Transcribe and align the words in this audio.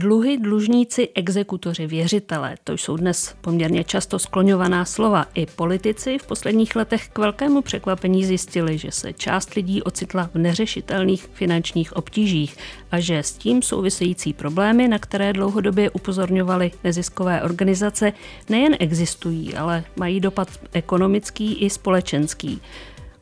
Dluhy, 0.00 0.38
dlužníci, 0.38 1.08
exekutoři, 1.14 1.86
věřitelé, 1.86 2.56
to 2.64 2.72
jsou 2.72 2.96
dnes 2.96 3.34
poměrně 3.40 3.84
často 3.84 4.18
skloňovaná 4.18 4.84
slova. 4.84 5.26
I 5.34 5.46
politici 5.46 6.18
v 6.18 6.26
posledních 6.26 6.76
letech 6.76 7.08
k 7.08 7.18
velkému 7.18 7.62
překvapení 7.62 8.24
zjistili, 8.24 8.78
že 8.78 8.92
se 8.92 9.12
část 9.12 9.54
lidí 9.54 9.82
ocitla 9.82 10.30
v 10.34 10.38
neřešitelných 10.38 11.26
finančních 11.32 11.96
obtížích 11.96 12.56
a 12.90 13.00
že 13.00 13.18
s 13.18 13.32
tím 13.32 13.62
související 13.62 14.32
problémy, 14.32 14.88
na 14.88 14.98
které 14.98 15.32
dlouhodobě 15.32 15.90
upozorňovaly 15.90 16.70
neziskové 16.84 17.42
organizace, 17.42 18.12
nejen 18.48 18.76
existují, 18.80 19.54
ale 19.54 19.84
mají 19.96 20.20
dopad 20.20 20.48
ekonomický 20.72 21.54
i 21.54 21.70
společenský. 21.70 22.60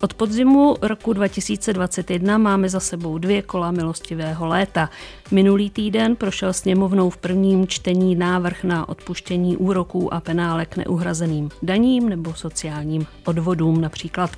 Od 0.00 0.14
podzimu 0.14 0.76
roku 0.82 1.12
2021 1.12 2.38
máme 2.38 2.68
za 2.68 2.80
sebou 2.80 3.18
dvě 3.18 3.42
kola 3.42 3.70
milostivého 3.70 4.46
léta. 4.46 4.90
Minulý 5.30 5.70
týden 5.70 6.16
prošel 6.16 6.52
sněmovnou 6.52 7.10
v 7.10 7.16
prvním 7.16 7.66
čtení 7.66 8.14
návrh 8.14 8.64
na 8.64 8.88
odpuštění 8.88 9.56
úroků 9.56 10.14
a 10.14 10.20
penálek 10.20 10.76
neuhrazeným 10.76 11.50
daním 11.62 12.08
nebo 12.08 12.34
sociálním 12.34 13.06
odvodům, 13.24 13.80
například 13.80 14.30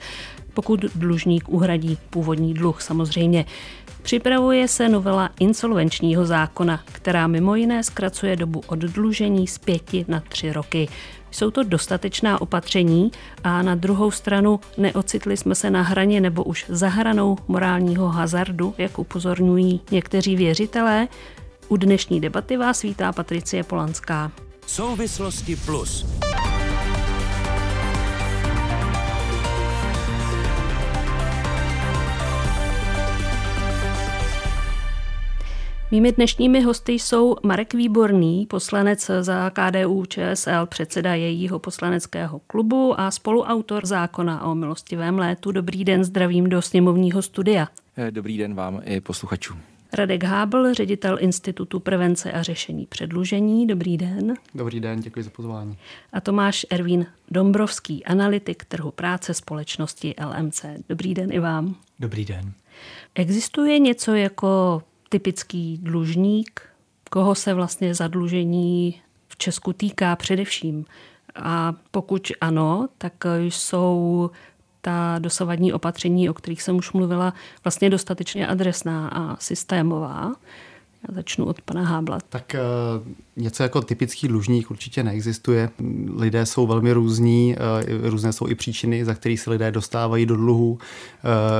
pokud 0.55 0.81
dlužník 0.81 1.49
uhradí 1.49 1.99
původní 2.11 2.55
dluh 2.55 2.83
samozřejmě. 2.83 3.45
Připravuje 4.03 4.69
se 4.69 4.89
novela 4.89 5.31
insolvenčního 5.41 6.27
zákona, 6.27 6.81
která 6.93 7.27
mimo 7.27 7.55
jiné 7.55 7.83
zkracuje 7.83 8.37
dobu 8.37 8.63
oddlužení 8.67 9.47
z 9.47 9.59
pěti 9.59 10.05
na 10.09 10.21
tři 10.29 10.53
roky. 10.53 10.89
Jsou 11.31 11.51
to 11.51 11.63
dostatečná 11.63 12.41
opatření 12.41 13.11
a 13.45 13.63
na 13.63 13.75
druhou 13.75 14.11
stranu 14.11 14.61
neocitli 14.77 15.37
jsme 15.37 15.55
se 15.55 15.71
na 15.71 15.83
hraně 15.83 16.21
nebo 16.21 16.45
už 16.45 16.65
za 16.69 16.89
hranou 16.89 17.37
morálního 17.49 18.09
hazardu, 18.09 18.75
jak 18.79 18.99
upozorňují 18.99 19.81
někteří 19.91 20.37
věřitelé. 20.37 21.09
U 21.69 21.77
dnešní 21.77 22.21
debaty 22.21 22.57
vás 22.57 22.83
vítá 22.83 23.13
Patricie 23.13 23.65
Polanská. 23.65 24.33
Souvislosti 24.67 25.57
plus. 25.57 26.07
Mými 35.91 36.13
dnešními 36.13 36.61
hosty 36.61 36.93
jsou 36.93 37.37
Marek 37.43 37.75
Výborný, 37.75 38.47
poslanec 38.47 39.11
za 39.21 39.51
KDU 39.51 40.05
ČSL, 40.05 40.67
předseda 40.67 41.15
jejího 41.15 41.59
poslaneckého 41.59 42.39
klubu 42.39 43.01
a 43.01 43.11
spoluautor 43.11 43.87
zákona 43.87 44.45
o 44.45 44.55
milostivém 44.55 45.19
létu. 45.19 45.53
Dobrý 45.53 45.85
den, 45.85 46.05
zdravím 46.05 46.49
do 46.49 46.63
sněmovního 46.63 47.23
studia. 47.23 47.69
Eh, 47.97 48.11
dobrý 48.11 48.39
den 48.39 48.55
vám 48.55 48.81
i 48.85 49.01
posluchačům. 49.01 49.61
Radek 49.93 50.25
Hábl, 50.25 50.75
ředitel 50.75 51.19
Institutu 51.21 51.81
prevence 51.81 52.33
a 52.33 52.43
řešení 52.43 52.87
předlužení. 52.87 53.67
Dobrý 53.67 53.97
den. 53.97 54.35
Dobrý 54.55 54.81
den, 54.81 55.01
děkuji 55.01 55.23
za 55.23 55.31
pozvání. 55.31 55.77
A 56.13 56.21
Tomáš 56.21 56.67
Ervín 56.71 57.07
Dombrovský, 57.31 58.05
analytik 58.05 58.65
trhu 58.65 58.91
práce 58.91 59.35
společnosti 59.35 60.15
LMC. 60.25 60.65
Dobrý 60.89 61.15
den 61.15 61.33
i 61.33 61.39
vám. 61.39 61.75
Dobrý 62.01 62.25
den. 62.25 62.53
Existuje 63.15 63.79
něco 63.79 64.15
jako 64.15 64.83
typický 65.09 65.79
dlužník, 65.83 66.61
koho 67.11 67.35
se 67.35 67.55
vlastně 67.55 67.95
zadlužení 67.95 69.03
v 69.29 69.37
Česku 69.37 69.73
týká 69.73 70.17
především. 70.17 70.85
A 71.37 71.75
pokud 71.91 72.33
ano, 72.41 72.89
tak 72.99 73.13
jsou 73.39 74.31
ta 74.81 75.17
dosavadní 75.19 75.73
opatření, 75.73 76.31
o 76.31 76.35
kterých 76.35 76.63
jsem 76.63 76.77
už 76.77 76.93
mluvila, 76.93 77.35
vlastně 77.65 77.91
dostatečně 77.91 78.47
adresná 78.47 79.09
a 79.09 79.37
systémová. 79.37 80.33
Já 81.09 81.15
začnu 81.15 81.45
od 81.45 81.61
pana 81.61 81.83
Hábla. 81.83 82.19
Tak 82.29 82.57
uh, 82.99 83.07
něco 83.37 83.63
jako 83.63 83.83
typický 83.83 84.29
dlužník 84.29 84.71
určitě 84.71 85.03
neexistuje. 85.03 85.71
Lidé 86.17 86.47
jsou 86.47 86.67
velmi 86.67 86.93
různí, 86.93 87.57
uh, 88.01 88.11
různé 88.11 88.33
jsou 88.33 88.49
i 88.49 88.55
příčiny, 88.55 89.05
za 89.05 89.15
kterých 89.15 89.41
se 89.41 89.51
lidé 89.51 89.71
dostávají 89.71 90.27
do 90.27 90.37
dluhů, 90.37 90.71
uh, 90.73 90.79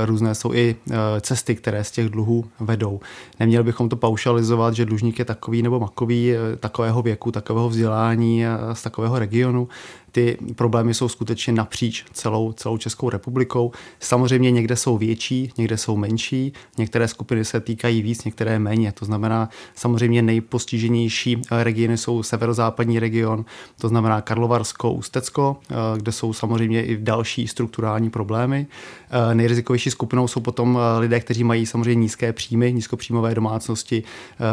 různé 0.05 0.35
jsou 0.35 0.53
i 0.55 0.77
cesty, 1.21 1.55
které 1.55 1.85
z 1.85 1.91
těch 1.91 2.09
dluhů 2.09 2.45
vedou. 2.61 3.01
Neměli 3.41 3.65
bychom 3.65 3.89
to 3.89 3.97
paušalizovat, 3.97 4.75
že 4.75 4.85
dlužník 4.85 5.19
je 5.19 5.25
takový 5.25 5.63
nebo 5.63 5.81
makový, 5.81 6.33
takového 6.61 7.03
věku, 7.03 7.33
takového 7.33 7.69
vzdělání, 7.69 8.45
z 8.73 8.83
takového 8.83 9.19
regionu 9.19 9.69
ty 10.19 10.37
problémy 10.55 10.95
jsou 10.95 11.09
skutečně 11.09 11.53
napříč 11.53 12.05
celou, 12.13 12.53
celou 12.53 12.79
Českou 12.79 13.11
republikou. 13.11 13.73
Samozřejmě 14.01 14.51
někde 14.51 14.77
jsou 14.77 14.99
větší, 14.99 15.53
někde 15.59 15.77
jsou 15.77 15.97
menší, 15.97 16.53
některé 16.79 17.09
skupiny 17.09 17.45
se 17.45 17.61
týkají 17.61 18.03
víc, 18.03 18.25
některé 18.25 18.59
méně. 18.59 18.93
To 18.93 19.05
znamená, 19.05 19.49
samozřejmě 19.75 20.23
nejpostiženější 20.23 21.43
regiony 21.51 21.99
jsou 21.99 22.23
severozápadní 22.23 22.99
region, 22.99 23.45
to 23.81 23.89
znamená 23.89 24.21
Karlovarsko, 24.21 24.93
Ústecko, 24.93 25.57
eh, 25.71 25.75
kde 25.97 26.13
jsou 26.13 26.33
samozřejmě 26.33 26.85
i 26.85 26.97
další 26.97 27.49
strukturální 27.49 28.11
problémy. 28.11 28.67
Eh, 29.11 29.35
nejrizikovější 29.35 29.91
skupinou 29.91 30.29
jsou 30.29 30.41
potom 30.41 30.79
eh, 30.79 30.99
lidé, 30.99 31.21
kteří 31.21 31.45
mají 31.45 31.67
samozřejmě 31.67 31.95
nízké 31.95 32.33
příjmy, 32.33 32.73
nízkopříjmové 32.73 33.35
domácnosti, 33.35 34.03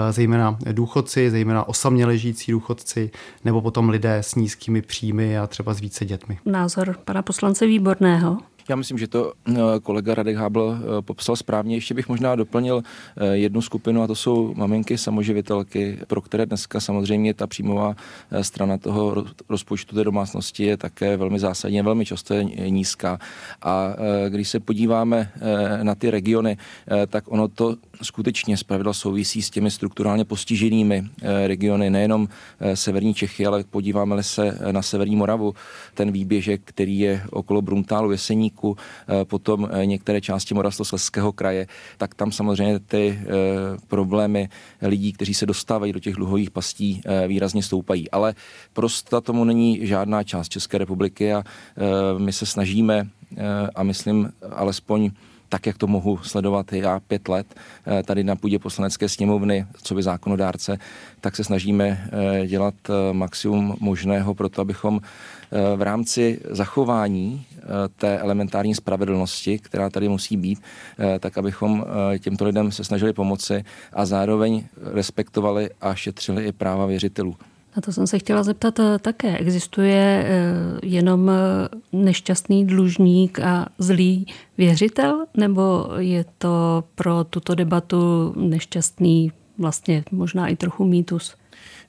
zejména 0.09 0.57
důchodci, 0.71 1.31
zejména 1.31 1.67
osaměle 1.67 2.17
žijící 2.17 2.51
důchodci, 2.51 3.11
nebo 3.45 3.61
potom 3.61 3.89
lidé 3.89 4.17
s 4.17 4.35
nízkými 4.35 4.81
příjmy 4.81 5.37
a 5.37 5.47
třeba 5.55 5.73
s 5.73 5.79
více 5.79 6.05
dětmi. 6.05 6.39
Názor 6.45 6.97
pana 7.05 7.21
poslance 7.21 7.65
Výborného. 7.65 8.37
Já 8.69 8.75
myslím, 8.75 8.97
že 8.97 9.07
to 9.07 9.33
eh, 9.47 9.53
kolega 9.83 10.15
Radek 10.15 10.37
Hábl 10.37 10.77
eh, 10.77 11.01
popsal 11.01 11.35
správně. 11.35 11.75
Ještě 11.75 11.93
bych 11.93 12.09
možná 12.09 12.35
doplnil 12.35 12.83
eh, 13.17 13.25
jednu 13.37 13.61
skupinu 13.61 14.01
a 14.01 14.07
to 14.07 14.15
jsou 14.15 14.53
maminky 14.55 14.97
samoživitelky, 14.97 15.99
pro 16.07 16.21
které 16.21 16.45
dneska 16.45 16.79
samozřejmě 16.79 17.33
ta 17.33 17.47
příjmová 17.47 17.95
strana 18.41 18.77
toho 18.77 19.25
rozpočtu 19.49 19.95
té 19.95 20.03
domácnosti 20.03 20.63
je 20.63 20.77
také 20.77 21.17
velmi 21.17 21.39
zásadně, 21.39 21.83
velmi 21.83 22.05
často 22.05 22.33
je 22.33 22.69
nízká. 22.69 23.19
A 23.61 23.95
když 24.29 24.49
se 24.49 24.59
podíváme 24.59 25.31
na 25.83 25.95
ty 25.95 26.11
regiony, 26.11 26.57
tak 27.07 27.23
ono 27.27 27.47
to 27.47 27.75
skutečně 28.01 28.57
zpravidla 28.57 28.93
souvisí 28.93 29.41
s 29.41 29.49
těmi 29.49 29.71
strukturálně 29.71 30.25
postiženými 30.25 31.03
regiony, 31.47 31.89
nejenom 31.89 32.27
severní 32.73 33.13
Čechy, 33.13 33.45
ale 33.45 33.63
podíváme-li 33.63 34.23
se 34.23 34.57
na 34.71 34.81
severní 34.81 35.15
Moravu, 35.15 35.53
ten 35.93 36.11
výběžek, 36.11 36.61
který 36.65 36.99
je 36.99 37.21
okolo 37.31 37.61
Bruntálu, 37.61 38.11
Jesení, 38.11 38.51
Jeseníku, 38.55 38.77
eh, 39.07 39.25
potom 39.25 39.67
eh, 39.71 39.85
některé 39.85 40.21
části 40.21 40.53
Moravskoslezského 40.53 41.31
kraje, 41.31 41.67
tak 41.97 42.15
tam 42.15 42.31
samozřejmě 42.31 42.79
ty 42.79 43.19
eh, 43.19 43.25
problémy 43.87 44.49
lidí, 44.81 45.13
kteří 45.13 45.33
se 45.33 45.45
dostávají 45.45 45.93
do 45.93 45.99
těch 45.99 46.15
dluhových 46.15 46.51
pastí, 46.51 47.01
výrazně 47.27 47.63
stoupají. 47.63 48.11
Ale 48.11 48.35
prostě 48.73 49.15
tomu 49.21 49.43
není 49.43 49.87
žádná 49.87 50.23
část 50.23 50.49
České 50.49 50.77
republiky 50.77 51.33
a 51.33 51.43
my 52.17 52.33
se 52.33 52.45
snažíme 52.45 53.07
a 53.75 53.83
myslím 53.83 54.31
alespoň 54.51 55.11
tak, 55.49 55.65
jak 55.65 55.77
to 55.77 55.87
mohu 55.87 56.17
sledovat 56.17 56.73
já 56.73 56.99
pět 56.99 57.27
let 57.27 57.55
tady 58.05 58.23
na 58.23 58.35
půdě 58.35 58.59
poslanecké 58.59 59.09
sněmovny, 59.09 59.65
co 59.83 59.95
by 59.95 60.03
zákonodárce, 60.03 60.77
tak 61.21 61.35
se 61.35 61.43
snažíme 61.43 62.09
dělat 62.47 62.75
maximum 63.11 63.75
možného 63.79 64.33
pro 64.33 64.49
to, 64.49 64.61
abychom 64.61 65.01
v 65.75 65.81
rámci 65.81 66.39
zachování 66.49 67.45
té 67.95 68.19
elementární 68.19 68.75
spravedlnosti, 68.75 69.59
která 69.59 69.89
tady 69.89 70.09
musí 70.09 70.37
být, 70.37 70.61
eh, 70.99 71.19
tak 71.19 71.37
abychom 71.37 71.85
eh, 72.13 72.19
těmto 72.19 72.45
lidem 72.45 72.71
se 72.71 72.83
snažili 72.83 73.13
pomoci 73.13 73.63
a 73.93 74.05
zároveň 74.05 74.63
respektovali 74.93 75.69
a 75.81 75.95
šetřili 75.95 76.45
i 76.45 76.51
práva 76.51 76.85
věřitelů. 76.85 77.35
A 77.75 77.81
to 77.81 77.93
jsem 77.93 78.07
se 78.07 78.19
chtěla 78.19 78.43
zeptat 78.43 78.79
také. 79.01 79.37
Existuje 79.37 80.25
jenom 80.83 81.31
nešťastný 81.93 82.67
dlužník 82.67 83.39
a 83.39 83.65
zlý 83.77 84.27
věřitel, 84.57 85.25
nebo 85.37 85.89
je 85.97 86.25
to 86.37 86.83
pro 86.95 87.23
tuto 87.23 87.55
debatu 87.55 88.33
nešťastný 88.35 89.31
vlastně 89.57 90.03
možná 90.11 90.47
i 90.47 90.55
trochu 90.55 90.85
mýtus? 90.85 91.35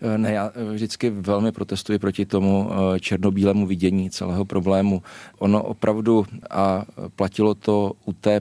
Eh, 0.01 0.19
ne, 0.19 0.33
já 0.33 0.53
eh, 0.55 0.73
vždycky 0.73 1.11
velmi 1.11 1.53
protestuji 1.53 1.99
proti 1.99 2.27
tomu 2.27 2.71
eh, 2.71 3.01
černobílému 3.01 3.67
vidění 3.67 4.11
celého 4.11 4.45
problému. 4.45 5.03
Ono 5.39 5.63
opravdu, 5.63 6.27
a 6.51 6.85
platilo 7.17 7.55
to 7.55 7.93
u 8.05 8.13
té 8.13 8.41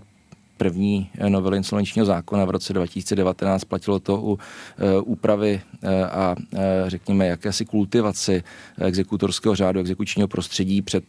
první 0.58 1.10
novely 1.30 1.58
insolvenčního 1.58 2.06
zákona 2.06 2.46
v 2.46 2.50
roce 2.50 2.74
2019, 2.74 3.64
platilo 3.64 4.00
to 4.00 4.22
u 4.22 4.40
úpravy 5.04 5.62
a 6.12 6.36
řekněme 6.88 7.28
jakési 7.28 7.66
kultivaci 7.66 8.44
exekutorského 8.82 9.56
řádu, 9.56 9.80
exekučního 9.80 10.28
prostředí 10.28 10.82
před 10.82 11.04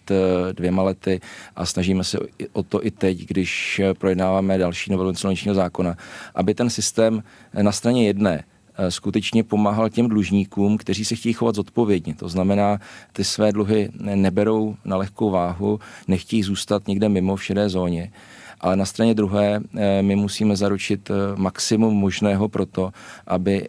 dvěma 0.52 0.82
lety 0.82 1.20
a 1.56 1.66
snažíme 1.66 2.04
se 2.04 2.18
o 2.52 2.62
to 2.62 2.86
i 2.86 2.90
teď, 2.90 3.26
když 3.26 3.80
projednáváme 3.98 4.58
další 4.58 4.92
novelu 4.92 5.10
insolvenčního 5.10 5.54
zákona, 5.54 5.96
aby 6.34 6.54
ten 6.54 6.70
systém 6.70 7.22
na 7.62 7.72
straně 7.72 8.06
jedné 8.06 8.44
skutečně 8.88 9.42
pomáhal 9.44 9.88
těm 9.88 10.08
dlužníkům, 10.08 10.78
kteří 10.78 11.04
se 11.04 11.14
chtějí 11.14 11.32
chovat 11.32 11.54
zodpovědně. 11.54 12.14
To 12.14 12.28
znamená, 12.28 12.78
ty 13.12 13.24
své 13.24 13.52
dluhy 13.52 13.88
neberou 14.00 14.76
na 14.84 14.96
lehkou 14.96 15.30
váhu, 15.30 15.80
nechtějí 16.08 16.42
zůstat 16.42 16.88
někde 16.88 17.08
mimo 17.08 17.36
v 17.36 17.44
šedé 17.44 17.68
zóně 17.68 18.12
Ale 18.60 18.76
na 18.76 18.84
straně 18.84 19.14
druhé 19.14 19.60
my 20.00 20.16
musíme 20.16 20.56
zaručit 20.56 21.10
maximum 21.36 21.94
možného 21.94 22.48
pro 22.48 22.66
to, 22.66 22.92
aby 23.26 23.68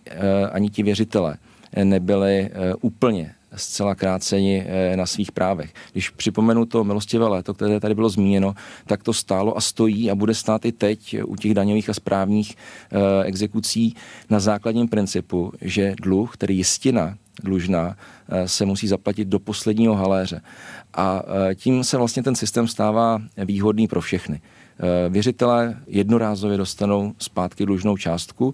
ani 0.52 0.70
ti 0.70 0.84
věřitelé 0.84 1.36
nebyli 1.84 2.50
úplně 2.82 3.34
zcela 3.58 3.96
kráceni 3.96 4.66
na 4.96 5.06
svých 5.06 5.32
právech. 5.32 5.74
Když 5.92 6.10
připomenu 6.10 6.66
to 6.66 6.84
milostivé 6.84 7.28
léto, 7.28 7.54
které 7.54 7.80
tady 7.80 7.96
bylo 7.96 8.10
zmíněno, 8.10 8.54
tak 8.86 9.04
to 9.04 9.14
stálo 9.14 9.58
a 9.58 9.62
stojí 9.62 10.12
a 10.12 10.16
bude 10.16 10.34
stát 10.34 10.66
i 10.66 10.72
teď 10.72 11.16
u 11.26 11.36
těch 11.36 11.54
daňových 11.54 11.90
a 11.90 11.94
správních 11.94 12.56
exekucí 13.24 13.96
na 14.30 14.40
základním 14.40 14.88
principu, 14.88 15.54
že 15.62 15.96
dluh, 16.02 16.34
který 16.34 16.58
jistina 16.58 17.18
dlužná, 17.44 17.96
eh, 18.30 18.48
se 18.48 18.66
musí 18.66 18.88
zaplatit 18.88 19.28
do 19.28 19.40
posledního 19.40 19.96
haléře. 19.96 20.42
A 20.94 21.22
eh, 21.50 21.56
tím 21.56 21.84
se 21.84 21.98
vlastně 21.98 22.24
ten 22.24 22.36
systém 22.36 22.68
stává 22.68 23.22
výhodný 23.38 23.88
pro 23.88 24.02
všechny. 24.02 24.42
Eh, 24.80 25.10
věřitelé 25.10 25.78
jednorázově 25.88 26.58
dostanou 26.58 27.14
zpátky 27.18 27.66
dlužnou 27.66 27.98
částku, 27.98 28.54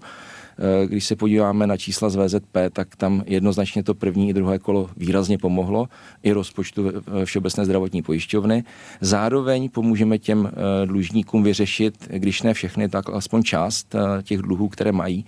když 0.86 1.04
se 1.04 1.16
podíváme 1.16 1.66
na 1.66 1.76
čísla 1.76 2.10
z 2.10 2.16
VZP, 2.16 2.56
tak 2.72 2.96
tam 2.96 3.22
jednoznačně 3.26 3.82
to 3.82 3.94
první 3.94 4.28
i 4.28 4.32
druhé 4.32 4.58
kolo 4.58 4.90
výrazně 4.96 5.38
pomohlo 5.38 5.88
i 6.22 6.32
rozpočtu 6.32 6.92
Všeobecné 7.24 7.64
zdravotní 7.64 8.02
pojišťovny. 8.02 8.64
Zároveň 9.00 9.68
pomůžeme 9.68 10.18
těm 10.18 10.50
dlužníkům 10.84 11.42
vyřešit, 11.42 12.08
když 12.10 12.42
ne 12.42 12.54
všechny, 12.54 12.88
tak 12.88 13.10
aspoň 13.10 13.42
část 13.42 13.96
těch 14.22 14.38
dluhů, 14.38 14.68
které 14.68 14.92
mají. 14.92 15.24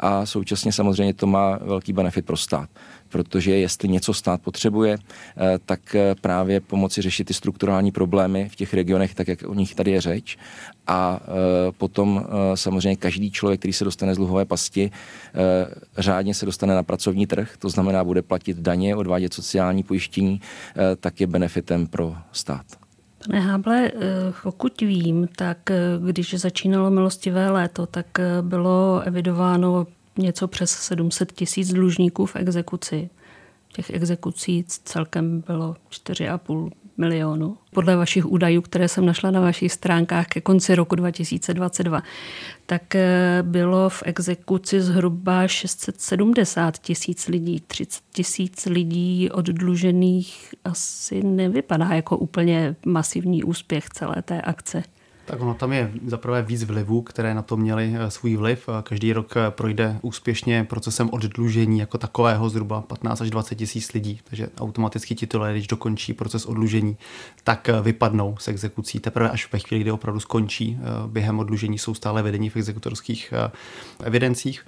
A 0.00 0.26
současně 0.26 0.72
samozřejmě 0.72 1.14
to 1.14 1.26
má 1.26 1.58
velký 1.62 1.92
benefit 1.92 2.26
pro 2.26 2.36
stát 2.36 2.68
protože 3.12 3.56
jestli 3.56 3.88
něco 3.88 4.14
stát 4.14 4.42
potřebuje, 4.42 4.96
eh, 4.96 5.58
tak 5.66 5.94
eh, 5.94 6.14
právě 6.20 6.60
pomoci 6.60 7.02
řešit 7.02 7.24
ty 7.24 7.34
strukturální 7.34 7.92
problémy 7.92 8.48
v 8.48 8.56
těch 8.56 8.74
regionech, 8.74 9.14
tak 9.14 9.28
jak 9.28 9.38
o 9.46 9.54
nich 9.54 9.74
tady 9.74 9.90
je 9.90 10.00
řeč. 10.00 10.38
A 10.86 11.20
eh, 11.22 11.72
potom 11.78 12.26
samozřejmě 12.54 12.96
každý 12.96 13.30
člověk, 13.30 13.60
který 13.60 13.72
se 13.72 13.84
dostane 13.84 14.14
z 14.14 14.16
dluhové 14.16 14.44
pasti, 14.44 14.90
řádně 15.98 16.34
se 16.34 16.46
dostane 16.46 16.74
na 16.74 16.82
pracovní 16.82 17.26
trh, 17.26 17.56
to 17.58 17.68
znamená, 17.68 18.04
bude 18.04 18.22
platit 18.22 18.56
daně, 18.56 18.96
odvádět 18.96 19.34
sociální 19.34 19.82
pojištění, 19.82 20.40
tak 21.00 21.20
je 21.20 21.26
benefitem 21.26 21.86
pro 21.86 22.16
stát. 22.32 22.66
Pane 23.26 23.40
Háble, 23.40 23.92
pokud 24.42 24.80
vím, 24.80 25.28
tak 25.36 25.58
když 26.08 26.34
začínalo 26.34 26.90
milostivé 26.90 27.50
léto, 27.50 27.86
tak 27.86 28.06
bylo 28.42 29.02
evidováno 29.04 29.86
něco 30.18 30.48
přes 30.48 30.70
700 30.70 31.32
tisíc 31.32 31.72
dlužníků 31.72 32.26
v 32.26 32.36
exekuci. 32.36 33.10
Těch 33.72 33.90
exekucí 33.90 34.64
celkem 34.68 35.40
bylo 35.46 35.76
4,5 35.90 36.70
milionu. 36.96 37.56
Podle 37.70 37.96
vašich 37.96 38.26
údajů, 38.26 38.62
které 38.62 38.88
jsem 38.88 39.06
našla 39.06 39.30
na 39.30 39.40
vašich 39.40 39.72
stránkách 39.72 40.26
ke 40.26 40.40
konci 40.40 40.74
roku 40.74 40.94
2022, 40.94 42.02
tak 42.66 42.94
eh, 42.94 43.38
bylo 43.42 43.88
v 43.88 44.02
exekuci 44.06 44.80
zhruba 44.80 45.48
670 45.48 46.78
tisíc 46.78 47.28
lidí. 47.28 47.60
30 47.66 48.02
tisíc 48.12 48.66
lidí 48.66 49.30
oddlužených 49.30 50.54
asi 50.64 51.22
nevypadá 51.22 51.88
jako 51.88 52.18
úplně 52.18 52.76
masivní 52.86 53.44
úspěch 53.44 53.88
celé 53.88 54.22
té 54.22 54.40
akce. 54.40 54.82
Tak 55.24 55.40
ono 55.40 55.54
tam 55.54 55.72
je 55.72 55.92
zaprvé 56.06 56.42
víc 56.42 56.64
vlivů, 56.64 57.02
které 57.02 57.34
na 57.34 57.42
to 57.42 57.56
měly 57.56 57.94
eh, 57.96 58.10
svůj 58.10 58.36
vliv. 58.36 58.68
Každý 58.82 59.12
rok 59.12 59.36
eh, 59.36 59.50
projde 59.50 59.98
úspěšně 60.02 60.64
procesem 60.64 61.10
oddlužení 61.12 61.78
jako 61.78 61.98
takového 61.98 62.48
zhruba 62.48 62.80
15 62.80 63.20
až 63.20 63.30
20 63.30 63.54
tisíc 63.54 63.92
lidí, 63.92 64.20
takže 64.24 64.48
automaticky 64.58 65.14
titulé, 65.14 65.52
když 65.52 65.66
dokončí 65.66 66.12
proces 66.12 66.46
oddlužení, 66.46 66.96
tak 67.44 67.68
eh, 67.68 67.80
vypadnou 67.82 68.36
z 68.38 68.48
exekucí. 68.48 69.00
Teprve 69.00 69.30
až 69.30 69.52
ve 69.52 69.58
chvíli, 69.58 69.80
kdy 69.80 69.90
opravdu 69.90 70.20
skončí 70.20 70.78
během 71.06 71.38
oddlužení, 71.38 71.78
jsou 71.78 71.94
stále 71.94 72.22
vedení 72.22 72.50
v 72.50 72.56
exekutorských 72.56 73.34
evidencích. 74.02 74.64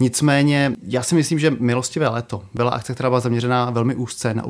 Nicméně 0.00 0.72
já 0.82 1.02
si 1.02 1.14
myslím, 1.14 1.38
že 1.38 1.50
Milostivé 1.50 2.08
léto 2.08 2.42
byla 2.54 2.70
akce, 2.70 2.94
která 2.94 3.08
byla 3.08 3.20
zaměřená 3.20 3.70
velmi 3.70 3.94
úzce 3.94 4.34
na 4.34 4.44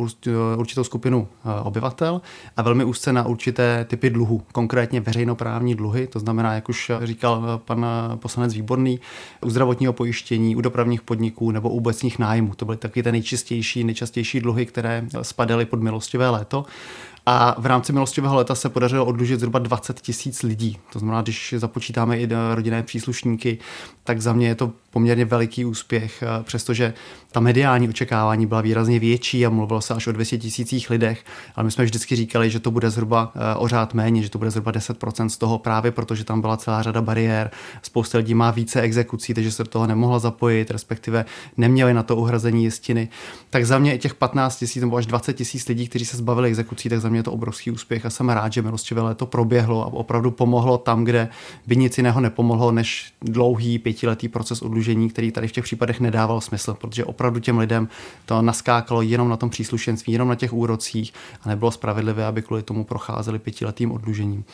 určitou 0.57 0.85
skupinu 0.85 1.29
eh, 1.45 1.61
obyvatel 1.61 2.21
a 2.57 2.63
velmi 2.63 2.85
úzce 2.85 3.13
na 3.13 3.27
určité 3.27 3.85
typy 3.85 4.11
dluhu, 4.11 4.43
konkrétně 4.53 5.01
veřejnoprávní 5.01 5.75
dluhy, 5.75 6.07
to 6.07 6.19
znamená, 6.19 6.55
jak 6.55 6.69
už 6.69 6.93
říkal 7.03 7.45
eh, 7.45 7.61
pan 7.65 7.87
eh, 7.87 8.17
poslanec 8.17 8.55
Výborný, 8.55 9.01
u 9.45 9.51
zdravotního 9.51 9.93
pojištění, 9.93 10.57
u 10.57 10.61
dopravních 10.61 11.03
podniků 11.03 11.51
nebo 11.51 11.71
u 11.71 11.77
obecních 11.77 12.19
nájmů. 12.19 12.55
To 12.57 12.65
byly 12.65 12.77
taky 12.77 13.03
ty 13.03 13.13
nejčistější, 13.13 13.85
nejčastější 13.85 14.41
dluhy, 14.41 14.67
které 14.67 15.07
spadaly 15.23 15.65
pod 15.65 15.83
Milostivé 15.83 16.31
léto. 16.31 16.65
A 17.29 17.61
v 17.61 17.67
rámci 17.67 17.93
milostivého 17.93 18.37
leta 18.37 18.55
se 18.55 18.69
podařilo 18.69 19.05
odlužit 19.05 19.41
zhruba 19.41 19.59
20 19.59 20.01
tisíc 20.01 20.43
lidí. 20.43 20.79
To 20.93 20.99
znamená, 20.99 21.23
když 21.23 21.55
započítáme 21.57 22.19
i 22.19 22.29
rodinné 22.55 22.83
příslušníky, 22.83 23.59
tak 24.05 24.21
za 24.21 24.33
mě 24.33 24.49
je 24.49 24.55
to 24.55 24.73
poměrně 24.91 25.25
veliký 25.25 25.65
úspěch, 25.65 26.23
eh, 26.23 26.43
přestože 26.43 26.95
ta 27.33 27.41
mediální 27.41 27.89
očekávání 27.89 28.47
byla 28.47 28.61
výrazně 28.61 28.99
větší 28.99 29.47
a 29.47 29.51
mluvilo 29.51 29.81
se 29.81 29.95
až 29.95 30.07
o 30.07 30.13
200 30.13 30.39
tisících 30.39 30.91
lidech, 30.91 31.25
ale 31.57 31.65
my 31.65 31.71
jsme 31.71 31.85
vždycky 31.85 32.17
říkali, 32.17 32.51
že 32.51 32.61
to 32.61 32.71
bude 32.71 32.91
zhruba 32.91 33.33
eh, 33.35 33.57
o 33.57 33.69
řád 33.69 33.95
méně, 33.95 34.23
že 34.23 34.31
to 34.31 34.39
bude 34.39 34.51
zhruba 34.51 34.73
10% 34.73 35.27
z 35.27 35.37
toho 35.37 35.59
právě 35.59 35.93
protože 35.93 36.25
tam 36.25 36.41
byla 36.41 36.57
celá 36.57 36.83
řada 36.83 37.03
bariér. 37.03 37.51
Spousta 37.83 38.19
lidí 38.19 38.35
má 38.35 38.51
více 38.51 38.81
exekucí, 38.81 39.35
takže 39.35 39.53
se 39.53 39.65
do 39.65 39.71
toho 39.71 39.87
nemohla 39.87 40.19
zapojit, 40.19 40.71
respektive 40.71 41.25
neměli 41.57 41.95
na 41.95 42.03
to 42.03 42.17
uhrazení 42.17 42.65
jistiny. 42.65 43.09
Tak 43.51 43.67
za 43.67 43.79
mě 43.79 43.95
i 43.95 43.99
těch 43.99 44.15
15 44.15 44.57
tisíc 44.57 44.83
nebo 44.83 44.97
až 44.97 45.07
20 45.07 45.33
tisíc 45.33 45.69
lidí, 45.69 45.89
kteří 45.89 46.05
se 46.05 46.17
zbavili 46.17 46.49
exekucí, 46.49 46.89
tak 46.89 47.01
za 47.01 47.09
mě 47.09 47.16
je 47.17 47.23
to 47.23 47.33
obrovský 47.33 47.71
úspěch 47.71 48.07
a 48.07 48.11
jsem 48.11 48.29
rád, 48.29 48.53
že 48.53 48.63
milostivé 48.63 49.03
léto 49.03 49.27
proběhlo 49.27 49.83
a 49.83 49.87
opravdu 49.87 50.31
pomohlo 50.31 50.79
tam, 50.79 51.05
kde 51.05 51.29
by 51.67 51.77
nic 51.77 51.99
jiného 51.99 52.21
nepomohlo, 52.21 52.73
než 52.73 53.13
dlouhý 53.23 53.79
pětiletý 53.79 54.29
proces 54.29 54.63
odlužení, 54.63 55.11
který 55.11 55.33
tady 55.33 55.49
v 55.49 55.53
těch 55.53 55.65
případech 55.65 56.01
nedával 56.01 56.41
smysl, 56.41 56.75
protože 56.75 57.05
opravdu 57.05 57.41
těm 57.41 57.59
lidem 57.59 57.89
to 58.27 58.43
naskákalo 58.43 59.03
jenom 59.03 59.29
na 59.29 59.37
tom 59.37 59.51
příslušenství, 59.51 60.13
jenom 60.13 60.29
na 60.29 60.35
těch 60.35 60.53
úrocích 60.53 61.13
a 61.43 61.49
nebylo 61.49 61.71
spravedlivé, 61.71 62.27
aby 62.27 62.43
kvůli 62.43 62.63
tomu 62.63 62.85
procházeli 62.85 63.39
pětiletým 63.39 63.93
odlužením. 63.93 64.45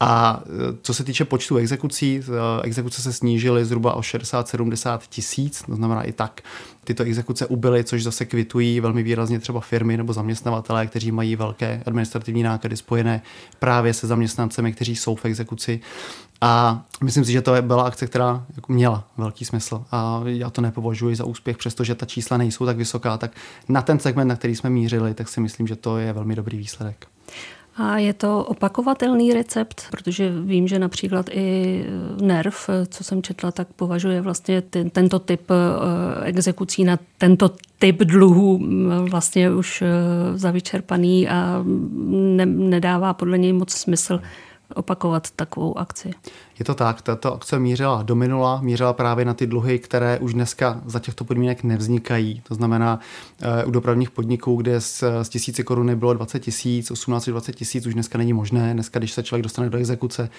A 0.00 0.42
e, 0.46 0.76
co 0.82 0.94
se 0.94 1.04
týče 1.04 1.24
počtu 1.24 1.56
exekucí, 1.56 2.20
e, 2.20 2.62
exekuce 2.62 3.02
se 3.02 3.12
snížily 3.12 3.64
zhruba 3.64 3.94
o 3.94 4.00
60-70 4.00 4.98
tisíc, 5.08 5.62
to 5.62 5.74
znamená 5.74 6.02
i 6.02 6.12
tak 6.12 6.40
tyto 6.84 7.02
exekuce 7.02 7.46
ubyly, 7.46 7.84
což 7.84 8.02
zase 8.02 8.24
kvitují 8.24 8.80
velmi 8.80 9.02
výrazně 9.02 9.38
třeba 9.38 9.60
firmy 9.60 9.96
nebo 9.96 10.12
zaměstnavatelé, 10.12 10.86
kteří 10.86 11.12
mají 11.12 11.36
velké 11.36 11.82
administrativní 11.86 12.42
náklady 12.42 12.76
spojené 12.76 13.22
právě 13.58 13.94
se 13.94 14.06
zaměstnancemi, 14.06 14.72
kteří 14.72 14.96
jsou 14.96 15.14
v 15.14 15.24
exekuci. 15.24 15.80
A 16.40 16.82
myslím 17.02 17.24
si, 17.24 17.32
že 17.32 17.42
to 17.42 17.62
byla 17.62 17.82
akce, 17.82 18.06
která 18.06 18.44
jako 18.56 18.72
měla 18.72 19.04
velký 19.16 19.44
smysl. 19.44 19.84
A 19.92 20.22
já 20.24 20.50
to 20.50 20.60
nepovažuji 20.60 21.16
za 21.16 21.24
úspěch, 21.24 21.56
přestože 21.56 21.94
ta 21.94 22.06
čísla 22.06 22.36
nejsou 22.36 22.66
tak 22.66 22.76
vysoká, 22.76 23.16
tak 23.16 23.32
na 23.68 23.82
ten 23.82 23.98
segment, 23.98 24.28
na 24.28 24.36
který 24.36 24.56
jsme 24.56 24.70
mířili, 24.70 25.14
tak 25.14 25.28
si 25.28 25.40
myslím, 25.40 25.66
že 25.66 25.76
to 25.76 25.98
je 25.98 26.12
velmi 26.12 26.36
dobrý 26.36 26.58
výsledek. 26.58 27.06
A 27.76 27.98
je 27.98 28.12
to 28.12 28.44
opakovatelný 28.44 29.32
recept, 29.32 29.82
protože 29.90 30.32
vím, 30.40 30.68
že 30.68 30.78
například 30.78 31.26
i 31.32 31.84
NERV, 32.20 32.70
co 32.88 33.04
jsem 33.04 33.22
četla, 33.22 33.52
tak 33.52 33.68
považuje 33.76 34.20
vlastně 34.20 34.62
ten, 34.62 34.90
tento 34.90 35.18
typ 35.18 35.50
eh, 35.50 36.24
exekucí 36.24 36.84
na 36.84 36.98
tento 37.18 37.50
typ 37.78 37.96
dluhů 37.96 38.60
vlastně 39.10 39.50
už 39.50 39.82
eh, 39.82 39.88
za 40.38 40.50
vyčerpaný 40.50 41.28
a 41.28 41.64
ne, 42.06 42.46
nedává 42.46 43.14
podle 43.14 43.38
něj 43.38 43.52
moc 43.52 43.72
smysl 43.72 44.20
opakovat 44.74 45.30
takovou 45.30 45.78
akci. 45.78 46.10
Je 46.60 46.64
to 46.64 46.74
tak, 46.74 47.02
tato 47.02 47.34
akce 47.34 47.58
mířila 47.58 48.02
do 48.02 48.14
minula, 48.14 48.60
mířila 48.62 48.92
právě 48.92 49.24
na 49.24 49.34
ty 49.34 49.46
dluhy, 49.46 49.78
které 49.78 50.18
už 50.18 50.34
dneska 50.34 50.80
za 50.86 50.98
těchto 50.98 51.24
podmínek 51.24 51.64
nevznikají. 51.64 52.42
To 52.48 52.54
znamená 52.54 53.00
uh, 53.42 53.68
u 53.68 53.70
dopravních 53.70 54.10
podniků, 54.10 54.56
kde 54.56 54.80
z, 54.80 55.04
z 55.22 55.28
tisíci 55.28 55.64
koruny 55.64 55.96
bylo 55.96 56.14
20 56.14 56.38
tisíc, 56.38 56.90
18-20 56.90 57.52
tisíc, 57.52 57.86
už 57.86 57.94
dneska 57.94 58.18
není 58.18 58.32
možné. 58.32 58.74
Dneska, 58.74 58.98
když 58.98 59.12
se 59.12 59.22
člověk 59.22 59.42
dostane 59.42 59.70
do 59.70 59.78
exekuce, 59.78 60.30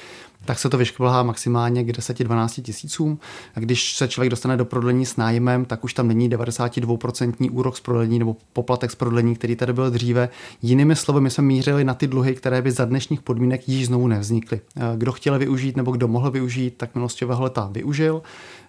tak 0.45 0.59
se 0.59 0.69
to 0.69 0.77
vyšplhá 0.77 1.23
maximálně 1.23 1.83
k 1.83 1.87
10-12 1.87 2.61
tisícům. 2.61 3.19
A 3.55 3.59
když 3.59 3.95
se 3.95 4.07
člověk 4.07 4.29
dostane 4.29 4.57
do 4.57 4.65
prodlení 4.65 5.05
s 5.05 5.17
nájmem, 5.17 5.65
tak 5.65 5.83
už 5.83 5.93
tam 5.93 6.07
není 6.07 6.29
92% 6.29 7.49
úrok 7.51 7.77
z 7.77 7.79
prodlení 7.79 8.19
nebo 8.19 8.35
poplatek 8.53 8.91
z 8.91 8.95
prodlení, 8.95 9.35
který 9.35 9.55
tady 9.55 9.73
byl 9.73 9.91
dříve. 9.91 10.29
Jinými 10.61 10.95
slovy, 10.95 11.21
my 11.21 11.29
jsme 11.29 11.43
mířili 11.43 11.83
na 11.83 11.93
ty 11.93 12.07
dluhy, 12.07 12.35
které 12.35 12.61
by 12.61 12.71
za 12.71 12.85
dnešních 12.85 13.21
podmínek 13.21 13.69
již 13.69 13.85
znovu 13.85 14.07
nevznikly. 14.07 14.61
Eh, 14.75 14.81
kdo 14.97 15.11
chtěl 15.11 15.39
využít 15.39 15.77
nebo 15.77 15.91
kdo 15.91 16.10
mohl 16.11 16.31
využít, 16.31 16.73
tak 16.77 16.95
milostivého 16.95 17.43
leta 17.43 17.69
využil. 17.71 18.21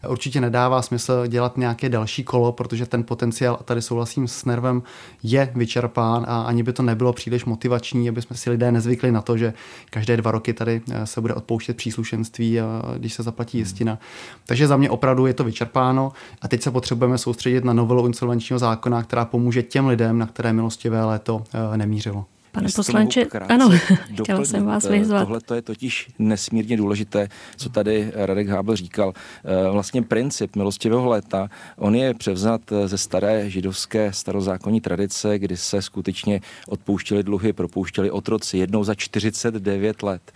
Určitě 0.09 0.41
nedává 0.41 0.83
smysl 0.83 1.27
dělat 1.27 1.57
nějaké 1.57 1.89
další 1.89 2.25
kolo, 2.25 2.53
protože 2.53 2.87
ten 2.87 3.05
potenciál, 3.05 3.57
a 3.61 3.63
tady 3.63 3.83
souhlasím 3.83 4.29
s 4.29 4.45
nervem, 4.45 4.83
je 5.23 5.53
vyčerpán 5.55 6.25
a 6.29 6.43
ani 6.43 6.63
by 6.63 6.73
to 6.73 6.83
nebylo 6.83 7.13
příliš 7.13 7.45
motivační, 7.45 8.09
aby 8.09 8.23
jsme 8.23 8.37
si 8.37 8.51
lidé 8.51 8.73
nezvykli 8.73 9.13
na 9.13 9.23
to, 9.23 9.37
že 9.37 9.55
každé 9.91 10.17
dva 10.17 10.31
roky 10.31 10.53
tady 10.53 10.81
eh, 10.91 11.07
se 11.07 11.21
bude 11.21 11.35
odpouštět 11.35 11.77
příslušenství, 11.77 12.59
když 12.99 13.15
se 13.15 13.23
zaplatí 13.23 13.59
jistina. 13.59 13.99
Takže 14.47 14.67
za 14.67 14.77
mě 14.77 14.91
opravdu 14.91 15.27
je 15.27 15.35
to 15.35 15.45
vyčerpáno 15.45 16.13
a 16.43 16.49
teď 16.49 16.63
se 16.63 16.71
potřebujeme 16.71 17.19
soustředit 17.19 17.65
na 17.65 17.73
novelu 17.73 18.07
insolvenčního 18.07 18.59
zákona, 18.59 19.03
která 19.03 19.25
pomůže 19.25 19.63
těm 19.63 19.87
lidem, 19.87 20.19
na 20.19 20.27
které 20.27 20.53
milostivé 20.53 21.05
léto 21.05 21.45
eh, 21.55 21.77
nemířilo. 21.77 22.25
Pane 22.53 22.69
poslanče, 22.77 23.25
ano, 23.49 23.71
chtěla 24.23 24.45
jsem 24.45 24.65
vás 24.65 24.89
vyzvat. 24.89 25.23
Tohle 25.23 25.41
to 25.41 25.55
je 25.55 25.63
totiž 25.63 26.11
nesmírně 26.19 26.77
důležité, 26.77 27.29
co 27.57 27.69
tady 27.69 28.13
Radek 28.15 28.49
Hábel 28.49 28.77
říkal. 28.77 29.13
Eh, 29.45 29.71
vlastně 29.71 30.03
princip 30.03 30.57
milostivého 30.57 31.09
léta, 31.09 31.49
on 31.77 31.95
je 31.95 32.15
převzat 32.15 32.61
ze 32.87 32.99
staré 32.99 33.51
židovské 33.51 34.13
starozákonní 34.13 34.81
tradice, 34.81 35.39
kdy 35.39 35.57
se 35.57 35.83
skutečně 35.83 36.41
odpouštěli 36.69 37.23
dluhy, 37.23 37.53
propouštěli 37.53 38.11
otroci 38.11 38.59
jednou 38.59 38.85
za 38.85 38.95
49 38.95 40.03
let. 40.03 40.33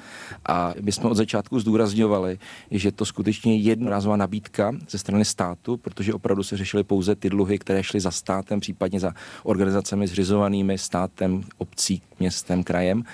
A 0.49 0.75
my 0.81 0.93
jsme 0.93 1.11
od 1.11 1.15
začátku 1.15 1.61
zdůrazňovali, 1.61 2.39
že 2.71 2.93
to 2.93 3.05
skutečně 3.05 3.57
je 3.57 3.61
jednorázová 3.61 4.17
nabídka 4.17 4.73
ze 4.91 4.99
strany 4.99 5.25
státu, 5.25 5.77
protože 5.77 6.15
opravdu 6.15 6.43
se 6.43 6.57
řešily 6.57 6.85
pouze 6.85 7.15
ty 7.15 7.31
dluhy, 7.31 7.59
které 7.59 7.83
šly 7.83 8.01
za 8.01 8.11
státem, 8.11 8.61
případně 8.61 9.01
za 9.01 9.13
organizacemi 9.43 10.07
zřizovanými 10.07 10.79
státem, 10.79 11.43
obcí, 11.59 12.03
městem, 12.21 12.65
krajem. 12.65 13.05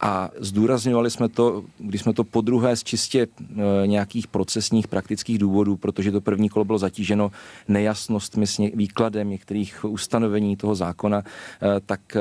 A 0.00 0.30
zdůrazňovali 0.38 1.10
jsme 1.10 1.28
to, 1.28 1.64
když 1.78 2.00
jsme 2.00 2.12
to 2.12 2.24
po 2.24 2.40
druhé 2.40 2.76
z 2.76 2.84
čistě 2.84 3.26
e, 3.26 3.86
nějakých 3.86 4.26
procesních, 4.26 4.88
praktických 4.88 5.38
důvodů, 5.38 5.76
protože 5.76 6.12
to 6.12 6.20
první 6.20 6.48
kolo 6.48 6.64
bylo 6.64 6.78
zatíženo 6.78 7.30
nejasnostmi 7.68 8.46
s 8.46 8.58
výkladem 8.74 9.30
některých 9.30 9.84
ustanovení 9.84 10.56
toho 10.56 10.74
zákona, 10.74 11.18
e, 11.18 11.80
tak 11.86 12.16
e, 12.16 12.20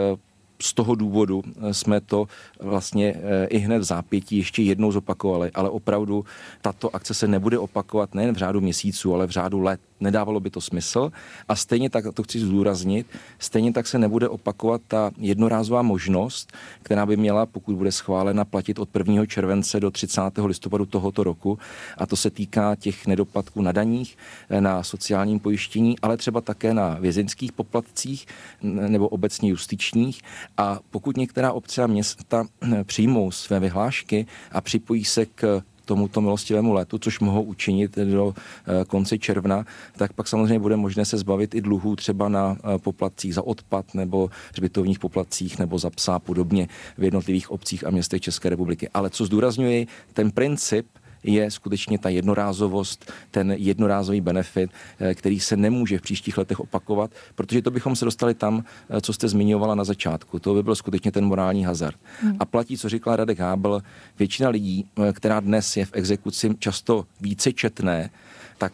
z 0.62 0.74
toho 0.74 0.96
důvodu 0.96 1.42
jsme 1.72 2.02
to 2.02 2.28
vlastně 2.60 3.16
i 3.50 3.58
hned 3.58 3.80
v 3.80 3.84
zápětí 3.84 4.38
ještě 4.38 4.62
jednou 4.62 4.92
zopakovali, 4.92 5.52
ale 5.52 5.70
opravdu 5.70 6.26
tato 6.62 6.96
akce 6.96 7.14
se 7.14 7.28
nebude 7.28 7.60
opakovat 7.60 8.16
nejen 8.16 8.36
v 8.36 8.38
řádu 8.38 8.62
měsíců, 8.62 9.14
ale 9.14 9.28
v 9.28 9.30
řádu 9.30 9.60
let 9.60 9.80
nedávalo 10.02 10.40
by 10.40 10.50
to 10.50 10.62
smysl. 10.62 11.12
A 11.48 11.56
stejně 11.56 11.90
tak, 11.90 12.06
to 12.14 12.24
chci 12.24 12.40
zdůraznit, 12.40 13.08
stejně 13.40 13.74
tak 13.74 13.88
se 13.88 14.00
nebude 14.00 14.30
opakovat 14.30 14.82
ta 14.88 15.12
jednorázová 15.18 15.82
možnost, 15.82 16.52
která 16.84 17.06
by 17.06 17.18
měla, 17.18 17.46
pokud 17.46 17.76
bude 17.76 17.92
schválena, 17.92 18.46
platit 18.46 18.80
od 18.80 18.90
1. 18.98 19.26
července 19.26 19.80
do 19.80 19.92
30. 19.92 20.22
listopadu 20.46 20.86
tohoto 20.86 21.24
roku. 21.24 21.60
A 21.98 22.06
to 22.06 22.16
se 22.16 22.30
týká 22.30 22.76
těch 22.76 23.08
nedoplatků 23.08 23.62
na 23.62 23.72
daních, 23.72 24.18
na 24.60 24.84
sociálním 24.84 25.40
pojištění, 25.40 26.00
ale 26.00 26.18
třeba 26.18 26.42
také 26.42 26.74
na 26.74 26.98
vězeňských 27.00 27.52
poplatcích 27.52 28.26
nebo 28.62 29.08
obecně 29.08 29.50
justičních. 29.50 30.22
A 30.58 30.80
pokud 30.92 31.18
některá 31.18 31.52
obce 31.52 31.84
a 31.84 31.88
města 31.88 32.46
přijmou 32.84 33.32
své 33.32 33.60
vyhlášky 33.60 34.26
a 34.52 34.62
připojí 34.62 35.06
se 35.06 35.26
k 35.26 35.62
tomuto 35.86 36.22
milostivému 36.22 36.74
letu, 36.74 36.98
což 36.98 37.20
mohou 37.20 37.42
učinit 37.44 37.96
do 37.96 38.34
eh, 38.36 38.86
konce 38.86 39.18
června, 39.18 39.66
tak 39.98 40.14
pak 40.14 40.28
samozřejmě 40.28 40.60
bude 40.60 40.76
možné 40.76 41.06
se 41.06 41.18
zbavit 41.18 41.56
i 41.56 41.62
dluhů 41.62 41.96
třeba 41.96 42.30
na 42.30 42.58
eh, 42.58 42.78
poplatcích 42.78 43.36
za 43.36 43.42
odpad 43.42 43.94
nebo 43.94 44.30
hřbitovních 44.52 45.00
poplatcích 45.00 45.60
nebo 45.60 45.80
za 45.80 45.90
psa 45.90 46.20
podobně 46.20 46.68
v 46.98 47.04
jednotlivých 47.04 47.52
obcích 47.52 47.88
a 47.88 47.90
městech 47.90 48.22
České 48.22 48.50
republiky. 48.50 48.90
Ale 48.94 49.10
co 49.10 49.26
zdůrazňuji, 49.26 49.88
ten 50.14 50.32
princip 50.32 50.88
je 51.24 51.52
skutečně 51.52 52.00
ta 52.00 52.10
jednorázovost, 52.10 53.12
ten 53.32 53.52
jednorázový 53.58 54.22
benefit, 54.22 54.72
eh, 55.00 55.16
který 55.16 55.40
se 55.40 55.58
nemůže 55.58 55.98
v 55.98 56.02
příštích 56.02 56.38
letech 56.38 56.60
opakovat, 56.60 57.12
protože 57.36 57.62
to 57.62 57.72
bychom 57.72 57.96
se 57.96 58.06
dostali 58.06 58.34
tam, 58.34 58.64
eh, 58.90 59.02
co 59.02 59.14
jste 59.14 59.28
zmiňovala 59.28 59.76
na 59.76 59.84
začátku. 59.84 60.40
To 60.40 60.54
by 60.54 60.64
byl 60.64 60.76
skutečně 60.76 61.12
ten 61.12 61.26
morální 61.26 61.66
hazard. 61.66 61.98
Hmm. 62.22 62.36
A 62.40 62.46
platí, 62.46 62.78
co 62.78 62.90
říkal 62.90 63.16
Radek 63.16 63.40
Hábel, 63.40 63.82
většina 64.20 64.50
lidí, 64.50 64.86
eh, 65.10 65.14
která 65.14 65.40
dnes 65.40 65.78
je 65.78 65.86
v 65.86 65.92
exekuci 65.94 66.56
často 66.60 67.06
více 67.22 67.54
četné, 67.54 68.10
tak 68.58 68.74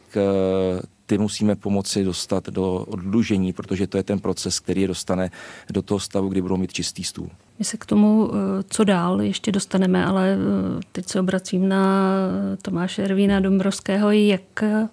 ty 1.05 1.17
musíme 1.17 1.55
pomoci 1.55 2.03
dostat 2.03 2.49
do 2.49 2.73
odlužení, 2.73 3.53
protože 3.53 3.87
to 3.87 3.97
je 3.97 4.03
ten 4.03 4.19
proces, 4.19 4.59
který 4.59 4.81
je 4.81 4.87
dostane 4.87 5.31
do 5.69 5.81
toho 5.81 5.99
stavu, 5.99 6.29
kdy 6.29 6.41
budou 6.41 6.57
mít 6.57 6.73
čistý 6.73 7.03
stůl. 7.03 7.29
My 7.59 7.65
se 7.65 7.77
k 7.77 7.85
tomu, 7.85 8.31
eh, 8.31 8.63
co 8.69 8.83
dál, 8.83 9.21
ještě 9.21 9.51
dostaneme, 9.51 10.05
ale 10.05 10.33
eh, 10.33 10.81
teď 10.91 11.07
se 11.07 11.19
obracím 11.19 11.69
na 11.69 12.13
Tomáše 12.61 13.03
Ervína 13.03 13.39
Dombrovského, 13.39 14.11
jak 14.11 14.63
eh, 14.63 14.87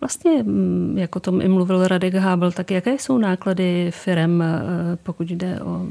Vlastně, 0.00 0.42
mm, 0.42 0.98
jako 0.98 1.20
tom 1.20 1.40
i 1.40 1.48
mluvil 1.48 1.88
Radek 1.88 2.14
Hábel, 2.14 2.52
tak 2.52 2.70
jaké 2.70 2.92
jsou 2.92 3.18
náklady 3.18 3.90
firem, 3.94 4.44
pokud 5.02 5.30
jde 5.30 5.60
o 5.60 5.86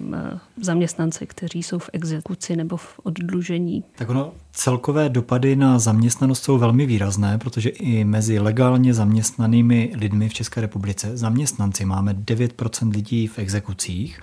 zaměstnance, 0.61 1.25
kteří 1.25 1.63
jsou 1.63 1.79
v 1.79 1.89
exekuci 1.93 2.55
nebo 2.55 2.77
v 2.77 2.99
oddlužení? 3.03 3.83
Tak 3.95 4.09
ono, 4.09 4.33
celkové 4.51 5.09
dopady 5.09 5.55
na 5.55 5.79
zaměstnanost 5.79 6.43
jsou 6.43 6.57
velmi 6.57 6.85
výrazné, 6.85 7.37
protože 7.37 7.69
i 7.69 8.03
mezi 8.03 8.39
legálně 8.39 8.93
zaměstnanými 8.93 9.93
lidmi 9.95 10.29
v 10.29 10.33
České 10.33 10.61
republice, 10.61 11.17
zaměstnanci, 11.17 11.85
máme 11.85 12.13
9% 12.13 12.91
lidí 12.91 13.27
v 13.27 13.39
exekucích. 13.39 14.19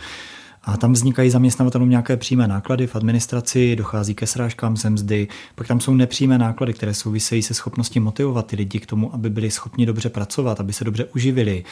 A 0.65 0.77
tam 0.77 0.93
vznikají 0.93 1.31
zaměstnavatelům 1.31 1.91
nějaké 1.91 2.17
přímé 2.17 2.49
náklady 2.49 2.87
v 2.87 2.97
administraci, 2.97 3.77
dochází 3.77 4.15
ke 4.15 4.27
srážkám 4.27 4.77
ze 4.77 4.91
mzdy, 4.91 5.29
pak 5.55 5.67
tam 5.67 5.81
jsou 5.81 5.95
nepřímé 5.95 6.39
náklady, 6.39 6.73
které 6.73 6.95
souvisejí 6.95 7.43
se 7.43 7.55
schopností 7.55 8.01
motivovat 8.01 8.47
ty 8.47 8.57
lidi 8.57 8.81
k 8.81 8.87
tomu, 8.87 9.15
aby 9.15 9.31
byli 9.31 9.51
schopni 9.51 9.87
dobře 9.87 10.09
pracovat, 10.09 10.61
aby 10.61 10.73
se 10.73 10.85
dobře 10.85 11.05
uživili. 11.05 11.65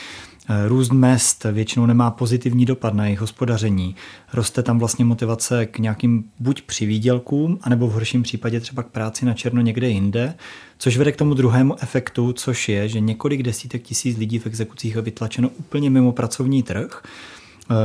Eh, 0.51 0.69
růst 0.69 0.93
mest 0.93 1.47
většinou 1.53 1.87
nemá 1.87 2.11
pozitivní 2.11 2.65
dopad 2.65 2.95
na 2.95 3.05
jejich 3.05 3.21
hospodaření. 3.21 3.97
Roste 4.33 4.63
tam 4.63 4.79
vlastně 4.79 5.05
motivace 5.05 5.67
k 5.67 5.79
nějakým 5.79 6.25
buď 6.39 6.63
přivídělkům, 6.63 7.59
anebo 7.63 7.87
v 7.87 7.93
horším 7.93 8.23
případě 8.23 8.61
třeba 8.61 8.83
k 8.83 8.87
práci 8.87 9.27
na 9.27 9.35
černo 9.35 9.61
někde 9.61 9.89
jinde, 9.89 10.35
což 10.79 10.97
vede 10.97 11.13
k 11.13 11.17
tomu 11.17 11.35
druhému 11.35 11.83
efektu, 11.83 12.33
což 12.33 12.69
je, 12.69 12.89
že 12.89 13.01
několik 13.01 13.43
desítek 13.43 13.83
tisíc 13.83 14.19
lidí 14.19 14.39
v 14.39 14.47
exekucích 14.47 14.95
je 14.95 15.03
vytlačeno 15.03 15.49
úplně 15.49 15.91
mimo 15.91 16.13
pracovní 16.13 16.63
trh 16.63 17.03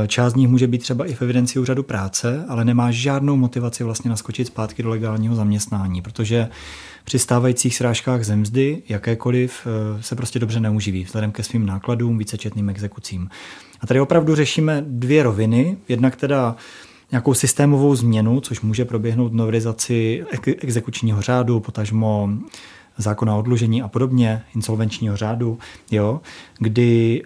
část 0.06 0.32
z 0.32 0.36
nich 0.36 0.48
může 0.48 0.66
být 0.66 0.82
třeba 0.82 1.06
i 1.06 1.14
v 1.14 1.22
evidenci 1.22 1.58
úřadu 1.58 1.82
práce, 1.82 2.44
ale 2.48 2.64
nemá 2.64 2.90
žádnou 2.90 3.36
motivaci 3.36 3.84
vlastně 3.84 4.10
naskočit 4.10 4.46
zpátky 4.46 4.82
do 4.82 4.88
legálního 4.88 5.34
zaměstnání, 5.34 6.02
protože 6.02 6.48
při 7.04 7.18
stávajících 7.18 7.76
srážkách 7.76 8.24
zemzdy 8.24 8.82
jakékoliv 8.88 9.66
eh, 9.66 10.02
se 10.02 10.16
prostě 10.16 10.38
dobře 10.38 10.60
neuživí 10.60 11.04
vzhledem 11.04 11.32
ke 11.32 11.42
svým 11.42 11.66
nákladům, 11.66 12.18
vícečetným 12.18 12.68
exekucím. 12.68 13.28
A 13.80 13.86
tady 13.86 14.00
opravdu 14.00 14.34
řešíme 14.34 14.84
dvě 14.86 15.22
roviny. 15.22 15.76
Jednak 15.88 16.16
teda 16.16 16.56
nějakou 17.10 17.34
systémovou 17.34 17.94
změnu, 17.94 18.40
což 18.40 18.60
může 18.60 18.84
proběhnout 18.84 19.32
novelizaci 19.32 20.24
exekučního 20.46 21.22
řádu, 21.22 21.60
potažmo 21.60 22.30
zákona 22.98 23.34
o 23.34 23.38
odlužení 23.38 23.82
a 23.82 23.88
podobně, 23.88 24.42
insolvenčního 24.54 25.16
řádu, 25.16 25.58
jo, 25.90 26.20
kdy 26.58 27.22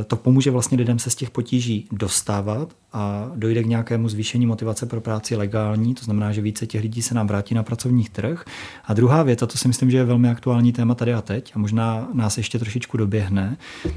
e, 0.00 0.04
to 0.04 0.16
pomůže 0.16 0.50
vlastně 0.50 0.78
lidem 0.78 0.98
se 0.98 1.10
z 1.10 1.14
těch 1.14 1.30
potíží 1.30 1.86
dostávat 1.92 2.68
a 2.92 3.30
dojde 3.36 3.62
k 3.62 3.66
nějakému 3.66 4.08
zvýšení 4.08 4.46
motivace 4.46 4.86
pro 4.86 5.00
práci 5.00 5.36
legální, 5.36 5.94
to 5.94 6.04
znamená, 6.04 6.32
že 6.32 6.40
více 6.40 6.66
těch 6.66 6.82
lidí 6.82 7.02
se 7.02 7.14
nám 7.14 7.26
vrátí 7.26 7.54
na 7.54 7.62
pracovních 7.62 8.10
trh. 8.10 8.44
A 8.84 8.94
druhá 8.94 9.22
věc, 9.22 9.42
a 9.42 9.46
to 9.46 9.58
si 9.58 9.68
myslím, 9.68 9.90
že 9.90 9.96
je 9.96 10.04
velmi 10.04 10.30
aktuální 10.30 10.72
téma 10.72 10.94
tady 10.94 11.14
a 11.14 11.22
teď, 11.22 11.52
a 11.54 11.58
možná 11.58 12.08
nás 12.14 12.36
ještě 12.36 12.58
trošičku 12.58 12.96
doběhne, 12.96 13.56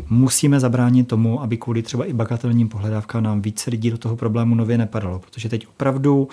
musíme 0.10 0.60
zabránit 0.60 1.08
tomu, 1.08 1.42
aby 1.42 1.58
kvůli 1.58 1.82
třeba 1.82 2.06
i 2.06 2.14
bagatelním 2.14 2.70
pohledávkám 2.70 3.24
nám 3.24 3.42
více 3.42 3.70
lidí 3.70 3.92
do 3.92 3.98
toho 3.98 4.16
problému 4.16 4.56
nově 4.56 4.78
nepadalo, 4.78 5.20
protože 5.20 5.50
teď 5.50 5.68
opravdu 5.68 6.28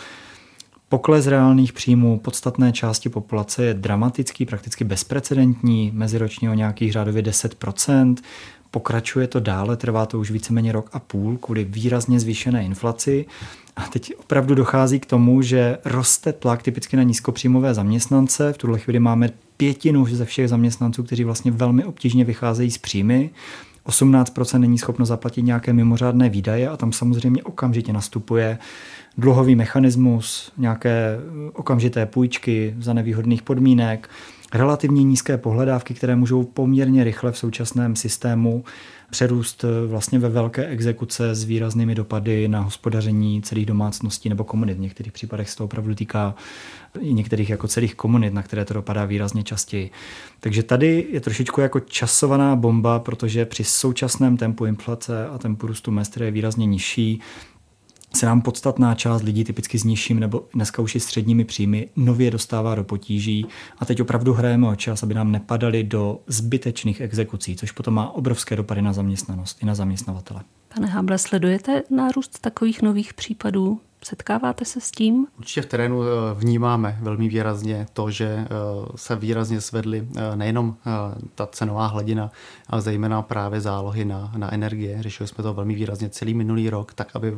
Pokles 0.90 1.26
reálných 1.26 1.72
příjmů 1.72 2.18
podstatné 2.18 2.72
části 2.72 3.08
populace 3.08 3.64
je 3.64 3.74
dramatický, 3.74 4.46
prakticky 4.46 4.84
bezprecedentní, 4.84 5.90
meziročně 5.94 6.50
o 6.50 6.54
nějakých 6.54 6.92
řádově 6.92 7.22
10%. 7.22 8.16
Pokračuje 8.70 9.26
to 9.26 9.40
dále, 9.40 9.76
trvá 9.76 10.06
to 10.06 10.18
už 10.18 10.30
víceméně 10.30 10.72
rok 10.72 10.90
a 10.92 10.98
půl 10.98 11.36
kvůli 11.36 11.64
výrazně 11.64 12.20
zvýšené 12.20 12.64
inflaci. 12.64 13.26
A 13.76 13.82
teď 13.82 14.12
opravdu 14.18 14.54
dochází 14.54 15.00
k 15.00 15.06
tomu, 15.06 15.42
že 15.42 15.78
roste 15.84 16.32
tlak 16.32 16.62
typicky 16.62 16.96
na 16.96 17.02
nízkopříjmové 17.02 17.74
zaměstnance. 17.74 18.52
V 18.52 18.58
tuhle 18.58 18.78
chvíli 18.78 18.98
máme 18.98 19.30
pětinu 19.56 20.06
ze 20.06 20.24
všech 20.24 20.48
zaměstnanců, 20.48 21.02
kteří 21.02 21.24
vlastně 21.24 21.50
velmi 21.50 21.84
obtížně 21.84 22.24
vycházejí 22.24 22.70
z 22.70 22.78
příjmy. 22.78 23.30
18% 23.86 24.58
není 24.58 24.78
schopno 24.78 25.06
zaplatit 25.06 25.42
nějaké 25.42 25.72
mimořádné 25.72 26.28
výdaje 26.28 26.68
a 26.68 26.76
tam 26.76 26.92
samozřejmě 26.92 27.42
okamžitě 27.42 27.92
nastupuje 27.92 28.58
dluhový 29.18 29.56
mechanismus, 29.56 30.52
nějaké 30.58 31.18
okamžité 31.52 32.06
půjčky 32.06 32.74
za 32.78 32.92
nevýhodných 32.92 33.42
podmínek, 33.42 34.08
relativně 34.54 35.02
nízké 35.02 35.38
pohledávky, 35.38 35.94
které 35.94 36.16
můžou 36.16 36.44
poměrně 36.44 37.04
rychle 37.04 37.32
v 37.32 37.38
současném 37.38 37.96
systému 37.96 38.64
přerůst 39.10 39.64
vlastně 39.86 40.18
ve 40.18 40.28
velké 40.28 40.66
exekuce 40.66 41.34
s 41.34 41.44
výraznými 41.44 41.94
dopady 41.94 42.48
na 42.48 42.60
hospodaření 42.60 43.42
celých 43.42 43.66
domácností 43.66 44.28
nebo 44.28 44.44
komunit. 44.44 44.76
V 44.76 44.80
některých 44.80 45.12
případech 45.12 45.50
se 45.50 45.56
to 45.56 45.64
opravdu 45.64 45.94
týká 45.94 46.34
i 47.00 47.12
některých 47.12 47.50
jako 47.50 47.68
celých 47.68 47.94
komunit, 47.94 48.34
na 48.34 48.42
které 48.42 48.64
to 48.64 48.74
dopadá 48.74 49.04
výrazně 49.04 49.42
častěji. 49.42 49.90
Takže 50.40 50.62
tady 50.62 51.06
je 51.10 51.20
trošičku 51.20 51.60
jako 51.60 51.80
časovaná 51.80 52.56
bomba, 52.56 52.98
protože 52.98 53.44
při 53.44 53.64
současném 53.64 54.36
tempu 54.36 54.66
inflace 54.66 55.26
a 55.28 55.38
tempu 55.38 55.66
růstu 55.66 55.90
mest, 55.90 56.16
je 56.16 56.30
výrazně 56.30 56.66
nižší, 56.66 57.20
se 58.14 58.26
nám 58.26 58.42
podstatná 58.42 58.94
část 58.94 59.22
lidí, 59.22 59.44
typicky 59.44 59.78
s 59.78 59.84
nižším 59.84 60.20
nebo 60.20 60.44
dneska 60.54 60.82
už 60.82 60.94
i 60.94 61.00
středními 61.00 61.44
příjmy, 61.44 61.88
nově 61.96 62.30
dostává 62.30 62.74
do 62.74 62.84
potíží 62.84 63.46
a 63.78 63.84
teď 63.84 64.00
opravdu 64.00 64.32
hrajeme 64.32 64.68
o 64.68 64.76
čas, 64.76 65.02
aby 65.02 65.14
nám 65.14 65.32
nepadali 65.32 65.84
do 65.84 66.20
zbytečných 66.26 67.00
exekucí, 67.00 67.56
což 67.56 67.72
potom 67.72 67.94
má 67.94 68.10
obrovské 68.10 68.56
dopady 68.56 68.82
na 68.82 68.92
zaměstnanost 68.92 69.62
i 69.62 69.66
na 69.66 69.74
zaměstnavatele. 69.74 70.42
Pane 70.74 70.86
Hable, 70.86 71.18
sledujete 71.18 71.82
nárůst 71.90 72.38
takových 72.38 72.82
nových 72.82 73.14
případů? 73.14 73.80
Setkáváte 74.04 74.64
se 74.64 74.80
s 74.80 74.90
tím? 74.90 75.26
Určitě 75.38 75.62
v 75.62 75.66
terénu 75.66 76.02
eh, 76.02 76.06
vnímáme 76.34 76.98
velmi 77.02 77.28
výrazně 77.28 77.86
to, 77.92 78.10
že 78.10 78.24
eh, 78.24 78.46
se 78.96 79.16
výrazně 79.16 79.60
svedly 79.60 80.08
eh, 80.16 80.36
nejenom 80.36 80.76
ta 81.34 81.46
cenová 81.46 81.86
hladina, 81.86 82.30
ale 82.68 82.80
zejména 82.80 83.22
právě 83.22 83.60
zálohy 83.60 84.04
na, 84.04 84.32
na 84.36 84.54
energie. 84.54 85.02
Řešili 85.02 85.28
jsme 85.28 85.44
to 85.44 85.54
velmi 85.54 85.74
výrazně 85.74 86.08
celý 86.08 86.34
minulý 86.34 86.70
rok, 86.70 86.94
tak 86.94 87.16
aby 87.16 87.34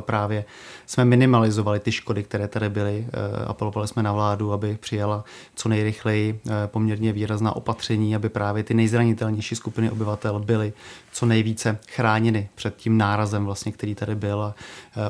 právě 0.00 0.44
jsme 0.86 1.04
minimalizovali 1.04 1.80
ty 1.80 1.92
škody, 1.92 2.22
které 2.22 2.48
tady 2.48 2.68
byly. 2.68 3.06
Apelovali 3.46 3.88
jsme 3.88 4.02
na 4.02 4.12
vládu, 4.12 4.52
aby 4.52 4.78
přijala 4.80 5.24
co 5.54 5.68
nejrychleji 5.68 6.40
poměrně 6.66 7.12
výrazná 7.12 7.56
opatření, 7.56 8.16
aby 8.16 8.28
právě 8.28 8.62
ty 8.62 8.74
nejzranitelnější 8.74 9.56
skupiny 9.56 9.90
obyvatel 9.90 10.38
byly 10.38 10.72
co 11.12 11.26
nejvíce 11.26 11.78
chráněny 11.88 12.48
před 12.54 12.76
tím 12.76 12.98
nárazem, 12.98 13.44
vlastně, 13.44 13.72
který 13.72 13.94
tady 13.94 14.14
byl. 14.14 14.42
A 14.42 14.54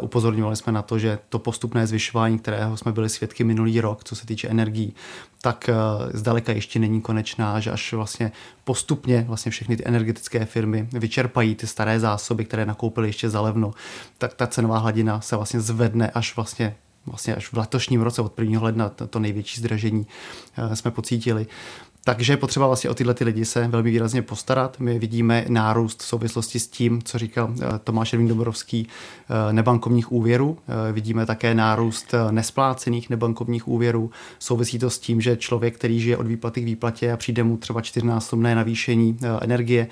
upozorňovali 0.00 0.56
jsme 0.56 0.72
na 0.72 0.82
to, 0.88 0.98
že 0.98 1.18
to 1.28 1.38
postupné 1.38 1.86
zvyšování, 1.86 2.38
kterého 2.38 2.76
jsme 2.76 2.92
byli 2.92 3.08
svědky 3.08 3.44
minulý 3.44 3.80
rok, 3.80 4.04
co 4.04 4.16
se 4.16 4.26
týče 4.26 4.48
energií, 4.48 4.94
tak 5.40 5.68
eh, 5.68 5.74
zdaleka 6.12 6.52
ještě 6.52 6.78
není 6.78 7.00
konečná, 7.00 7.60
že 7.60 7.70
až 7.70 7.92
vlastně 7.92 8.32
postupně 8.64 9.24
vlastně 9.28 9.50
všechny 9.50 9.76
ty 9.76 9.82
energetické 9.86 10.44
firmy 10.44 10.88
vyčerpají 10.92 11.54
ty 11.54 11.66
staré 11.66 12.00
zásoby, 12.00 12.44
které 12.44 12.66
nakoupily 12.66 13.08
ještě 13.08 13.30
za 13.30 13.40
levno, 13.40 13.74
tak 14.18 14.34
ta 14.34 14.46
cenová 14.46 14.78
hladina 14.78 15.20
se 15.20 15.36
vlastně 15.36 15.60
zvedne 15.60 16.10
až 16.10 16.36
vlastně 16.36 16.74
vlastně 17.06 17.34
až 17.34 17.52
v 17.52 17.56
letošním 17.56 18.02
roce 18.02 18.22
od 18.22 18.38
1. 18.38 18.62
ledna 18.62 18.88
to, 18.88 19.18
největší 19.18 19.60
zdražení 19.60 20.06
eh, 20.56 20.76
jsme 20.76 20.90
pocítili. 20.90 21.46
Takže 22.08 22.32
je 22.32 22.36
potřeba 22.36 22.66
vlastně 22.66 22.90
o 22.90 22.94
tyhle 22.94 23.14
ty 23.14 23.24
lidi 23.24 23.44
se 23.44 23.68
velmi 23.68 23.90
výrazně 23.90 24.22
postarat. 24.22 24.80
My 24.80 24.98
vidíme 24.98 25.44
nárůst 25.48 26.02
v 26.02 26.06
souvislosti 26.06 26.60
s 26.60 26.66
tím, 26.66 27.02
co 27.02 27.18
říkal 27.18 27.54
eh, 27.54 27.66
Tomáš 27.84 28.12
Ervin 28.12 28.28
Doborovský, 28.28 28.88
eh, 28.88 29.52
nebankovních 29.52 30.12
úvěrů. 30.12 30.58
Eh, 30.88 30.92
vidíme 30.92 31.26
také 31.26 31.54
nárůst 31.54 32.14
nesplácených 32.30 33.10
nebankovních 33.10 33.68
úvěrů. 33.68 34.10
Souvisí 34.38 34.78
to 34.78 34.90
s 34.90 34.98
tím, 34.98 35.20
že 35.20 35.36
člověk, 35.36 35.74
který 35.74 36.00
žije 36.00 36.16
od 36.16 36.26
výplaty 36.26 36.60
k 36.60 36.64
výplatě 36.64 37.12
a 37.12 37.16
přijde 37.16 37.42
mu 37.44 37.56
třeba 37.56 37.80
čtyřnásobné 37.80 38.54
navýšení 38.54 39.18
energie, 39.40 39.88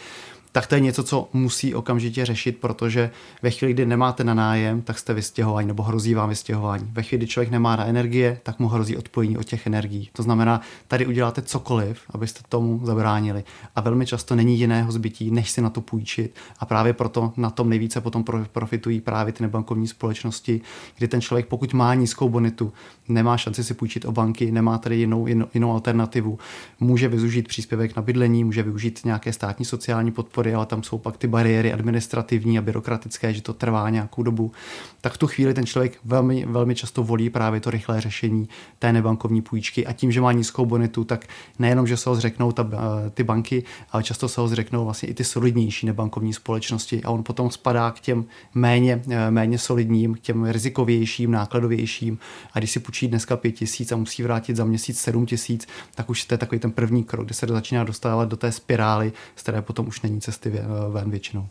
tak 0.56 0.66
to 0.66 0.74
je 0.74 0.80
něco, 0.80 1.02
co 1.02 1.28
musí 1.32 1.74
okamžitě 1.74 2.26
řešit, 2.26 2.58
protože 2.58 3.10
ve 3.42 3.50
chvíli, 3.50 3.72
kdy 3.72 3.86
nemáte 3.86 4.24
na 4.24 4.34
nájem, 4.34 4.82
tak 4.82 4.98
jste 4.98 5.14
vystěhování 5.14 5.68
nebo 5.68 5.82
hrozí 5.82 6.14
vám 6.14 6.28
vystěhování. 6.28 6.88
Ve 6.92 7.02
chvíli, 7.02 7.18
kdy 7.18 7.26
člověk 7.26 7.50
nemá 7.50 7.76
na 7.76 7.86
energie, 7.86 8.40
tak 8.42 8.58
mu 8.58 8.68
hrozí 8.68 8.96
odpojení 8.96 9.38
od 9.38 9.44
těch 9.44 9.66
energií. 9.66 10.10
To 10.12 10.22
znamená, 10.22 10.60
tady 10.88 11.06
uděláte 11.06 11.42
cokoliv, 11.42 12.00
abyste 12.10 12.40
tomu 12.48 12.80
zabránili. 12.84 13.44
A 13.74 13.80
velmi 13.80 14.06
často 14.06 14.34
není 14.34 14.58
jiného 14.58 14.92
zbytí, 14.92 15.30
než 15.30 15.50
si 15.50 15.60
na 15.60 15.70
to 15.70 15.80
půjčit. 15.80 16.34
A 16.58 16.66
právě 16.66 16.92
proto 16.92 17.32
na 17.36 17.50
tom 17.50 17.68
nejvíce 17.68 18.00
potom 18.00 18.24
profitují 18.52 19.00
právě 19.00 19.32
ty 19.32 19.42
nebankovní 19.42 19.88
společnosti, 19.88 20.60
kdy 20.98 21.08
ten 21.08 21.20
člověk, 21.20 21.46
pokud 21.46 21.74
má 21.74 21.94
nízkou 21.94 22.28
bonitu, 22.28 22.72
nemá 23.08 23.36
šanci 23.36 23.64
si 23.64 23.74
půjčit 23.74 24.04
o 24.04 24.12
banky, 24.12 24.52
nemá 24.52 24.78
tady 24.78 24.96
jinou, 24.96 25.26
jinou, 25.26 25.46
jinou 25.54 25.72
alternativu, 25.72 26.38
může 26.80 27.08
využít 27.08 27.48
příspěvek 27.48 27.96
na 27.96 28.02
bydlení, 28.02 28.44
může 28.44 28.62
využít 28.62 29.00
nějaké 29.04 29.32
státní 29.32 29.64
sociální 29.64 30.12
podpory 30.12 30.45
prostory, 30.46 30.54
ale 30.54 30.66
tam 30.66 30.82
jsou 30.82 30.98
pak 30.98 31.16
ty 31.16 31.26
bariéry 31.26 31.72
administrativní 31.72 32.58
a 32.58 32.62
byrokratické, 32.62 33.34
že 33.34 33.42
to 33.42 33.52
trvá 33.52 33.90
nějakou 33.90 34.22
dobu, 34.22 34.52
tak 35.00 35.12
v 35.12 35.18
tu 35.18 35.26
chvíli 35.26 35.54
ten 35.54 35.66
člověk 35.66 35.98
velmi, 36.04 36.46
velmi 36.46 36.74
často 36.74 37.02
volí 37.02 37.30
právě 37.30 37.60
to 37.60 37.70
rychlé 37.70 38.00
řešení 38.00 38.48
té 38.78 38.92
nebankovní 38.92 39.42
půjčky. 39.42 39.86
A 39.86 39.92
tím, 39.92 40.12
že 40.12 40.20
má 40.20 40.32
nízkou 40.32 40.66
bonitu, 40.66 41.04
tak 41.04 41.26
nejenom, 41.58 41.86
že 41.86 41.96
se 41.96 42.10
ho 42.10 42.16
zřeknou 42.16 42.52
ta, 42.52 42.68
eh, 42.72 43.10
ty 43.10 43.24
banky, 43.24 43.64
ale 43.90 44.02
často 44.02 44.28
se 44.28 44.40
ho 44.40 44.48
zřeknou 44.48 44.84
vlastně 44.84 45.08
i 45.08 45.14
ty 45.14 45.24
solidnější 45.24 45.86
nebankovní 45.86 46.32
společnosti. 46.32 47.02
A 47.04 47.10
on 47.10 47.22
potom 47.22 47.50
spadá 47.50 47.90
k 47.90 48.00
těm 48.00 48.24
méně, 48.54 49.02
eh, 49.10 49.30
méně 49.30 49.58
solidním, 49.58 50.14
k 50.14 50.20
těm 50.20 50.44
rizikovějším, 50.44 51.30
nákladovějším. 51.30 52.18
A 52.52 52.58
když 52.58 52.70
si 52.70 52.80
půjčí 52.80 53.08
dneska 53.08 53.36
pět 53.36 53.52
tisíc 53.52 53.92
a 53.92 53.96
musí 53.96 54.22
vrátit 54.22 54.56
za 54.56 54.64
měsíc 54.64 55.00
sedm 55.00 55.26
tisíc, 55.26 55.66
tak 55.94 56.10
už 56.10 56.24
to 56.24 56.34
je 56.34 56.38
takový 56.38 56.58
ten 56.58 56.72
první 56.72 57.04
krok, 57.04 57.24
kde 57.24 57.34
se 57.34 57.46
začíná 57.46 57.84
dostávat 57.84 58.28
do 58.28 58.36
té 58.36 58.52
spirály, 58.52 59.12
z 59.36 59.42
které 59.42 59.62
potom 59.62 59.88
už 59.88 60.02
není 60.02 60.20
cesta 60.20 60.35
cesty 60.36 60.60
ven 60.92 61.10
většinou. 61.10 61.46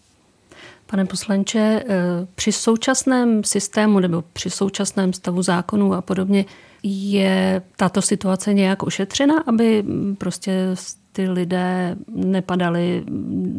Pane 0.86 1.06
poslanče, 1.06 1.84
eh, 1.88 1.96
při 2.36 2.52
současném 2.52 3.44
systému 3.44 4.00
nebo 4.00 4.24
při 4.34 4.50
současném 4.50 5.14
stavu 5.14 5.42
zákonů 5.42 5.94
a 5.94 6.02
podobně 6.02 6.46
je 6.84 7.62
tato 7.76 8.02
situace 8.02 8.54
nějak 8.54 8.84
ošetřena, 8.84 9.44
aby 9.48 9.84
prostě 10.18 10.76
ty 11.12 11.30
lidé 11.30 11.96
nepadali 12.08 13.04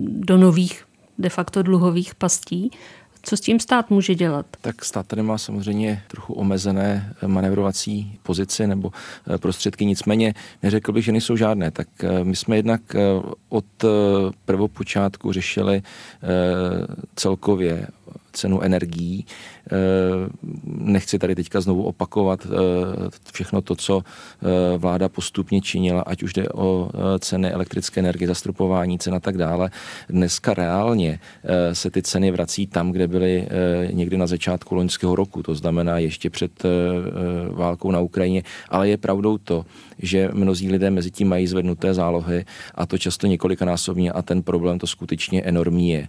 do 0.08 0.36
nových 0.36 0.84
de 1.18 1.28
facto 1.28 1.62
dluhových 1.62 2.14
pastí? 2.14 2.70
Co 3.28 3.36
s 3.36 3.40
tím 3.40 3.60
stát 3.60 3.90
může 3.90 4.14
dělat? 4.14 4.46
Tak 4.60 4.84
stát 4.84 5.06
tady 5.06 5.22
má 5.22 5.38
samozřejmě 5.38 6.02
trochu 6.08 6.32
omezené 6.32 7.14
manevrovací 7.26 8.18
pozici 8.22 8.66
nebo 8.66 8.92
eh, 9.34 9.38
prostředky, 9.38 9.84
nicméně 9.84 10.34
neřekl 10.62 10.92
bych, 10.92 11.04
že 11.04 11.12
nejsou 11.12 11.36
žádné. 11.36 11.70
Tak 11.70 11.88
eh, 12.00 12.24
my 12.24 12.36
jsme 12.36 12.56
jednak 12.56 12.94
eh, 12.94 13.00
od 13.48 13.64
prvopočátku 14.44 15.32
řešili 15.32 15.82
celkově 17.14 17.86
cenu 18.36 18.60
energií. 18.60 19.26
Eh, 19.72 20.28
nechci 20.64 21.18
tady 21.18 21.34
teďka 21.34 21.60
znovu 21.60 21.82
opakovat 21.82 22.46
eh, 22.46 22.50
všechno 23.32 23.62
to, 23.62 23.74
co 23.76 24.02
eh, 24.02 24.78
vláda 24.78 25.08
postupně 25.08 25.60
činila, 25.60 26.02
ať 26.02 26.22
už 26.22 26.32
jde 26.32 26.48
o 26.48 26.90
ceny 27.18 27.50
elektrické 27.50 28.00
energie, 28.00 28.28
zastropování 28.28 28.98
cen 28.98 29.14
a 29.14 29.20
tak 29.20 29.38
dále. 29.38 29.70
Dneska 30.08 30.54
reálně 30.54 31.18
se 31.72 31.90
ty 31.90 32.02
ceny 32.02 32.30
vrací 32.30 32.66
tam, 32.66 32.92
kde 32.92 33.08
byly 33.08 33.48
někdy 33.90 34.16
na 34.16 34.26
začátku 34.26 34.74
loňského 34.74 35.14
roku, 35.16 35.42
to 35.42 35.54
znamená 35.54 35.98
ještě 35.98 36.30
před 36.30 36.62
válkou 37.50 37.90
na 37.90 38.00
Ukrajině, 38.00 38.42
ale 38.68 38.88
je 38.88 38.96
pravdou 38.96 39.38
to, 39.38 39.66
že 39.98 40.30
mnozí 40.32 40.70
lidé 40.70 40.90
mezi 40.90 41.10
tím 41.10 41.28
mají 41.28 41.46
zvednuté 41.46 41.94
zálohy 41.94 42.44
a 42.74 42.86
to 42.86 42.98
často 42.98 43.26
několikanásobně 43.26 44.12
a 44.12 44.22
ten 44.22 44.42
problém 44.42 44.78
to 44.78 44.86
skutečně 44.86 45.42
enormní 45.42 45.90
je. 45.90 46.08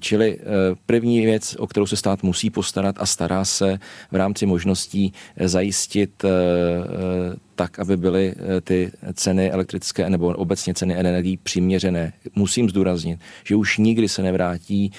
Čili 0.00 0.38
první 0.86 1.20
věc, 1.26 1.45
věc, 1.50 1.56
o 1.58 1.66
kterou 1.66 1.86
se 1.86 1.96
stát 1.96 2.22
musí 2.22 2.50
postarat 2.50 2.96
a 2.98 3.06
stará 3.06 3.44
se 3.44 3.78
v 4.10 4.16
rámci 4.16 4.46
možností 4.46 5.12
zajistit 5.44 6.24
eh, 6.24 6.28
eh, 6.28 7.36
tak, 7.56 7.78
aby 7.78 7.96
byly 7.96 8.34
eh, 8.36 8.60
ty 8.60 8.92
ceny 9.14 9.50
elektrické 9.50 10.10
nebo 10.10 10.26
obecně 10.26 10.74
ceny 10.74 10.94
energií 10.96 11.36
přiměřené. 11.36 12.12
Musím 12.34 12.70
zdůraznit, 12.70 13.20
že 13.44 13.56
už 13.56 13.78
nikdy 13.78 14.08
se 14.08 14.22
nevrátí 14.22 14.92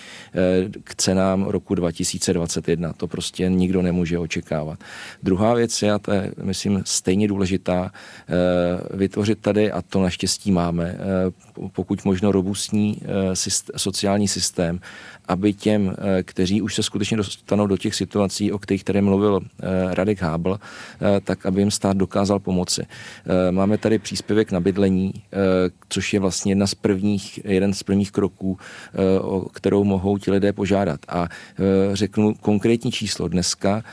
k 0.83 0.95
cenám 0.95 1.43
roku 1.43 1.75
2021. 1.75 2.93
To 2.93 3.07
prostě 3.07 3.49
nikdo 3.49 3.81
nemůže 3.81 4.19
očekávat. 4.19 4.79
Druhá 5.23 5.53
věc 5.53 5.81
je, 5.81 5.91
a 5.91 5.99
to 5.99 6.11
je, 6.11 6.31
myslím, 6.43 6.81
stejně 6.85 7.27
důležitá, 7.27 7.91
vytvořit 8.93 9.39
tady, 9.39 9.71
a 9.71 9.81
to 9.81 10.01
naštěstí 10.01 10.51
máme, 10.51 10.97
pokud 11.71 12.05
možno 12.05 12.31
robustní 12.31 13.01
sociální 13.75 14.27
systém, 14.27 14.79
aby 15.27 15.53
těm, 15.53 15.95
eh, 15.97 16.23
kteří 16.23 16.61
už 16.61 16.75
se 16.75 16.83
skutečně 16.83 17.17
dostanou 17.17 17.67
do 17.67 17.77
těch 17.77 17.95
situací, 17.95 18.51
o 18.51 18.59
kterých 18.59 18.83
tady 18.83 19.01
mluvil 19.01 19.39
eh, 19.39 19.65
Radek 19.95 20.21
Hábl, 20.21 20.59
eh, 20.59 21.21
tak 21.21 21.45
aby 21.45 21.61
jim 21.61 21.71
stát 21.71 21.97
dokázal 21.97 22.39
pomoci. 22.47 22.88
Máme 23.51 23.77
tady 23.77 23.99
příspěvek 23.99 24.51
na 24.51 24.60
bydlení, 24.60 25.13
což 25.89 26.13
je 26.13 26.19
vlastně 26.19 26.51
jedna 26.51 26.67
z 26.67 26.75
prvních, 26.75 27.39
jeden 27.43 27.73
z 27.73 27.83
prvních 27.83 28.12
kroků, 28.12 28.57
o 29.21 29.41
kterou 29.41 29.83
mohou 29.83 30.17
ti 30.17 30.31
lidé 30.31 30.53
požádat. 30.53 30.99
A 31.07 31.27
řeknu 31.93 32.36
konkrétní 32.39 32.91
číslo. 32.91 33.27
Dneska 33.27 33.83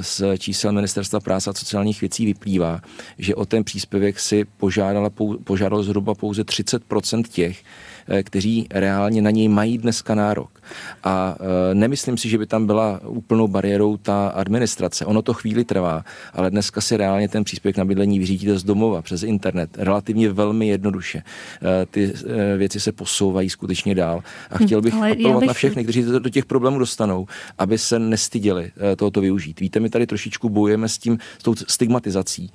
z 0.00 0.22
čísel 0.38 0.72
Ministerstva 0.72 1.20
práce 1.20 1.50
a 1.50 1.52
sociálních 1.52 2.00
věcí 2.00 2.26
vyplývá, 2.26 2.80
že 3.18 3.34
o 3.34 3.46
ten 3.46 3.64
příspěvek 3.64 4.20
si 4.20 4.44
požádala, 4.44 5.10
požádalo 5.44 5.82
zhruba 5.82 6.14
pouze 6.14 6.42
30% 6.42 7.22
těch, 7.22 7.64
Eh, 8.08 8.22
kteří 8.22 8.66
reálně 8.70 9.22
na 9.22 9.30
něj 9.30 9.48
mají 9.48 9.78
dneska 9.78 10.14
nárok. 10.14 10.57
A 11.04 11.36
eh, 11.40 11.74
nemyslím 11.74 12.16
si, 12.16 12.28
že 12.28 12.38
by 12.38 12.46
tam 12.46 12.66
byla 12.66 13.00
úplnou 13.04 13.48
bariérou 13.48 13.96
ta 13.96 14.28
administrace. 14.28 15.06
Ono 15.06 15.22
to 15.22 15.34
chvíli 15.34 15.64
trvá, 15.64 16.04
ale 16.32 16.50
dneska 16.50 16.80
si 16.80 16.96
reálně 16.96 17.28
ten 17.28 17.44
příspěvek 17.44 17.76
na 17.76 17.84
bydlení 17.84 18.18
vyřídíte 18.18 18.58
z 18.58 18.64
domova, 18.64 19.02
přes 19.02 19.22
internet, 19.22 19.70
relativně 19.78 20.32
velmi 20.32 20.68
jednoduše. 20.68 21.22
Eh, 21.22 21.86
ty 21.86 22.12
věci 22.56 22.80
se 22.80 22.92
posouvají 22.92 23.50
skutečně 23.50 23.94
dál. 23.94 24.22
A 24.50 24.58
hm, 24.58 24.66
chtěl 24.66 24.82
bych 24.82 24.94
ale 24.94 25.10
apelovat 25.10 25.40
bych... 25.40 25.46
na 25.46 25.52
všechny, 25.52 25.82
kteří 25.82 26.02
se 26.02 26.20
do 26.20 26.30
těch 26.30 26.44
problémů 26.44 26.78
dostanou, 26.78 27.26
aby 27.58 27.78
se 27.78 27.98
nestyděli 27.98 28.70
tohoto 28.96 29.20
využít. 29.20 29.60
Víte, 29.60 29.80
my 29.80 29.90
tady 29.90 30.06
trošičku 30.06 30.48
bojujeme 30.48 30.88
s 30.88 30.98
tím, 30.98 31.18
s 31.38 31.42
tou 31.42 31.54
stigmatizací 31.54 32.52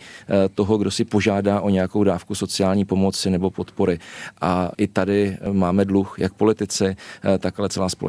toho, 0.55 0.77
kdo 0.77 0.91
si 0.91 1.05
požádá 1.05 1.61
o 1.61 1.69
nějakou 1.69 2.03
dávku 2.03 2.35
sociální 2.35 2.85
pomoci 2.85 3.29
nebo 3.29 3.51
podpory. 3.51 3.99
A 4.41 4.71
i 4.77 4.87
tady 4.87 5.37
máme 5.51 5.85
dluh, 5.85 6.15
jak 6.19 6.33
politici, 6.33 6.95
tak 7.39 7.59
ale 7.59 7.69
celá 7.69 7.89
společnost. 7.89 8.02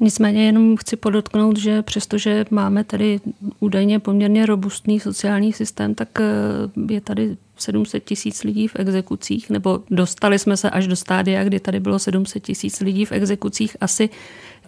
Nicméně 0.00 0.46
jenom 0.46 0.76
chci 0.76 0.96
podotknout, 0.96 1.56
že 1.56 1.82
přestože 1.82 2.44
máme 2.50 2.84
tady 2.84 3.20
údajně 3.60 3.98
poměrně 3.98 4.46
robustný 4.46 5.00
sociální 5.00 5.52
systém, 5.52 5.94
tak 5.94 6.08
eh, 6.20 6.92
je 6.92 7.00
tady 7.00 7.36
700 7.58 8.04
tisíc 8.04 8.44
lidí 8.44 8.68
v 8.68 8.76
exekucích, 8.76 9.50
nebo 9.50 9.80
dostali 9.90 10.38
jsme 10.38 10.56
se 10.56 10.70
až 10.70 10.86
do 10.86 10.96
stádia, 10.96 11.44
kdy 11.44 11.60
tady 11.60 11.80
bylo 11.80 11.98
700 11.98 12.42
tisíc 12.42 12.80
lidí 12.80 13.04
v 13.04 13.12
exekucích. 13.12 13.76
Asi 13.80 14.08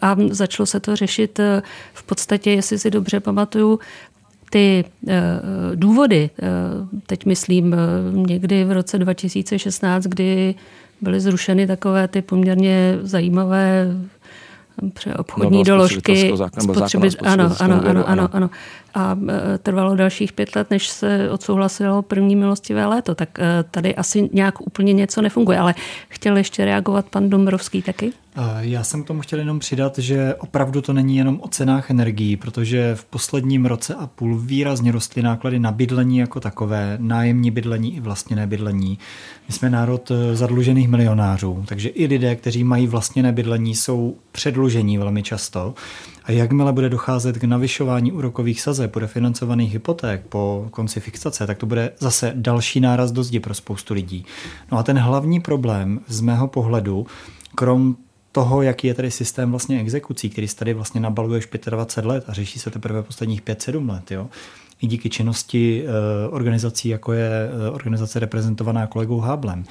A 0.03 0.17
začalo 0.31 0.67
se 0.67 0.81
to 0.81 0.97
řešit 0.97 1.41
v 1.95 2.03
podstatě, 2.03 2.51
jestli 2.51 2.79
si 2.79 2.91
dobře 2.91 3.21
pamatuju, 3.21 3.79
ty 4.51 4.85
důvody, 5.75 6.31
teď 7.07 7.27
myslím 7.27 7.77
někdy 8.13 8.65
v 8.65 8.73
roce 8.73 8.99
2016, 8.99 10.05
kdy 10.05 10.55
byly 11.01 11.21
zrušeny 11.21 11.67
takové 11.67 12.09
ty 12.09 12.23
poměrně 12.23 12.99
zajímavé 13.03 13.87
obchodní 15.19 15.59
no, 15.59 15.65
doložky, 15.65 16.33
spotřeby, 16.59 17.09
ano, 17.25 17.57
ano, 17.61 17.83
ano, 17.87 18.09
ano, 18.09 18.29
ano. 18.33 18.51
A 18.95 19.19
e, 19.55 19.59
trvalo 19.59 19.97
dalších 19.97 20.33
pět 20.33 20.57
let, 20.57 20.71
než 20.71 20.89
se 20.89 21.31
odsouhlasilo 21.31 22.03
první 22.03 22.37
milostivé 22.37 22.87
léto, 22.87 23.15
tak 23.15 23.39
e, 23.39 23.63
tady 23.71 23.95
asi 23.95 24.31
nějak 24.33 24.61
úplně 24.61 24.93
něco 24.93 25.23
nefunguje, 25.23 25.59
ale 25.59 25.75
chtěl 26.09 26.37
ještě 26.37 26.65
reagovat 26.65 27.07
pan 27.11 27.31
Dombrovský 27.31 27.83
taky? 27.83 28.13
Já 28.61 28.85
jsem 28.85 29.03
k 29.03 29.07
tomu 29.07 29.21
chtěl 29.21 29.39
jenom 29.39 29.59
přidat, 29.59 29.99
že 29.99 30.35
opravdu 30.35 30.83
to 30.83 30.93
není 30.93 31.17
jenom 31.17 31.41
o 31.43 31.49
cenách 31.49 31.91
energií, 31.91 32.37
protože 32.37 32.95
v 32.95 33.05
posledním 33.05 33.67
roce 33.67 33.95
a 33.95 34.07
půl 34.07 34.39
výrazně 34.39 34.93
rostly 34.93 35.23
náklady 35.23 35.59
na 35.59 35.73
bydlení 35.73 36.19
jako 36.19 36.41
takové, 36.41 36.97
nájemní 37.01 37.51
bydlení 37.51 37.97
i 37.97 38.01
vlastněné 38.01 38.47
bydlení. 38.47 38.99
My 39.49 39.55
jsme 39.55 39.71
národ 39.71 40.13
zadlužených 40.33 40.89
milionářů, 40.89 41.65
takže 41.69 41.89
i 41.89 42.07
lidé, 42.07 42.37
kteří 42.37 42.65
mají 42.65 42.87
vlastněné 42.87 43.33
bydlení, 43.33 43.75
jsou 43.75 44.17
předlužení 44.33 44.68
velmi 44.99 45.23
často. 45.23 45.75
A 46.25 46.33
jakmile 46.33 46.73
bude 46.73 46.89
docházet 46.89 47.39
k 47.39 47.45
navyšování 47.45 48.13
úrokových 48.13 48.61
sazeb, 48.61 48.93
bude 48.93 49.07
financovaných 49.07 49.73
hypoték 49.73 50.21
po 50.29 50.69
konci 50.71 51.01
fixace, 51.01 51.47
tak 51.47 51.59
to 51.59 51.67
bude 51.67 51.93
zase 51.99 52.33
další 52.37 52.81
náraz 52.81 53.13
do 53.13 53.23
zdi 53.23 53.41
pro 53.41 53.55
spoustu 53.55 53.95
lidí. 53.95 54.25
No 54.73 54.79
a 54.79 54.83
ten 54.83 54.99
hlavní 54.99 55.41
problém 55.41 56.01
z 56.07 56.21
mého 56.21 56.49
pohledu, 56.49 57.07
krom 57.55 57.97
toho, 58.33 58.63
jaký 58.63 58.87
je 58.87 58.95
tady 58.95 59.11
systém 59.11 59.51
vlastně 59.51 59.81
exekucí, 59.81 60.31
který 60.31 60.49
se 60.49 60.57
tady 60.57 60.75
vlastně 60.75 61.01
nabaluje 61.01 61.39
už 61.39 61.49
25 61.71 62.09
let 62.09 62.25
a 62.29 62.33
řeší 62.33 62.59
se 62.59 62.71
teprve 62.71 63.03
posledních 63.03 63.43
5-7 63.43 63.91
let, 63.91 64.11
jo, 64.11 64.29
i 64.81 64.87
díky 64.87 65.11
činnosti 65.11 65.85
eh, 65.85 66.29
organizací, 66.29 66.89
jako 66.89 67.13
je 67.13 67.31
eh, 67.31 67.71
organizace 67.71 68.19
reprezentovaná 68.19 68.87
kolegou 68.87 69.21
Háblem, 69.21 69.65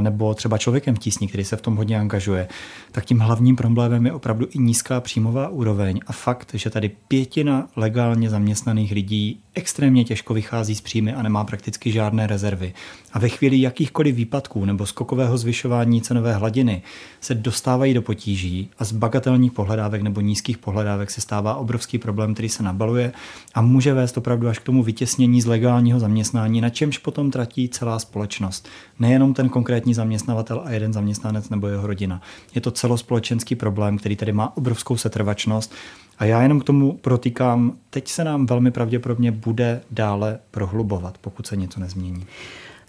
nebo 0.00 0.34
třeba 0.34 0.58
člověkem 0.58 0.94
v 0.94 0.98
tísni, 0.98 1.28
který 1.28 1.44
se 1.44 1.56
v 1.56 1.60
tom 1.60 1.76
hodně 1.76 2.00
angažuje, 2.00 2.48
tak 2.92 3.04
tím 3.04 3.18
hlavním 3.18 3.56
problémem 3.56 4.06
je 4.06 4.12
opravdu 4.12 4.46
i 4.50 4.58
nízká 4.58 5.00
příjmová 5.00 5.48
úroveň 5.48 6.00
a 6.06 6.12
fakt, 6.12 6.50
že 6.54 6.70
tady 6.70 6.90
pětina 7.08 7.68
legálně 7.76 8.30
zaměstnaných 8.30 8.92
lidí 8.92 9.40
extrémně 9.54 10.04
těžko 10.04 10.34
vychází 10.34 10.74
z 10.74 10.80
příjmy 10.80 11.14
a 11.14 11.22
nemá 11.22 11.44
prakticky 11.44 11.92
žádné 11.92 12.26
rezervy. 12.26 12.74
A 13.12 13.18
ve 13.18 13.28
chvíli 13.28 13.60
jakýchkoliv 13.60 14.16
výpadků 14.16 14.64
nebo 14.64 14.86
skokového 14.86 15.38
zvyšování 15.38 16.02
cenové 16.02 16.34
hladiny 16.34 16.82
se 17.20 17.34
dostávají 17.34 17.94
do 17.94 18.02
potíží 18.02 18.70
a 18.78 18.84
z 18.84 18.92
bagatelních 18.92 19.52
pohledávek 19.52 20.02
nebo 20.02 20.20
nízkých 20.20 20.58
pohledávek 20.58 21.10
se 21.10 21.20
stává 21.20 21.54
obrovský 21.54 21.98
problém, 21.98 22.34
který 22.34 22.48
se 22.48 22.62
nabaluje 22.62 23.12
a 23.54 23.62
může 23.62 23.94
vést 23.94 24.18
opravdu 24.18 24.48
až 24.48 24.58
k 24.58 24.62
tomu 24.62 24.82
vytěsnění 24.82 25.40
z 25.40 25.46
legálního 25.46 26.00
zaměstnání, 26.00 26.60
na 26.60 26.70
čemž 26.70 26.98
potom 26.98 27.30
tratí 27.30 27.68
celá 27.68 27.98
společnost. 27.98 28.68
Nejenom 28.98 29.34
ten 29.34 29.48
konkrétní 29.48 29.94
zaměstnavatel 29.94 30.62
a 30.64 30.70
jeden 30.70 30.92
zaměstnanec 30.92 31.50
nebo 31.50 31.66
jeho 31.66 31.86
rodina. 31.86 32.22
Je 32.54 32.60
to 32.60 32.70
celospolečenský 32.70 33.54
problém, 33.54 33.98
který 33.98 34.16
tady 34.16 34.32
má 34.32 34.56
obrovskou 34.56 34.96
setrvačnost. 34.96 35.74
A 36.18 36.24
já 36.24 36.42
jenom 36.42 36.60
k 36.60 36.64
tomu 36.64 36.92
protýkám, 36.92 37.72
teď 37.90 38.08
se 38.08 38.24
nám 38.24 38.46
velmi 38.46 38.70
pravděpodobně 38.70 39.32
bude 39.32 39.80
dále 39.90 40.38
prohlubovat, 40.50 41.18
pokud 41.18 41.46
se 41.46 41.56
něco 41.56 41.80
nezmění. 41.80 42.26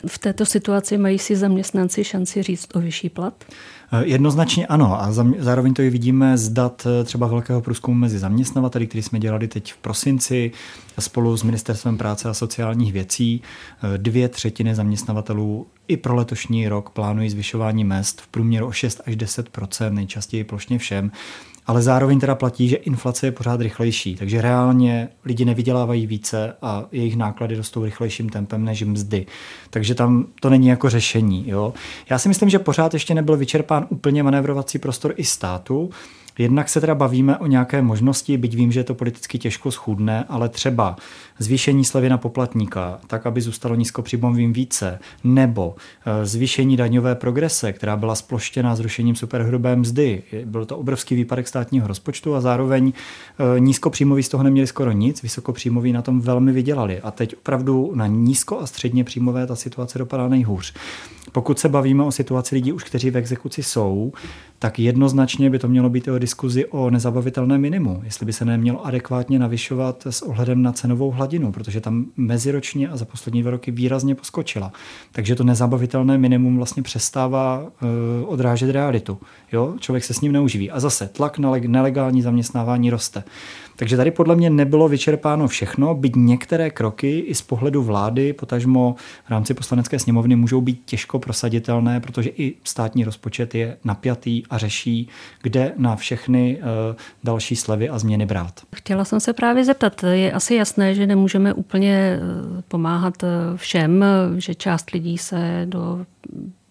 V 0.05 0.19
této 0.19 0.45
situaci 0.45 0.97
mají 0.97 1.19
si 1.19 1.35
zaměstnanci 1.35 2.03
šanci 2.03 2.43
říct 2.43 2.75
o 2.75 2.79
vyšší 2.79 3.09
plat? 3.09 3.33
Eh, 3.91 4.05
jednoznačně 4.05 4.67
ano 4.67 5.01
a 5.01 5.11
zároveň 5.39 5.73
to 5.73 5.81
i 5.81 5.89
vidíme 5.89 6.37
z 6.37 6.49
dat 6.49 6.87
eh, 6.87 7.03
třeba 7.03 7.27
velkého 7.27 7.61
průzkumu 7.61 7.97
mezi 7.97 8.19
zaměstnavateli, 8.19 8.87
který 8.87 9.01
jsme 9.01 9.19
dělali 9.19 9.47
teď 9.47 9.73
v 9.73 9.77
prosinci 9.77 10.51
spolu 10.99 11.37
s 11.37 11.43
Ministerstvem 11.43 11.97
práce 11.97 12.29
a 12.29 12.33
sociálních 12.33 12.93
věcí. 12.93 13.41
Eh, 13.41 13.97
dvě 13.97 14.29
třetiny 14.29 14.75
zaměstnavatelů 14.75 15.67
i 15.87 15.97
pro 15.97 16.15
letošní 16.15 16.67
rok 16.67 16.89
plánují 16.89 17.29
zvyšování 17.29 17.83
mest 17.83 18.21
v 18.21 18.27
průměru 18.27 18.67
o 18.67 18.71
6 18.71 19.01
až 19.05 19.15
10% 19.15 19.93
nejčastěji 19.93 20.43
plošně 20.43 20.77
všem 20.77 21.11
ale 21.67 21.81
zároveň 21.81 22.19
teda 22.19 22.35
platí, 22.35 22.67
že 22.67 22.75
inflace 22.75 23.27
je 23.27 23.31
pořád 23.31 23.61
rychlejší, 23.61 24.15
takže 24.15 24.41
reálně 24.41 25.09
lidi 25.25 25.45
nevydělávají 25.45 26.07
více 26.07 26.53
a 26.61 26.85
jejich 26.91 27.17
náklady 27.17 27.55
rostou 27.55 27.85
rychlejším 27.85 28.29
tempem 28.29 28.65
než 28.65 28.83
mzdy. 28.83 29.25
Takže 29.69 29.95
tam 29.95 30.25
to 30.41 30.49
není 30.49 30.67
jako 30.67 30.89
řešení. 30.89 31.49
Jo? 31.49 31.73
Já 32.09 32.19
si 32.19 32.29
myslím, 32.29 32.49
že 32.49 32.59
pořád 32.59 32.93
ještě 32.93 33.13
nebyl 33.13 33.37
vyčerpán 33.37 33.85
úplně 33.89 34.23
manévrovací 34.23 34.79
prostor 34.79 35.13
i 35.17 35.23
státu, 35.23 35.89
Jednak 36.39 36.69
se 36.69 36.81
teda 36.81 36.95
bavíme 36.95 37.37
o 37.37 37.47
nějaké 37.47 37.81
možnosti, 37.81 38.37
byť 38.37 38.55
vím, 38.55 38.71
že 38.71 38.79
je 38.79 38.83
to 38.83 38.95
politicky 38.95 39.39
těžko 39.39 39.71
schůdné, 39.71 40.25
ale 40.29 40.49
třeba 40.49 40.95
zvýšení 41.39 41.85
slevy 41.85 42.09
na 42.09 42.17
poplatníka, 42.17 42.99
tak 43.07 43.25
aby 43.25 43.41
zůstalo 43.41 43.75
nízkopříjmovým 43.75 44.53
více, 44.53 44.99
nebo 45.23 45.75
eh, 46.05 46.25
zvýšení 46.25 46.77
daňové 46.77 47.15
progrese, 47.15 47.73
která 47.73 47.97
byla 47.97 48.15
sploštěna 48.15 48.75
zrušením 48.75 49.15
superhrubé 49.15 49.75
mzdy. 49.75 50.23
Byl 50.45 50.65
to 50.65 50.77
obrovský 50.77 51.15
výpadek 51.15 51.47
státního 51.47 51.87
rozpočtu 51.87 52.35
a 52.35 52.41
zároveň 52.41 52.93
eh, 52.93 53.59
nízkopříjmoví 53.59 54.23
z 54.23 54.29
toho 54.29 54.43
neměli 54.43 54.67
skoro 54.67 54.91
nic, 54.91 55.23
vysokopříjmoví 55.23 55.93
na 55.93 56.01
tom 56.01 56.21
velmi 56.21 56.51
vydělali. 56.51 57.01
A 57.01 57.11
teď 57.11 57.35
opravdu 57.35 57.91
na 57.95 58.07
nízko 58.07 58.59
a 58.59 58.67
středně 58.67 59.03
příjmové 59.03 59.47
ta 59.47 59.55
situace 59.55 59.99
dopadá 59.99 60.27
nejhůř. 60.27 60.73
Pokud 61.31 61.59
se 61.59 61.69
bavíme 61.69 62.03
o 62.03 62.11
situaci 62.11 62.55
lidí 62.55 62.73
už, 62.73 62.83
kteří 62.83 63.09
v 63.09 63.17
exekuci 63.17 63.63
jsou, 63.63 64.11
tak 64.59 64.79
jednoznačně 64.79 65.49
by 65.49 65.59
to 65.59 65.67
mělo 65.67 65.89
být 65.89 66.07
o 66.07 66.19
diskuzi 66.19 66.65
o 66.65 66.89
nezabavitelné 66.89 67.57
minimu, 67.57 68.01
jestli 68.03 68.25
by 68.25 68.33
se 68.33 68.45
nemělo 68.45 68.85
adekvátně 68.85 69.39
navyšovat 69.39 70.07
s 70.09 70.21
ohledem 70.21 70.61
na 70.61 70.71
cenovou 70.71 71.11
hladinu, 71.11 71.26
protože 71.51 71.81
tam 71.81 72.05
meziročně 72.17 72.89
a 72.89 72.97
za 72.97 73.05
poslední 73.05 73.41
dva 73.41 73.51
roky 73.51 73.71
výrazně 73.71 74.15
poskočila. 74.15 74.71
Takže 75.11 75.35
to 75.35 75.43
nezabavitelné 75.43 76.17
minimum 76.17 76.57
vlastně 76.57 76.83
přestává 76.83 77.61
uh, 77.61 77.69
odrážet 78.25 78.71
realitu. 78.71 79.17
Jo? 79.51 79.75
Člověk 79.79 80.03
se 80.03 80.13
s 80.13 80.21
ním 80.21 80.31
neuživí. 80.31 80.71
A 80.71 80.79
zase 80.79 81.07
tlak 81.07 81.37
na 81.37 81.51
nelegální 81.67 82.21
zaměstnávání 82.21 82.89
roste. 82.89 83.23
Takže 83.79 83.97
tady 83.97 84.11
podle 84.11 84.35
mě 84.35 84.49
nebylo 84.49 84.87
vyčerpáno 84.87 85.47
všechno, 85.47 85.95
byť 85.95 86.13
některé 86.15 86.69
kroky 86.69 87.19
i 87.19 87.35
z 87.35 87.41
pohledu 87.41 87.83
vlády, 87.83 88.33
potažmo 88.33 88.95
v 89.25 89.29
rámci 89.29 89.53
poslanecké 89.53 89.99
sněmovny, 89.99 90.35
můžou 90.35 90.61
být 90.61 90.81
těžko 90.85 91.19
prosaditelné, 91.19 91.99
protože 91.99 92.29
i 92.29 92.55
státní 92.63 93.03
rozpočet 93.03 93.55
je 93.55 93.77
napjatý 93.83 94.43
a 94.49 94.57
řeší, 94.57 95.09
kde 95.41 95.73
na 95.77 95.95
všechny 95.95 96.57
eh, 96.59 96.95
další 97.23 97.55
slevy 97.55 97.89
a 97.89 97.99
změny 97.99 98.25
brát. 98.25 98.61
Chtěla 98.75 99.05
jsem 99.05 99.19
se 99.19 99.33
právě 99.33 99.65
zeptat, 99.65 100.03
je 100.11 100.31
asi 100.31 100.55
jasné, 100.55 100.95
že 100.95 101.07
nemůžeme 101.07 101.53
úplně 101.53 102.19
eh, 102.19 102.61
pomáhat 102.67 103.23
eh, 103.23 103.27
všem, 103.55 104.05
že 104.37 104.55
část 104.55 104.89
lidí 104.89 105.17
se 105.17 105.65
do 105.69 106.05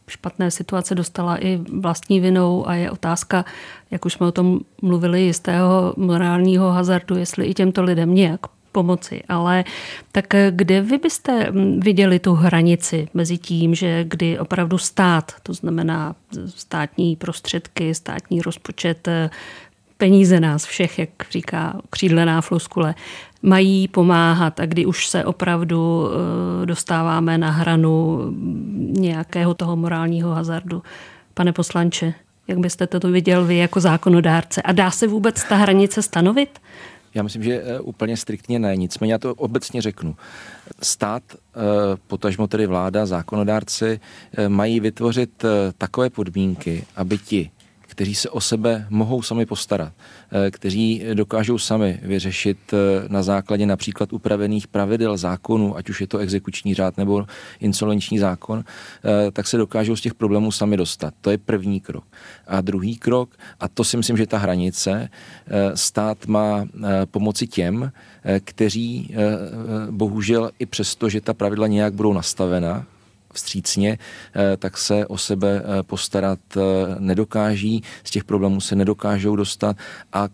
špatné 0.08 0.50
situace 0.50 0.94
dostala 0.94 1.44
i 1.44 1.56
vlastní 1.56 2.20
vinou 2.20 2.68
a 2.68 2.74
je 2.74 2.90
otázka, 2.90 3.44
jak 3.90 4.04
už 4.04 4.12
jsme 4.12 4.26
o 4.26 4.32
tom 4.32 4.60
mluvili, 4.82 5.22
jistého 5.22 5.94
morálního 5.96 6.70
hazardu, 6.70 7.16
jestli 7.16 7.46
i 7.46 7.54
těmto 7.54 7.82
lidem 7.82 8.14
nějak 8.14 8.40
pomoci. 8.72 9.22
Ale 9.28 9.64
tak 10.12 10.26
kde 10.50 10.80
vy 10.80 10.98
byste 10.98 11.52
viděli 11.78 12.18
tu 12.18 12.34
hranici 12.34 13.08
mezi 13.14 13.38
tím, 13.38 13.74
že 13.74 14.04
kdy 14.04 14.38
opravdu 14.38 14.78
stát, 14.78 15.32
to 15.42 15.54
znamená 15.54 16.14
státní 16.46 17.16
prostředky, 17.16 17.94
státní 17.94 18.42
rozpočet, 18.42 19.08
peníze 19.96 20.40
nás 20.40 20.64
všech, 20.64 20.98
jak 20.98 21.10
říká 21.30 21.80
křídlená 21.90 22.40
floskule, 22.40 22.94
mají 23.46 23.88
pomáhat 23.88 24.60
a 24.60 24.66
kdy 24.66 24.86
už 24.86 25.06
se 25.06 25.24
opravdu 25.24 26.08
eh, 26.62 26.66
dostáváme 26.66 27.38
na 27.38 27.50
hranu 27.50 28.20
nějakého 28.98 29.54
toho 29.54 29.76
morálního 29.76 30.30
hazardu. 30.30 30.82
Pane 31.34 31.52
poslanče, 31.52 32.14
jak 32.48 32.58
byste 32.58 32.86
to 32.86 33.10
viděl 33.10 33.44
vy 33.44 33.56
jako 33.56 33.80
zákonodárce? 33.80 34.62
A 34.62 34.72
dá 34.72 34.90
se 34.90 35.06
vůbec 35.06 35.44
ta 35.44 35.56
hranice 35.56 36.02
stanovit? 36.02 36.58
Já 37.14 37.22
myslím, 37.22 37.42
že 37.42 37.62
eh, 37.62 37.80
úplně 37.80 38.16
striktně 38.16 38.58
ne, 38.58 38.76
nicméně 38.76 39.12
já 39.12 39.18
to 39.18 39.34
obecně 39.34 39.82
řeknu. 39.82 40.16
Stát, 40.82 41.22
eh, 41.32 41.60
potažmo 42.06 42.46
tedy 42.46 42.66
vláda, 42.66 43.06
zákonodárci 43.06 44.00
mají 44.48 44.80
vytvořit 44.80 45.44
takové 45.78 46.10
podmínky, 46.10 46.84
aby 46.96 47.18
ti, 47.18 47.50
kteří 47.96 48.14
se 48.14 48.30
o 48.30 48.40
sebe 48.40 48.86
mohou 48.90 49.22
sami 49.22 49.46
postarat, 49.46 49.92
eh, 49.96 50.50
kteří 50.50 51.04
dokážou 51.14 51.58
sami 51.58 52.00
vyřešit 52.02 52.58
eh, 52.72 52.76
na 53.08 53.22
základě 53.22 53.66
například 53.66 54.12
upravených 54.12 54.68
pravidel 54.68 55.16
zákonů, 55.16 55.76
ať 55.76 55.90
už 55.90 56.00
je 56.00 56.06
to 56.06 56.18
exekuční 56.18 56.74
řád 56.74 56.96
nebo 56.96 57.26
insolvenční 57.60 58.18
zákon, 58.18 58.64
eh, 58.64 59.30
tak 59.30 59.46
se 59.46 59.56
dokážou 59.56 59.96
z 59.96 60.00
těch 60.00 60.14
problémů 60.14 60.52
sami 60.52 60.76
dostat. 60.76 61.14
To 61.20 61.30
je 61.30 61.38
první 61.38 61.80
krok. 61.80 62.04
A 62.46 62.60
druhý 62.60 62.96
krok, 62.96 63.30
a 63.60 63.68
to 63.68 63.84
si 63.84 63.96
myslím, 63.96 64.16
že 64.16 64.26
ta 64.26 64.38
hranice, 64.38 65.08
stát 65.74 66.26
má 66.26 66.66
pomoci 67.10 67.46
těm, 67.46 67.92
kteří 68.44 69.14
bohužel 69.90 70.50
i 70.58 70.66
přesto, 70.66 71.08
že 71.08 71.20
ta 71.20 71.34
pravidla 71.34 71.66
nějak 71.66 71.94
budou 71.94 72.12
nastavena, 72.12 72.86
vstřícně, 73.36 73.98
tak 74.58 74.78
se 74.78 75.06
o 75.06 75.18
sebe 75.18 75.62
postarat 75.86 76.38
nedokáží, 76.98 77.82
z 78.04 78.10
těch 78.10 78.24
problémů 78.24 78.60
se 78.60 78.76
nedokážou 78.76 79.36
dostat 79.36 79.76
a 80.12 80.28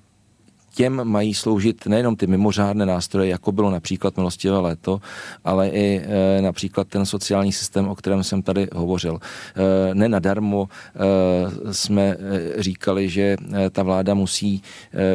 těm 0.75 1.05
mají 1.05 1.35
sloužit 1.35 1.87
nejenom 1.87 2.17
ty 2.17 2.27
mimořádné 2.27 2.87
nástroje, 2.87 3.29
jako 3.29 3.53
bylo 3.53 3.71
například 3.71 4.17
milostivé 4.17 4.59
léto, 4.59 5.01
ale 5.45 5.69
i 5.69 6.03
e, 6.05 6.43
například 6.43 6.89
ten 6.89 7.07
sociální 7.07 7.53
systém, 7.53 7.89
o 7.89 7.95
kterém 7.95 8.25
jsem 8.25 8.43
tady 8.43 8.69
hovořil. 8.75 9.19
E, 9.21 9.95
nenadarmo 9.95 10.69
e, 10.69 11.75
jsme 11.75 12.17
říkali, 12.59 13.09
že 13.09 13.37
ta 13.71 13.83
vláda 13.83 14.15
musí 14.15 14.63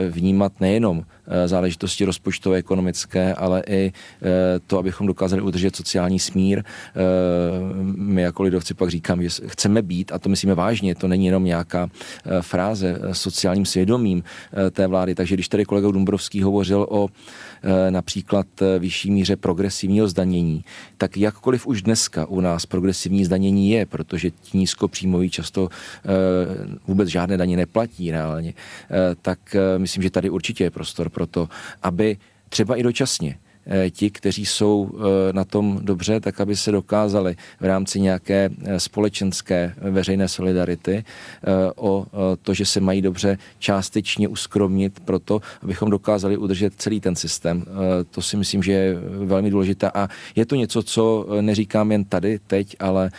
vnímat 0.10 0.60
nejenom 0.60 1.04
záležitosti 1.46 2.06
rozpočtové, 2.06 2.58
ekonomické, 2.58 3.34
ale 3.34 3.64
i 3.68 3.86
e, 3.86 3.92
to, 4.68 4.80
abychom 4.80 5.08
dokázali 5.08 5.42
udržet 5.42 5.76
sociální 5.76 6.20
smír. 6.20 6.60
E, 6.60 6.64
my 7.96 8.22
jako 8.22 8.44
lidovci 8.44 8.74
pak 8.74 8.90
říkám, 8.90 9.24
že 9.24 9.30
chceme 9.46 9.82
být, 9.82 10.12
a 10.12 10.20
to 10.20 10.30
myslíme 10.30 10.56
vážně, 10.56 10.96
to 10.96 11.08
není 11.08 11.26
jenom 11.26 11.44
nějaká 11.44 11.90
fráze, 12.42 13.00
sociálním 13.12 13.66
svědomím 13.66 14.24
té 14.72 14.88
vlády, 14.88 15.16
takže 15.16 15.36
když 15.36 15.48
tady 15.48 15.66
kolega 15.66 15.92
Dumbrovský 15.92 16.42
hovořil 16.42 16.88
o 16.90 17.08
například 17.90 18.62
e, 18.62 18.80
vyšší 18.80 19.12
míře 19.12 19.36
progresivního 19.36 20.08
zdanění, 20.08 20.64
tak 20.98 21.18
jakkoliv 21.18 21.68
už 21.68 21.82
dneska 21.82 22.26
u 22.26 22.42
nás 22.42 22.66
progresivní 22.66 23.26
zdanění 23.26 23.70
je, 23.70 23.86
protože 23.86 24.32
ti 24.32 24.58
nízkopříjmoví 24.58 25.30
často 25.30 25.70
e, 25.70 26.10
vůbec 26.88 27.10
žádné 27.10 27.38
daně 27.38 27.58
neplatí 27.58 28.12
reálně, 28.12 28.54
tak 29.22 29.56
myslím, 29.78 30.04
že 30.04 30.10
tady 30.10 30.30
určitě 30.30 30.64
je 30.64 30.72
prostor 30.72 31.10
pro 31.10 31.28
to, 31.28 31.50
aby 31.84 32.18
třeba 32.50 32.76
i 32.76 32.84
dočasně 32.84 33.38
Eh, 33.38 33.47
ti, 33.92 34.12
kteří 34.12 34.46
jsou 34.46 34.90
eh, 34.94 35.34
na 35.34 35.44
tom 35.44 35.80
dobře, 35.82 36.20
tak 36.20 36.42
aby 36.42 36.56
se 36.56 36.72
dokázali 36.72 37.36
v 37.60 37.66
rámci 37.66 38.00
nějaké 38.00 38.50
eh, 38.64 38.80
společenské 38.80 39.74
veřejné 39.82 40.28
solidarity 40.28 41.04
o 41.76 42.06
to, 42.42 42.54
že 42.54 42.66
se 42.66 42.80
mají 42.80 43.02
dobře 43.02 43.38
částečně 43.60 44.28
uskromnit 44.28 45.00
pro 45.00 45.20
to, 45.20 45.42
abychom 45.64 45.90
dokázali 45.90 46.38
udržet 46.38 46.74
celý 46.78 47.00
ten 47.00 47.16
systém. 47.16 47.66
To 48.12 48.22
si 48.22 48.38
myslím, 48.38 48.64
že 48.64 48.72
je 48.72 48.96
velmi 49.26 49.50
důležité 49.50 49.92
a 49.92 50.08
je 50.36 50.46
to 50.46 50.56
něco, 50.56 50.84
co 50.84 51.28
neříkám 51.42 51.92
jen 51.92 52.04
tady, 52.06 52.40
teď, 52.48 52.76
ale 52.80 53.10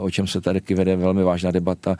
o 0.00 0.10
čem 0.10 0.26
se 0.26 0.40
tady 0.40 0.60
vede 0.74 0.96
velmi 0.96 1.22
vážná 1.22 1.50
debata, 1.50 1.96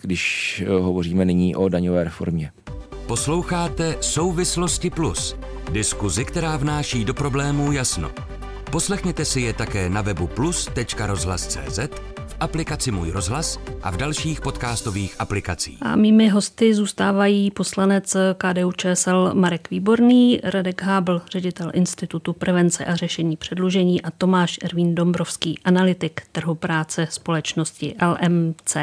když 0.00 0.64
hovoříme 0.80 1.24
nyní 1.24 1.56
o 1.56 1.68
daňové 1.68 2.04
reformě. 2.04 2.50
Posloucháte 3.06 3.96
Souvislosti 4.00 4.90
Plus, 4.90 5.36
diskuzi, 5.70 6.24
která 6.24 6.56
vnáší 6.56 7.04
do 7.04 7.14
problémů 7.14 7.72
jasno. 7.72 8.10
Poslechněte 8.70 9.24
si 9.24 9.40
je 9.40 9.52
také 9.52 9.90
na 9.90 10.02
webu 10.02 10.26
plus.rozhlas.cz, 10.26 11.78
v 12.26 12.36
aplikaci 12.40 12.90
Můj 12.90 13.10
rozhlas 13.10 13.60
a 13.82 13.90
v 13.90 13.96
dalších 13.96 14.40
podcastových 14.40 15.16
aplikacích. 15.18 15.78
A 15.80 15.96
mými 15.96 16.28
hosty 16.28 16.74
zůstávají 16.74 17.50
poslanec 17.50 18.16
KDU 18.36 18.72
ČSL 18.72 19.30
Marek 19.34 19.70
Výborný, 19.70 20.40
Radek 20.44 20.82
Hábl, 20.82 21.22
ředitel 21.30 21.70
Institutu 21.74 22.32
prevence 22.32 22.84
a 22.84 22.96
řešení 22.96 23.36
předlužení 23.36 24.02
a 24.02 24.10
Tomáš 24.10 24.58
Ervín 24.62 24.94
Dombrovský, 24.94 25.58
analytik 25.64 26.20
trhu 26.32 26.54
práce 26.54 27.06
společnosti 27.10 27.94
LMC. 28.02 28.76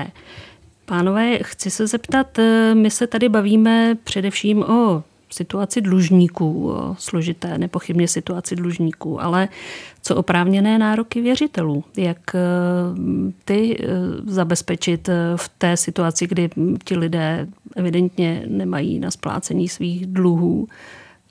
Pánové, 0.89 1.37
chci 1.43 1.71
se 1.71 1.87
zeptat, 1.87 2.39
eh, 2.39 2.75
my 2.75 2.91
se 2.91 3.07
tady 3.07 3.29
bavíme 3.29 3.97
především 4.03 4.63
o 4.63 5.03
situaci 5.29 5.81
dlužníků, 5.81 6.71
o 6.71 6.95
složité 6.99 7.57
nepochybně 7.57 8.07
situaci 8.07 8.55
dlužníků, 8.55 9.21
ale 9.21 9.47
co 10.01 10.15
oprávněné 10.15 10.79
nároky 10.79 11.21
věřitelů, 11.21 11.83
jak 11.97 12.35
eh, 12.35 12.39
ty 13.45 13.77
eh, 13.79 13.87
zabezpečit 14.25 15.09
v 15.35 15.49
té 15.57 15.77
situaci, 15.77 16.27
kdy 16.27 16.49
ti 16.83 16.97
lidé 16.97 17.47
evidentně 17.75 18.43
nemají 18.47 18.99
na 18.99 19.11
splácení 19.11 19.69
svých 19.69 20.05
dluhů 20.05 20.67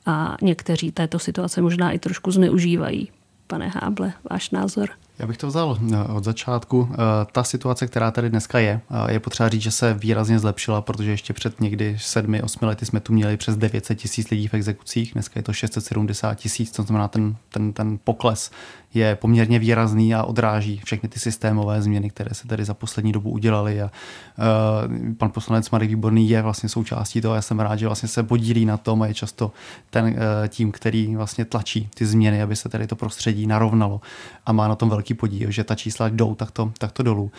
a 0.06 0.36
někteří 0.42 0.92
této 0.92 1.18
situace 1.18 1.62
možná 1.62 1.90
i 1.90 1.98
trošku 1.98 2.30
zneužívají. 2.30 3.08
Pane 3.46 3.68
Háble, 3.68 4.12
váš 4.30 4.50
názor? 4.50 4.88
Já 5.18 5.26
bych 5.26 5.36
to 5.36 5.46
vzal 5.46 5.78
eh, 5.92 6.04
od 6.12 6.24
začátku. 6.24 6.88
Eh, 6.92 6.96
ta 7.32 7.44
situace, 7.44 7.86
která 7.86 8.10
tady 8.10 8.30
dneska 8.30 8.58
je, 8.58 8.80
eh, 8.90 9.12
je 9.12 9.20
potřeba 9.20 9.48
říct, 9.48 9.62
že 9.62 9.70
se 9.70 9.94
výrazně 9.94 10.38
zlepšila, 10.38 10.82
protože 10.82 11.10
ještě 11.10 11.32
před 11.32 11.60
někdy 11.60 11.96
7-8 11.98 12.66
lety 12.66 12.86
jsme 12.86 13.00
tu 13.00 13.12
měli 13.12 13.36
přes 13.36 13.56
900 13.56 13.98
tisíc 13.98 14.30
lidí 14.30 14.48
v 14.48 14.54
exekucích, 14.54 15.12
dneska 15.12 15.38
je 15.38 15.42
to 15.42 15.52
670 15.52 16.34
tisíc, 16.34 16.70
to 16.70 16.82
znamená 16.82 17.08
ten, 17.08 17.36
ten, 17.48 17.72
ten 17.72 17.98
pokles 18.04 18.50
je 18.94 19.16
poměrně 19.16 19.58
výrazný 19.58 20.14
a 20.14 20.22
odráží 20.22 20.80
všechny 20.84 21.08
ty 21.08 21.20
systémové 21.20 21.82
změny, 21.82 22.10
které 22.10 22.34
se 22.34 22.48
tady 22.48 22.64
za 22.64 22.74
poslední 22.74 23.12
dobu 23.12 23.30
udělaly. 23.30 23.82
A, 23.82 23.84
uh, 23.84 25.14
pan 25.14 25.30
poslanec 25.30 25.70
Marek 25.70 25.88
Výborný 25.88 26.28
je 26.28 26.42
vlastně 26.42 26.68
součástí 26.68 27.20
toho. 27.20 27.34
Já 27.34 27.42
jsem 27.42 27.60
rád, 27.60 27.76
že 27.76 27.86
vlastně 27.86 28.08
se 28.08 28.22
podílí 28.22 28.64
na 28.64 28.76
tom 28.76 29.02
a 29.02 29.06
je 29.06 29.14
často 29.14 29.52
ten 29.90 30.04
uh, 30.04 30.12
tím, 30.48 30.72
který 30.72 31.16
vlastně 31.16 31.44
tlačí 31.44 31.88
ty 31.94 32.06
změny, 32.06 32.42
aby 32.42 32.56
se 32.56 32.68
tady 32.68 32.86
to 32.86 32.96
prostředí 32.96 33.46
narovnalo 33.46 34.00
a 34.46 34.52
má 34.52 34.68
na 34.68 34.74
tom 34.74 34.88
velký 34.88 35.14
podíl, 35.14 35.50
že 35.50 35.64
ta 35.64 35.74
čísla 35.74 36.08
jdou 36.08 36.34
takto, 36.34 36.72
takto 36.78 37.02
dolů. 37.02 37.30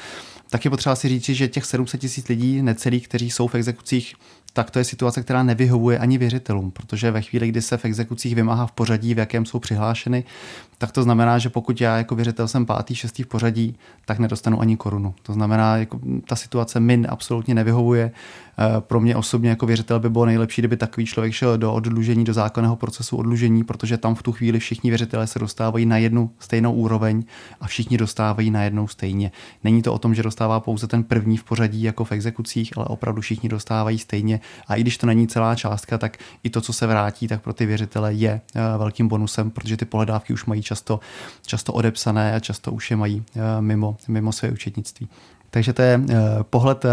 Tak 0.50 0.66
je 0.66 0.72
potřeba 0.72 0.96
si 0.96 1.10
říct, 1.10 1.26
že 1.26 1.48
těch 1.48 1.66
700 1.66 2.02
tisíc 2.02 2.28
lidí 2.28 2.62
necelých, 2.62 3.08
kteří 3.08 3.32
jsou 3.32 3.48
v 3.48 3.56
exekucích, 3.56 4.16
tak 4.54 4.72
to 4.72 4.80
je 4.80 4.86
situace, 4.86 5.22
která 5.22 5.44
nevyhovuje 5.44 6.00
ani 6.00 6.18
věřitelům, 6.18 6.72
protože 6.72 7.12
ve 7.12 7.22
chvíli, 7.22 7.48
kdy 7.48 7.62
se 7.62 7.78
v 7.78 7.86
exekucích 7.86 8.36
vymáhá 8.36 8.66
v 8.66 8.72
pořadí, 8.72 9.14
v 9.14 9.18
jakém 9.18 9.46
jsou 9.46 9.60
přihlášeny, 9.60 10.24
tak 10.80 10.92
to 10.92 11.04
znamená, 11.04 11.38
že 11.38 11.50
pokud 11.50 11.82
já 11.82 11.98
jako 11.98 12.15
věřitel 12.15 12.48
jsem 12.48 12.65
pátý, 12.65 12.96
šestý 12.96 13.24
v 13.24 13.28
pořadí, 13.28 13.76
tak 14.06 14.20
nedostanu 14.20 14.62
ani 14.62 14.78
korunu. 14.78 15.13
To 15.24 15.34
znamená, 15.34 15.78
jako 15.78 16.00
ta 16.28 16.36
situace 16.36 16.80
min 16.80 17.08
absolutně 17.10 17.56
nevyhovuje. 17.56 18.12
Eh, 18.60 18.82
pro 18.82 19.00
mě 19.02 19.15
osobně 19.15 19.50
jako 19.50 19.65
věřitel 19.65 20.00
by 20.00 20.10
bylo 20.10 20.26
nejlepší, 20.26 20.62
kdyby 20.62 20.78
takový 20.78 21.06
člověk 21.06 21.34
šel 21.34 21.58
do 21.58 21.74
odlužení, 21.74 22.24
do 22.24 22.34
zákonného 22.34 22.76
procesu 22.76 23.18
odlužení, 23.18 23.63
protože 23.63 23.98
tam 23.98 24.15
v 24.15 24.24
tu 24.24 24.32
chvíli 24.32 24.60
všichni 24.60 24.89
věřitelé 24.92 25.28
se 25.28 25.39
dostávají 25.39 25.86
na 25.86 25.98
jednu 25.98 26.32
stejnou 26.39 26.74
úroveň 26.74 27.24
a 27.62 27.68
všichni 27.68 27.98
dostávají 27.98 28.52
na 28.52 28.63
jednou 28.63 28.88
stejně. 28.88 29.32
Není 29.63 29.82
to 29.82 29.94
o 29.94 30.00
tom, 30.00 30.15
že 30.15 30.24
dostává 30.24 30.60
pouze 30.60 30.88
ten 30.88 31.04
první 31.04 31.38
v 31.38 31.44
pořadí 31.44 31.84
jako 31.84 32.06
v 32.06 32.12
exekucích, 32.12 32.78
ale 32.78 32.86
opravdu 32.86 33.22
všichni 33.22 33.50
dostávají 33.50 34.00
stejně. 34.00 34.39
A 34.68 34.76
i 34.76 34.82
když 34.82 34.98
to 34.98 35.08
není 35.08 35.28
celá 35.28 35.56
částka, 35.56 35.98
tak 35.98 36.18
i 36.44 36.50
to, 36.50 36.62
co 36.62 36.74
se 36.74 36.88
vrátí, 36.88 37.28
tak 37.28 37.42
pro 37.42 37.54
ty 37.54 37.65
věřitele 37.65 38.13
je 38.13 38.42
eh, 38.56 38.62
velkým 38.78 39.08
bonusem, 39.08 39.52
protože 39.52 39.78
ty 39.78 39.86
pohledávky 39.86 40.34
už 40.34 40.46
mají 40.46 40.63
často, 40.69 40.99
často 41.45 41.73
odepsané 41.73 42.36
a 42.36 42.39
často 42.39 42.71
už 42.71 42.91
je 42.91 42.97
mají 42.97 43.17
eh, 43.25 43.62
mimo, 43.62 43.97
mimo 44.08 44.32
své 44.32 44.51
účetnictví. 44.51 45.10
Takže 45.52 45.74
to 45.74 45.82
je 45.82 46.02
eh, 46.10 46.16
pohled 46.50 46.86
eh, 46.86 46.90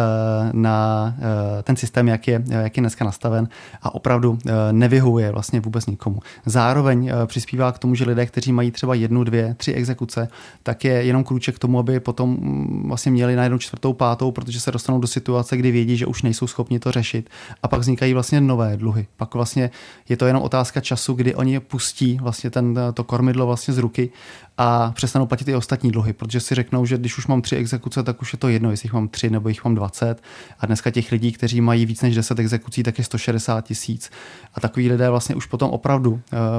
na 0.53 1.15
eh, 1.19 1.63
ten 1.63 1.77
systém, 1.77 2.09
jak 2.09 2.29
je, 2.29 2.43
jak 2.49 2.77
je 2.77 2.81
dneska 2.81 3.05
nastaven 3.05 3.49
a 3.83 3.95
opravdu 3.95 4.39
nevyhovuje 4.73 5.33
vlastně 5.33 5.61
vůbec 5.61 5.87
nikomu. 5.87 6.21
Zároveň 6.47 7.13
přispívá 7.27 7.73
k 7.73 7.79
tomu, 7.79 7.95
že 7.95 8.05
lidé, 8.05 8.27
kteří 8.27 8.53
mají 8.53 8.71
třeba 8.71 8.95
jednu, 8.95 9.25
dvě, 9.25 9.55
tři 9.55 9.73
exekuce, 9.73 10.29
tak 10.63 10.85
je 10.85 10.93
jenom 10.93 11.25
krůček 11.25 11.57
k 11.57 11.59
tomu, 11.59 11.79
aby 11.79 12.01
potom 12.01 12.31
mm, 12.31 12.85
vlastně 12.89 13.13
měli 13.13 13.37
na 13.37 13.43
jednu 13.43 13.59
čtvrtou, 13.59 13.93
pátou, 13.93 14.31
protože 14.31 14.61
se 14.61 14.73
dostanou 14.73 14.99
do 14.99 15.07
situace, 15.07 15.57
kdy 15.57 15.71
vědí, 15.71 15.97
že 15.97 16.07
už 16.07 16.23
nejsou 16.23 16.47
schopni 16.47 16.79
to 16.79 16.93
řešit 16.93 17.31
a 17.63 17.69
pak 17.69 17.81
vznikají 17.81 18.15
vlastně 18.15 18.41
nové 18.41 18.77
dluhy. 18.77 19.07
Pak 19.17 19.35
vlastně 19.35 19.71
je 20.09 20.17
to 20.17 20.27
jenom 20.27 20.43
otázka 20.43 20.81
času, 20.81 21.15
kdy 21.15 21.35
oni 21.35 21.61
pustí 21.61 22.19
vlastně 22.23 22.51
ten, 22.51 22.79
to 22.95 23.05
kormidlo 23.05 23.47
vlastně 23.47 23.75
z 23.75 23.79
ruky 23.79 24.11
a 24.59 24.93
přestanou 24.93 25.27
platit 25.27 25.49
i 25.49 25.55
ostatní 25.55 25.91
dluhy, 25.91 26.13
protože 26.13 26.41
si 26.41 26.55
řeknou, 26.55 26.87
že 26.87 26.99
když 26.99 27.19
už 27.19 27.27
mám 27.27 27.43
tři 27.43 27.57
exekuce, 27.57 28.03
tak 28.03 28.23
už 28.23 28.33
je 28.33 28.39
to 28.39 28.49
jedno, 28.49 28.71
jestli 28.71 28.87
jich 28.87 28.93
mám 28.93 29.09
tři 29.09 29.31
nebo 29.31 29.49
jich 29.49 29.65
mám 29.65 29.75
20. 29.75 30.23
A 30.61 30.67
dneska 30.67 30.91
těch 30.91 31.13
lidí, 31.13 31.33
kteří 31.33 31.61
mají 31.61 31.87
víc 31.87 32.03
než 32.03 32.15
10 32.15 32.39
exekucí, 32.39 32.83
tak 32.83 32.99
je 32.99 33.05
160 33.05 33.61
tisíc. 33.61 34.11
A 34.55 34.61
takový 34.61 34.91
lidé 34.91 35.11
vlastně 35.11 35.35
už 35.35 35.47
potom 35.47 35.71
opravdu 35.71 36.13
uh, 36.13 36.19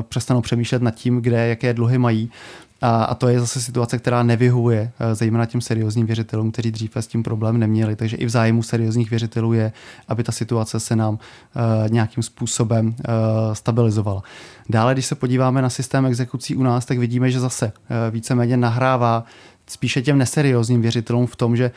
přestanou 0.10 0.42
přemýšlet 0.42 0.82
nad 0.82 0.96
tím, 0.96 1.22
kde 1.22 1.48
jaké 1.48 1.74
dluhy 1.74 1.98
mají 1.98 2.32
a, 2.82 3.04
a 3.04 3.16
to 3.16 3.28
je 3.28 3.40
zase 3.40 3.62
situace, 3.62 3.98
která 3.98 4.24
nevyhovuje 4.24 4.92
eh, 5.00 5.16
zejména 5.16 5.46
těm 5.46 5.62
seriózním 5.62 6.06
věřitelům, 6.06 6.52
kteří 6.52 6.72
dříve 6.72 7.02
s 7.02 7.08
tím 7.08 7.24
problém 7.24 7.58
neměli. 7.58 7.96
Takže 7.96 8.18
i 8.18 8.26
v 8.26 8.30
zájmu 8.30 8.63
seriózních 8.63 9.10
věřitelů 9.10 9.54
je, 9.54 9.72
aby 10.08 10.24
ta 10.24 10.32
situace 10.32 10.80
se 10.80 10.96
nám 10.96 11.13
uh, 11.13 11.20
nějakým 11.90 12.24
způsobem 12.24 12.88
uh, 12.88 12.94
stabilizovala. 13.54 14.24
Dále, 14.70 14.94
když 14.94 15.06
se 15.06 15.16
podíváme 15.16 15.62
na 15.62 15.70
systém 15.70 16.06
exekucí 16.06 16.56
u 16.56 16.63
nás, 16.63 16.86
tak 16.86 16.98
vidíme, 16.98 17.32
že 17.32 17.40
zase 17.40 17.66
uh, 17.66 17.74
víceméně 18.12 18.58
nahrává 18.58 19.26
spíše 19.68 20.02
těm 20.02 20.18
neseriózním 20.18 20.82
věřitelům 20.82 21.28
v 21.28 21.36
tom, 21.36 21.56
že 21.56 21.72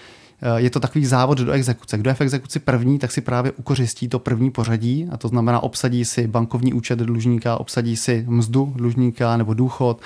je 0.57 0.71
to 0.71 0.81
takový 0.81 1.07
závod 1.07 1.39
do 1.39 1.53
exekuce. 1.53 1.99
Kdo 1.99 2.11
je 2.11 2.15
v 2.15 2.21
exekuci 2.21 2.59
první, 2.59 2.99
tak 2.99 3.13
si 3.13 3.21
právě 3.21 3.53
ukořistí 3.53 4.09
to 4.09 4.19
první 4.19 4.51
pořadí, 4.51 5.09
a 5.13 5.17
to 5.17 5.29
znamená 5.29 5.63
obsadí 5.63 6.05
si 6.05 6.27
bankovní 6.27 6.73
účet 6.73 6.99
dlužníka, 6.99 7.61
obsadí 7.61 7.97
si 7.97 8.25
mzdu 8.29 8.73
dlužníka 8.77 9.37
nebo 9.37 9.55
důchod, 9.55 10.01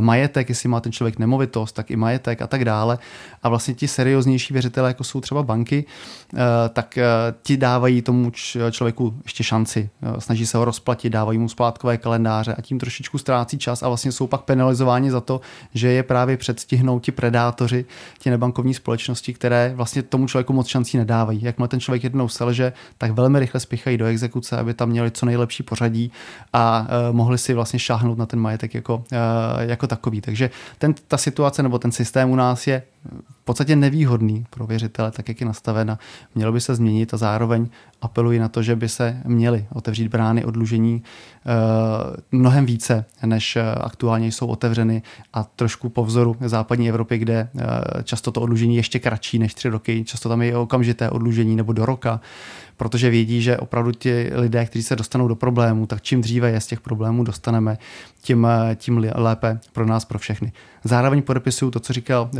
majetek, 0.00 0.48
jestli 0.48 0.68
má 0.68 0.80
ten 0.80 0.92
člověk 0.92 1.18
nemovitost, 1.18 1.72
tak 1.72 1.90
i 1.90 1.96
majetek 1.96 2.42
a 2.42 2.46
tak 2.46 2.64
dále. 2.64 2.98
A 3.42 3.48
vlastně 3.48 3.74
ti 3.74 3.88
serióznější 3.88 4.52
věřitelé, 4.52 4.90
jako 4.90 5.04
jsou 5.04 5.20
třeba 5.20 5.42
banky, 5.42 5.84
tak 6.72 6.98
ti 7.42 7.56
dávají 7.56 8.02
tomu 8.02 8.32
člověku 8.70 9.14
ještě 9.24 9.44
šanci. 9.44 9.90
Snaží 10.18 10.46
se 10.46 10.58
ho 10.58 10.64
rozplatit, 10.64 11.12
dávají 11.12 11.38
mu 11.38 11.48
splátkové 11.48 11.96
kalendáře 11.96 12.54
a 12.54 12.62
tím 12.62 12.78
trošičku 12.78 13.18
ztrácí 13.18 13.58
čas 13.58 13.82
a 13.82 13.88
vlastně 13.88 14.12
jsou 14.12 14.26
pak 14.26 14.40
penalizováni 14.40 15.10
za 15.10 15.20
to, 15.20 15.40
že 15.74 15.88
je 15.88 16.02
právě 16.02 16.36
předstihnou 16.36 17.00
ti 17.00 17.12
predátoři, 17.12 17.84
ti 18.18 18.30
nebankovní 18.30 18.74
společnosti, 18.74 19.34
které 19.34 19.73
vlastně 19.74 20.02
tomu 20.02 20.26
člověku 20.26 20.52
moc 20.52 20.66
šancí 20.66 20.98
nedávají. 20.98 21.42
Jakmile 21.42 21.68
ten 21.68 21.80
člověk 21.80 22.04
jednou 22.04 22.28
selže, 22.28 22.72
tak 22.98 23.10
velmi 23.10 23.38
rychle 23.38 23.60
spěchají 23.60 23.96
do 23.98 24.06
exekuce, 24.06 24.56
aby 24.56 24.74
tam 24.74 24.88
měli 24.88 25.10
co 25.10 25.26
nejlepší 25.26 25.62
pořadí 25.62 26.12
a 26.52 26.80
uh, 26.80 27.16
mohli 27.16 27.38
si 27.38 27.54
vlastně 27.54 27.78
šáhnout 27.78 28.18
na 28.18 28.26
ten 28.26 28.40
majetek 28.40 28.74
jako, 28.74 28.96
uh, 28.96 29.02
jako 29.58 29.86
takový. 29.86 30.20
Takže 30.20 30.50
ten, 30.78 30.94
ta 31.08 31.18
situace 31.18 31.62
nebo 31.62 31.78
ten 31.78 31.92
systém 31.92 32.30
u 32.30 32.36
nás 32.36 32.66
je 32.66 32.82
v 33.30 33.44
podstatě 33.44 33.76
nevýhodný 33.76 34.46
pro 34.50 34.66
věřitele, 34.66 35.10
tak 35.10 35.28
jak 35.28 35.40
je 35.40 35.46
nastavena. 35.46 35.98
Mělo 36.34 36.52
by 36.52 36.60
se 36.60 36.74
změnit 36.74 37.14
a 37.14 37.16
zároveň 37.16 37.68
apeluji 38.02 38.38
na 38.38 38.48
to, 38.48 38.62
že 38.62 38.76
by 38.76 38.88
se 38.88 39.22
měly 39.24 39.66
otevřít 39.72 40.08
brány 40.08 40.44
odlužení 40.44 41.02
eh, 41.02 42.16
mnohem 42.32 42.66
více, 42.66 43.04
než 43.26 43.56
eh, 43.56 43.74
aktuálně 43.74 44.26
jsou 44.26 44.46
otevřeny 44.46 45.02
a 45.32 45.44
trošku 45.44 45.88
po 45.88 46.04
vzoru 46.04 46.36
západní 46.40 46.88
Evropy, 46.88 47.18
kde 47.18 47.48
eh, 47.58 48.02
často 48.02 48.32
to 48.32 48.40
odlužení 48.40 48.74
je 48.74 48.78
ještě 48.78 48.98
kratší 48.98 49.38
než 49.38 49.54
tři 49.54 49.68
roky, 49.68 50.04
často 50.04 50.28
tam 50.28 50.42
je 50.42 50.56
okamžité 50.56 51.10
odlužení 51.10 51.56
nebo 51.56 51.72
do 51.72 51.86
roka, 51.86 52.20
protože 52.76 53.10
vědí, 53.10 53.42
že 53.42 53.56
opravdu 53.56 53.92
ti 53.92 54.30
lidé, 54.34 54.66
kteří 54.66 54.82
se 54.82 54.96
dostanou 54.96 55.28
do 55.28 55.36
problémů, 55.36 55.86
tak 55.86 56.02
čím 56.02 56.20
dříve 56.20 56.50
je 56.50 56.60
z 56.60 56.66
těch 56.66 56.80
problémů 56.80 57.24
dostaneme, 57.24 57.78
tím, 58.22 58.48
tím 58.76 59.06
lépe 59.14 59.60
pro 59.72 59.86
nás, 59.86 60.04
pro 60.04 60.18
všechny. 60.18 60.52
Zároveň 60.84 61.22
podepisuju 61.22 61.70
to, 61.70 61.80
co 61.80 61.92
říkal 61.92 62.30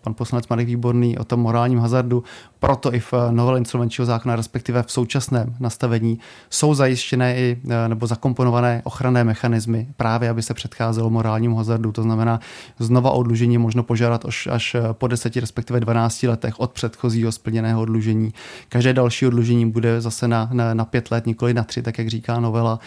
pan 0.00 0.14
poslanec 0.14 0.48
Marek 0.48 0.66
Výborný 0.66 1.18
o 1.18 1.24
tom 1.24 1.40
morálním 1.40 1.78
hazardu, 1.78 2.24
proto 2.58 2.94
i 2.94 3.00
v 3.00 3.14
novele 3.30 3.58
insolvenčního 3.58 4.06
zákona, 4.06 4.36
respektive 4.36 4.82
v 4.82 4.92
současném 4.92 5.54
nastavení, 5.60 6.18
jsou 6.50 6.74
zajištěné 6.74 7.36
i 7.36 7.60
nebo 7.88 8.06
zakomponované 8.06 8.82
ochranné 8.84 9.24
mechanismy 9.24 9.88
právě, 9.96 10.30
aby 10.30 10.42
se 10.42 10.54
předcházelo 10.54 11.10
morálnímu 11.10 11.56
hazardu. 11.56 11.92
To 11.92 12.02
znamená, 12.02 12.40
znova 12.78 13.10
odlužení 13.10 13.58
možno 13.58 13.82
požádat 13.82 14.24
až, 14.24 14.46
až 14.46 14.76
po 14.92 15.06
10, 15.06 15.36
respektive 15.36 15.80
12 15.80 16.22
letech 16.22 16.60
od 16.60 16.72
předchozího 16.72 17.32
splněného 17.32 17.82
odlužení. 17.82 18.34
Každé 18.68 18.92
další 18.92 19.26
odlužení 19.26 19.70
bude 19.70 19.81
zase 19.98 20.28
na, 20.28 20.48
na, 20.52 20.74
na 20.74 20.84
pět 20.84 21.10
let, 21.10 21.26
nikoli 21.26 21.54
na 21.54 21.64
tři, 21.64 21.82
tak 21.82 21.98
jak 21.98 22.08
říká 22.08 22.40
novela. 22.40 22.78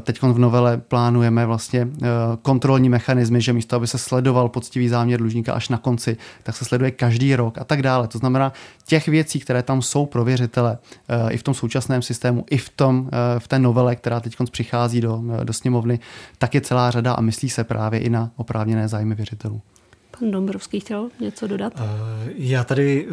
Teď 0.00 0.22
v 0.22 0.38
novele 0.38 0.76
plánujeme 0.76 1.46
vlastně 1.46 1.88
kontrolní 2.42 2.88
mechanismy, 2.88 3.40
že 3.40 3.52
místo, 3.52 3.76
aby 3.76 3.86
se 3.86 3.98
sledoval 3.98 4.48
poctivý 4.48 4.88
záměr 4.88 5.20
dlužníka 5.20 5.52
až 5.52 5.68
na 5.68 5.78
konci, 5.78 6.16
tak 6.42 6.56
se 6.56 6.64
sleduje 6.64 6.90
každý 6.90 7.36
rok 7.36 7.58
a 7.58 7.64
tak 7.64 7.82
dále. 7.82 8.08
To 8.08 8.18
znamená, 8.18 8.52
těch 8.86 9.08
věcí, 9.08 9.40
které 9.40 9.62
tam 9.62 9.82
jsou 9.82 10.06
pro 10.06 10.24
věřitele 10.24 10.78
eh, 11.08 11.32
i 11.32 11.36
v 11.36 11.42
tom 11.42 11.54
současném 11.54 12.02
systému, 12.02 12.44
i 12.50 12.58
v, 12.58 12.68
tom, 12.68 13.08
eh, 13.12 13.40
v 13.40 13.48
té 13.48 13.58
novele, 13.58 13.96
která 13.96 14.20
teď 14.20 14.36
přichází 14.50 15.00
do, 15.00 15.22
do 15.44 15.52
sněmovny, 15.52 15.98
tak 16.38 16.54
je 16.54 16.60
celá 16.60 16.90
řada 16.90 17.12
a 17.12 17.20
myslí 17.20 17.48
se 17.48 17.64
právě 17.64 18.00
i 18.00 18.10
na 18.10 18.30
oprávněné 18.36 18.88
zájmy 18.88 19.14
věřitelů. 19.14 19.62
Pan 20.18 20.30
Dombrovský 20.30 20.80
chtěl 20.80 21.08
něco 21.20 21.46
dodat? 21.46 21.72
Eh, 21.76 22.32
já 22.36 22.64
tady 22.64 23.08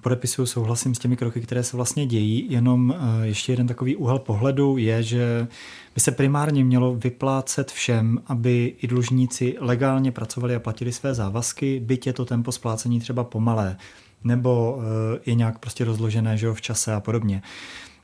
podepisuju, 0.00 0.46
souhlasím 0.46 0.94
s 0.94 0.98
těmi 0.98 1.16
kroky, 1.16 1.40
které 1.40 1.62
se 1.62 1.76
vlastně 1.76 2.06
dějí, 2.06 2.46
jenom 2.52 2.94
ještě 3.22 3.52
jeden 3.52 3.66
takový 3.66 3.96
úhel 3.96 4.18
pohledu 4.18 4.76
je, 4.76 5.02
že 5.02 5.46
by 5.94 6.00
se 6.00 6.12
primárně 6.12 6.64
mělo 6.64 6.94
vyplácet 6.94 7.72
všem, 7.72 8.22
aby 8.26 8.74
i 8.82 8.86
dlužníci 8.86 9.56
legálně 9.60 10.12
pracovali 10.12 10.54
a 10.54 10.60
platili 10.60 10.92
své 10.92 11.14
závazky, 11.14 11.80
byť 11.80 12.06
je 12.06 12.12
to 12.12 12.24
tempo 12.24 12.52
splácení 12.52 13.00
třeba 13.00 13.24
pomalé 13.24 13.76
nebo 14.24 14.78
eh, 14.80 15.20
je 15.26 15.34
nějak 15.34 15.58
prostě 15.58 15.84
rozložené 15.84 16.36
že 16.36 16.46
jo, 16.46 16.54
v 16.54 16.60
čase 16.60 16.94
a 16.94 17.00
podobně. 17.00 17.42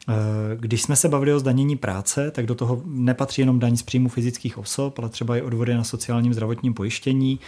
Eh, 0.08 0.56
když 0.56 0.82
jsme 0.82 0.96
se 0.96 1.08
bavili 1.08 1.34
o 1.34 1.38
zdanění 1.38 1.76
práce, 1.76 2.30
tak 2.30 2.46
do 2.46 2.54
toho 2.54 2.82
nepatří 2.84 3.42
jenom 3.42 3.58
daň 3.58 3.76
z 3.76 3.82
příjmu 3.82 4.08
fyzických 4.08 4.58
osob, 4.58 4.98
ale 4.98 5.08
třeba 5.08 5.36
i 5.36 5.42
odvody 5.42 5.74
na 5.74 5.84
sociálním 5.84 6.32
zdravotním 6.32 6.74
pojištění, 6.74 7.40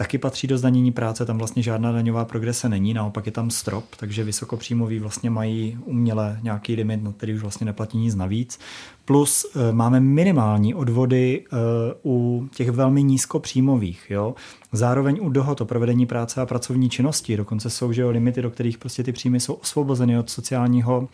taky 0.00 0.18
patří 0.18 0.46
do 0.46 0.58
zdanění 0.58 0.92
práce, 0.92 1.26
tam 1.26 1.38
vlastně 1.38 1.62
žádná 1.62 1.92
daňová 1.92 2.24
progrese 2.24 2.68
není, 2.68 2.94
naopak 2.94 3.26
je 3.26 3.32
tam 3.32 3.50
strop, 3.50 3.84
takže 3.96 4.24
vysokopříjmoví 4.24 4.98
vlastně 4.98 5.30
mají 5.30 5.78
uměle 5.84 6.38
nějaký 6.42 6.76
limit, 6.76 7.02
na 7.02 7.12
který 7.12 7.34
už 7.34 7.40
vlastně 7.40 7.64
neplatí 7.64 7.98
nic 7.98 8.14
navíc. 8.14 8.58
Plus 9.04 9.46
e, 9.54 9.72
máme 9.72 10.00
minimální 10.00 10.74
odvody 10.74 11.44
e, 11.44 11.56
u 12.04 12.48
těch 12.54 12.70
velmi 12.70 13.02
nízkopříjmových. 13.02 14.06
Jo? 14.10 14.34
Zároveň 14.72 15.18
u 15.22 15.28
dohod 15.30 15.60
o 15.60 15.64
provedení 15.64 16.06
práce 16.06 16.40
a 16.40 16.46
pracovní 16.46 16.90
činnosti, 16.90 17.36
dokonce 17.36 17.70
jsou 17.70 17.92
že 17.92 18.02
jo, 18.02 18.10
limity, 18.10 18.42
do 18.42 18.50
kterých 18.50 18.78
prostě 18.78 19.02
ty 19.02 19.12
příjmy 19.12 19.40
jsou 19.40 19.54
osvobozeny 19.54 20.18
od 20.18 20.30
sociálního 20.30 21.08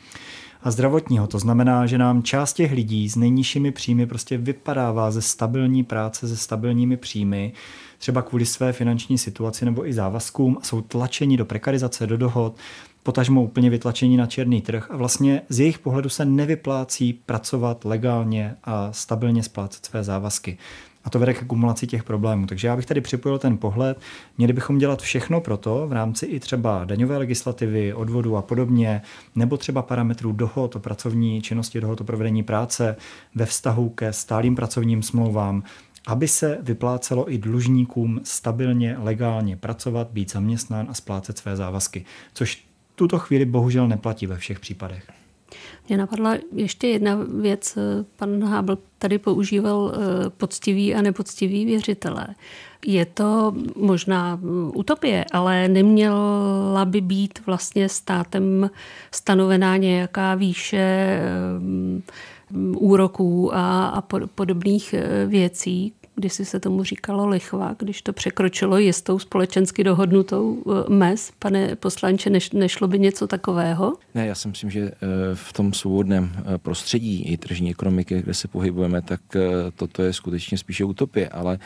a 0.62 0.71
zdravotního. 0.71 1.27
To 1.27 1.38
znamená, 1.38 1.87
že 1.87 1.99
nám 1.99 2.23
část 2.23 2.53
těch 2.53 2.73
lidí 2.73 3.09
s 3.09 3.16
nejnižšími 3.16 3.73
příjmy 3.73 4.07
prostě 4.07 4.38
vypadává 4.38 5.11
ze 5.11 5.23
stabilní 5.23 5.85
práce, 5.85 6.27
ze 6.27 6.37
stabilními 6.37 6.97
příjmy, 6.97 7.53
třeba 7.99 8.23
kvůli 8.23 8.47
své 8.47 8.73
finanční 8.73 9.19
situaci 9.19 9.64
nebo 9.64 9.88
i 9.88 9.92
závazkům 9.92 10.59
jsou 10.62 10.81
tlačeni 10.81 11.37
do 11.37 11.45
prekarizace, 11.45 12.07
do 12.07 12.16
dohod, 12.16 12.57
potažmo 13.03 13.42
úplně 13.42 13.71
vytlačení 13.71 14.16
na 14.16 14.27
černý 14.27 14.61
trh 14.61 14.90
a 14.90 14.97
vlastně 14.97 15.42
z 15.49 15.61
jejich 15.61 15.79
pohledu 15.79 16.09
se 16.09 16.25
nevyplácí 16.25 17.12
pracovat 17.12 17.85
legálně 17.85 18.55
a 18.64 18.92
stabilně 18.92 19.42
splácet 19.42 19.87
své 19.87 20.05
závazky. 20.05 20.59
A 21.07 21.11
to 21.11 21.19
vede 21.19 21.35
k 21.35 21.42
akumulaci 21.42 21.87
těch 21.87 22.05
problémů. 22.05 22.47
Takže 22.47 22.69
já 22.69 22.77
bych 22.77 22.87
tady 22.87 23.01
připojil 23.01 23.38
ten 23.38 23.59
pohled. 23.59 24.01
Měli 24.38 24.53
bychom 24.53 24.79
dělat 24.79 25.03
všechno 25.03 25.40
pro 25.40 25.57
to 25.57 25.87
v 25.88 25.92
rámci 25.92 26.27
i 26.27 26.40
třeba 26.40 26.85
daňové 26.85 27.16
legislativy, 27.19 27.95
odvodu 27.95 28.37
a 28.37 28.42
podobně, 28.42 29.03
nebo 29.35 29.57
třeba 29.57 29.83
parametrů 29.83 30.33
dohod 30.33 30.77
o 30.77 30.79
pracovní 30.79 31.42
činnosti, 31.42 31.81
dohod 31.81 32.01
o 32.01 32.05
provedení 32.05 32.42
práce 32.42 32.97
ve 33.35 33.47
vztahu 33.47 33.88
ke 33.88 34.12
stálým 34.12 34.57
pracovním 34.57 35.03
smlouvám, 35.03 35.62
aby 36.07 36.29
se 36.29 36.59
vyplácelo 36.62 37.33
i 37.33 37.38
dlužníkům 37.38 38.21
stabilně, 38.23 38.97
legálně 38.99 39.57
pracovat, 39.57 40.09
být 40.11 40.33
zaměstnán 40.33 40.87
a 40.90 40.95
splácet 40.95 41.38
své 41.38 41.57
závazky, 41.57 42.05
což 42.35 42.66
tuto 42.95 43.19
chvíli 43.19 43.45
bohužel 43.45 43.88
neplatí 43.88 44.27
ve 44.27 44.37
všech 44.37 44.61
případech. 44.61 45.15
Mě 45.88 45.98
napadla 45.98 46.35
ještě 46.52 46.88
jedna 46.88 47.18
věc. 47.40 47.78
Pan 48.16 48.44
Hábl 48.44 48.78
tady 48.98 49.18
používal 49.18 49.92
eh, 49.94 50.30
poctivý 50.30 50.94
a 50.94 51.02
nepoctivý 51.02 51.64
věřitelé. 51.64 52.26
Je 52.87 53.06
to 53.06 53.54
možná 53.76 54.40
utopie, 54.74 55.24
ale 55.32 55.68
neměla 55.68 56.85
by 56.85 57.00
být 57.00 57.38
vlastně 57.46 57.88
státem 57.88 58.70
stanovená 59.14 59.76
nějaká 59.76 60.35
výše 60.35 60.78
eh, 60.78 61.22
úroků 62.76 63.54
a, 63.54 63.87
a 63.87 64.00
podobných 64.35 64.94
eh, 64.94 65.26
věcí, 65.26 65.92
kdysi 66.16 66.44
se 66.44 66.61
tomu 66.61 66.85
říkalo 66.85 67.29
lichva, 67.29 67.74
když 67.79 68.02
to 68.02 68.12
překročilo 68.12 68.79
jistou 68.79 69.18
společensky 69.18 69.85
dohodnutou 69.85 70.62
eh, 70.66 70.90
mez. 70.92 71.33
Pane 71.38 71.76
poslanče, 71.76 72.31
neš, 72.31 72.50
nešlo 72.50 72.88
by 72.88 72.98
něco 72.98 73.26
takového? 73.26 73.94
Ne, 74.14 74.26
já 74.26 74.35
si 74.35 74.48
myslím, 74.48 74.70
že 74.70 74.81
eh, 74.81 74.94
v 75.35 75.52
tom 75.52 75.72
svobodném 75.72 76.33
eh, 76.37 76.59
prostředí 76.59 77.22
i 77.22 77.37
tržní 77.37 77.70
ekonomiky, 77.70 78.22
kde 78.22 78.35
se 78.35 78.48
pohybujeme, 78.48 79.02
tak 79.02 79.20
toto 79.74 80.02
je 80.02 80.12
skutečně 80.12 80.59
spíše 80.59 80.85
utopie, 80.85 81.29
ale 81.29 81.59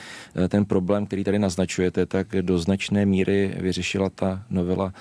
ten 0.48 0.64
problém, 0.64 1.06
který 1.06 1.24
tady 1.24 1.38
naznačujete, 1.38 2.06
tak 2.06 2.28
do 2.40 2.58
značné 2.58 3.06
míry 3.06 3.54
vyřešila 3.60 4.10
ta 4.10 4.42
novela 4.50 4.92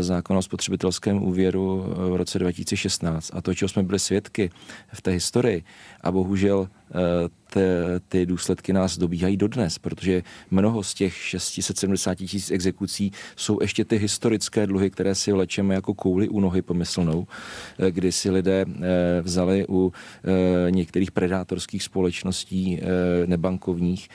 zákona 0.00 0.38
o 0.38 0.42
spotřebitelském 0.42 1.22
úvěru 1.22 1.84
v 1.96 2.16
roce 2.16 2.38
2016. 2.38 3.30
A 3.34 3.40
to, 3.40 3.54
čeho 3.54 3.68
jsme 3.68 3.82
byli 3.82 3.98
svědky 3.98 4.50
v 4.92 5.02
té 5.02 5.10
historii, 5.10 5.64
a 6.00 6.12
bohužel 6.12 6.68
ty, 7.50 7.60
ty 8.08 8.26
důsledky 8.26 8.72
nás 8.72 8.98
dobíhají 8.98 9.36
dodnes, 9.36 9.78
protože 9.78 10.22
mnoho 10.50 10.82
z 10.82 10.94
těch 10.94 11.14
670 11.14 12.14
tisíc 12.14 12.50
exekucí 12.50 13.12
jsou 13.36 13.58
ještě 13.62 13.84
ty 13.84 13.96
historické 13.96 14.66
dluhy, 14.66 14.90
které 14.90 15.14
si 15.14 15.32
vlečeme 15.32 15.74
jako 15.74 15.94
kouli 15.94 16.28
u 16.28 16.40
nohy 16.40 16.62
pomyslnou, 16.62 17.26
eh, 17.78 17.90
kdy 17.90 18.12
si 18.12 18.30
lidé 18.30 18.64
eh, 18.68 19.22
vzali 19.22 19.66
u 19.68 19.92
eh, 20.24 20.70
některých 20.70 21.10
predátorských 21.10 21.82
společností 21.82 22.80
nebankovních 23.26 24.08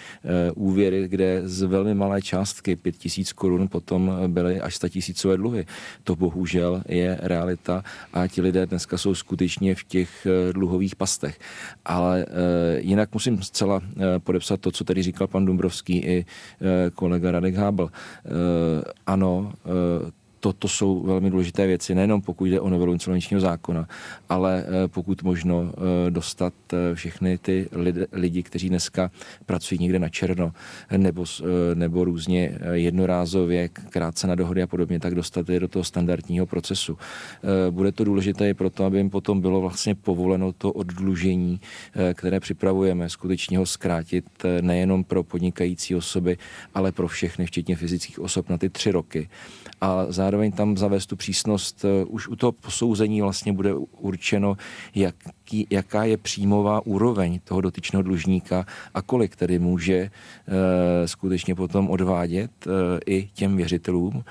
úvěry, 0.55 1.07
kde 1.07 1.41
z 1.45 1.61
velmi 1.61 1.93
malé 1.93 2.21
částky 2.21 2.75
5 2.75 2.97
tisíc 2.97 3.33
korun 3.33 3.67
potom 3.67 4.11
byly 4.27 4.61
až 4.61 4.75
100 4.75 4.89
tisícové 4.89 5.37
dluhy. 5.37 5.65
To 6.03 6.15
bohužel 6.15 6.83
je 6.87 7.17
realita 7.21 7.83
a 8.13 8.27
ti 8.27 8.41
lidé 8.41 8.65
dneska 8.65 8.97
jsou 8.97 9.15
skutečně 9.15 9.75
v 9.75 9.83
těch 9.83 10.27
dluhových 10.51 10.95
pastech. 10.95 11.39
Ale 11.85 12.25
jinak 12.77 13.13
musím 13.13 13.41
zcela 13.41 13.81
eh, 13.83 14.19
podepsat 14.19 14.61
to, 14.61 14.71
co 14.71 14.83
tady 14.83 15.03
říkal 15.03 15.27
pan 15.27 15.45
Dumbrovský 15.45 15.97
i 15.97 16.25
eh, 16.25 16.89
kolega 16.89 17.31
Radek 17.31 17.55
Hábel. 17.55 17.89
Eh, 17.93 18.29
ano, 19.05 19.53
toto 20.43 20.67
jsou 20.67 21.03
velmi 21.03 21.29
důležité 21.29 21.67
věci, 21.67 21.95
nejenom 21.95 22.21
pokud 22.21 22.45
jde 22.45 22.59
o 22.59 22.69
novelu 22.69 22.93
insolvenčního 22.93 23.39
zákona, 23.39 23.87
ale 24.29 24.65
pokud 24.87 25.23
možno 25.23 25.73
dostat 26.09 26.53
všechny 26.93 27.37
ty 27.37 27.69
lidi, 28.11 28.43
kteří 28.43 28.69
dneska 28.69 29.11
pracují 29.45 29.79
někde 29.81 29.99
na 29.99 30.09
černo 30.09 30.51
nebo, 30.97 31.25
nebo 31.73 32.03
různě 32.03 32.59
jednorázově, 32.71 33.69
krátce 33.69 34.27
na 34.27 34.35
dohody 34.35 34.61
a 34.61 34.67
podobně, 34.67 34.99
tak 34.99 35.15
dostat 35.15 35.49
je 35.49 35.59
do 35.59 35.67
toho 35.67 35.83
standardního 35.83 36.45
procesu. 36.45 36.97
Bude 37.69 37.91
to 37.91 38.03
důležité 38.03 38.49
i 38.49 38.53
proto, 38.53 38.85
aby 38.85 38.97
jim 38.97 39.09
potom 39.09 39.41
bylo 39.41 39.61
vlastně 39.61 39.95
povoleno 39.95 40.53
to 40.53 40.71
oddlužení, 40.71 41.59
které 42.13 42.39
připravujeme, 42.39 43.09
skutečně 43.09 43.57
ho 43.57 43.65
zkrátit 43.65 44.25
nejenom 44.61 45.03
pro 45.03 45.23
podnikající 45.23 45.95
osoby, 45.95 46.37
ale 46.73 46.91
pro 46.91 47.07
všechny, 47.07 47.45
včetně 47.45 47.75
fyzických 47.75 48.19
osob 48.19 48.49
na 48.49 48.57
ty 48.57 48.69
tři 48.69 48.91
roky. 48.91 49.29
A 49.81 50.05
zároveň 50.09 50.32
tam 50.51 50.77
zavést 50.77 51.05
tu 51.05 51.15
přísnost, 51.15 51.85
eh, 51.85 52.05
už 52.05 52.27
u 52.27 52.35
toho 52.35 52.51
posouzení 52.51 53.21
vlastně 53.21 53.53
bude 53.53 53.73
určeno, 53.91 54.57
jaký, 55.53 55.67
jaká 55.69 56.03
je 56.03 56.17
příjmová 56.17 56.85
úroveň 56.85 57.39
toho 57.43 57.61
dotyčného 57.61 58.03
dlužníka 58.03 58.65
a 58.93 59.01
kolik 59.01 59.35
tedy 59.35 59.59
může 59.59 59.93
e, 59.93 60.09
skutečně 61.07 61.55
potom 61.55 61.89
odvádět 61.89 62.51
e, 62.67 62.69
i 63.05 63.29
těm 63.33 63.57
věřitelům, 63.57 64.23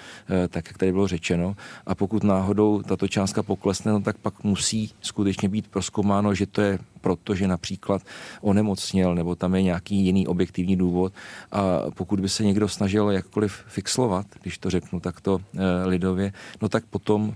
e, 0.44 0.48
tak 0.48 0.66
jak 0.66 0.78
tady 0.78 0.92
bylo 0.92 1.06
řečeno. 1.08 1.56
A 1.86 1.94
pokud 1.94 2.24
náhodou 2.24 2.82
tato 2.82 3.08
částka 3.08 3.42
poklesne, 3.42 3.92
no, 3.92 4.00
tak 4.00 4.18
pak 4.18 4.44
musí 4.44 4.90
skutečně 5.00 5.48
být 5.48 5.68
proskoumáno, 5.68 6.34
že 6.34 6.46
to 6.46 6.60
je 6.60 6.78
proto, 7.00 7.34
že 7.34 7.48
například 7.48 8.02
onemocněl 8.40 9.14
nebo 9.14 9.34
tam 9.34 9.54
je 9.54 9.62
nějaký 9.62 9.96
jiný 9.96 10.26
objektivní 10.26 10.76
důvod. 10.76 11.12
A 11.52 11.90
pokud 11.94 12.20
by 12.20 12.28
se 12.28 12.44
někdo 12.44 12.68
snažil 12.68 13.10
jakkoliv 13.10 13.64
fixlovat, 13.66 14.26
když 14.42 14.58
to 14.58 14.70
řeknu 14.70 15.00
takto 15.00 15.38
eh, 15.38 15.86
lidově, 15.86 16.32
no 16.62 16.68
tak 16.68 16.84
potom 16.86 17.34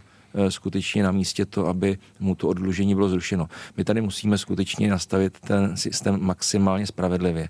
skutečně 0.48 1.02
na 1.02 1.12
místě 1.12 1.46
to, 1.46 1.66
aby 1.66 1.98
mu 2.20 2.34
to 2.34 2.48
odlužení 2.48 2.94
bylo 2.94 3.08
zrušeno. 3.08 3.48
My 3.76 3.84
tady 3.84 4.00
musíme 4.00 4.38
skutečně 4.38 4.90
nastavit 4.90 5.40
ten 5.40 5.76
systém 5.76 6.22
maximálně 6.22 6.86
spravedlivě. 6.86 7.48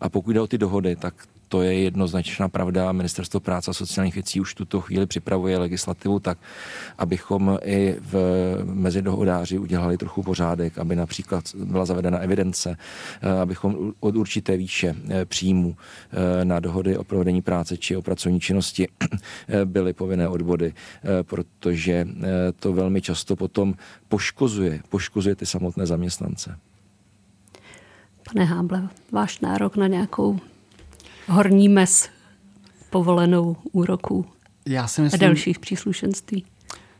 A 0.00 0.08
pokud 0.08 0.32
jde 0.32 0.40
o 0.40 0.46
ty 0.46 0.58
dohody, 0.58 0.96
tak 0.96 1.14
to 1.48 1.62
je 1.62 1.74
jednoznačná 1.74 2.48
pravda. 2.48 2.92
Ministerstvo 2.92 3.40
práce 3.40 3.70
a 3.70 3.74
sociálních 3.74 4.14
věcí 4.14 4.40
už 4.40 4.54
tuto 4.54 4.80
chvíli 4.80 5.06
připravuje 5.06 5.58
legislativu 5.58 6.20
tak, 6.20 6.38
abychom 6.98 7.58
i 7.64 7.96
v 8.00 8.14
mezidohodáři 8.64 9.58
udělali 9.58 9.96
trochu 9.96 10.22
pořádek, 10.22 10.78
aby 10.78 10.96
například 10.96 11.44
byla 11.54 11.84
zavedena 11.84 12.18
evidence, 12.18 12.76
eh, 13.22 13.40
abychom 13.40 13.92
od 14.00 14.16
určité 14.16 14.56
výše 14.56 14.94
eh, 15.08 15.24
příjmu 15.24 15.76
eh, 15.76 16.44
na 16.44 16.60
dohody 16.60 16.96
o 16.96 17.04
provedení 17.04 17.42
práce 17.42 17.76
či 17.76 17.96
o 17.96 18.02
pracovní 18.02 18.40
činnosti 18.40 18.88
byly 19.64 19.92
povinné 19.92 20.28
odvody, 20.28 20.74
protože 21.22 22.08
to 22.60 22.72
velmi 22.72 23.02
často 23.02 23.36
potom 23.36 23.74
poškozuje, 24.08 24.80
poškozuje 24.88 25.34
ty 25.34 25.46
samotné 25.46 25.86
zaměstnance. 25.86 26.58
Pane 28.32 28.44
Háble, 28.44 28.88
váš 29.12 29.40
nárok 29.40 29.76
na 29.76 29.86
nějakou 29.86 30.38
horní 31.28 31.68
mes 31.68 32.08
povolenou 32.90 33.56
úroků 33.72 34.26
Já 34.66 34.86
si 34.88 35.00
myslím, 35.00 35.20
a 35.22 35.26
dalších 35.26 35.58
příslušenství. 35.58 36.44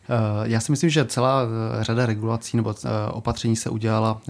Eh, 0.08 0.48
já 0.48 0.60
si 0.60 0.72
myslím, 0.72 0.90
že 0.90 1.04
celá 1.04 1.42
eh, 1.42 1.84
řada 1.84 2.06
regulací 2.06 2.56
nebo 2.56 2.74
eh, 2.84 2.88
opatření 3.10 3.56
se 3.56 3.70
udělala 3.70 4.20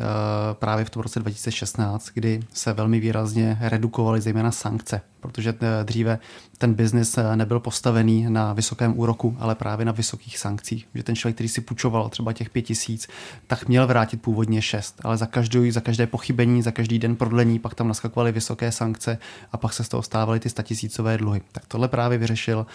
právě 0.53 0.85
v 0.85 0.91
tom 0.91 1.03
roce 1.03 1.21
2016, 1.21 2.11
kdy 2.15 2.41
se 2.53 2.73
velmi 2.73 3.01
výrazně 3.01 3.59
redukovaly 3.61 4.21
zejména 4.21 4.51
sankce 4.51 5.01
protože 5.21 5.55
dříve 5.85 6.19
ten 6.59 6.75
biznis 6.75 7.19
nebyl 7.35 7.61
postavený 7.61 8.27
na 8.29 8.53
vysokém 8.53 8.99
úroku, 8.99 9.37
ale 9.41 9.55
právě 9.55 9.87
na 9.87 9.93
vysokých 9.93 10.39
sankcích. 10.39 10.89
Že 10.95 11.03
ten 11.03 11.17
člověk, 11.17 11.37
který 11.37 11.49
si 11.49 11.61
půjčoval 11.61 12.09
třeba 12.09 12.33
těch 12.33 12.51
pět 12.51 12.63
tisíc, 12.63 13.09
tak 13.47 13.69
měl 13.69 13.87
vrátit 13.87 14.23
původně 14.23 14.63
šest, 14.63 15.01
ale 15.05 15.17
za, 15.17 15.27
každou, 15.27 15.71
za 15.71 15.81
každé 15.81 16.07
pochybení, 16.07 16.63
za 16.63 16.71
každý 16.71 16.99
den 16.99 17.17
prodlení 17.17 17.59
pak 17.59 17.75
tam 17.75 17.89
naskakovaly 17.89 18.33
vysoké 18.33 18.73
sankce 18.73 19.19
a 19.53 19.57
pak 19.57 19.73
se 19.73 19.85
z 19.85 19.89
toho 19.89 20.03
stávaly 20.03 20.41
ty 20.41 20.49
statisícové 20.49 21.19
dluhy. 21.19 21.41
Tak 21.53 21.67
tohle 21.67 21.89
právě 21.89 22.19
vyřešil, 22.19 22.67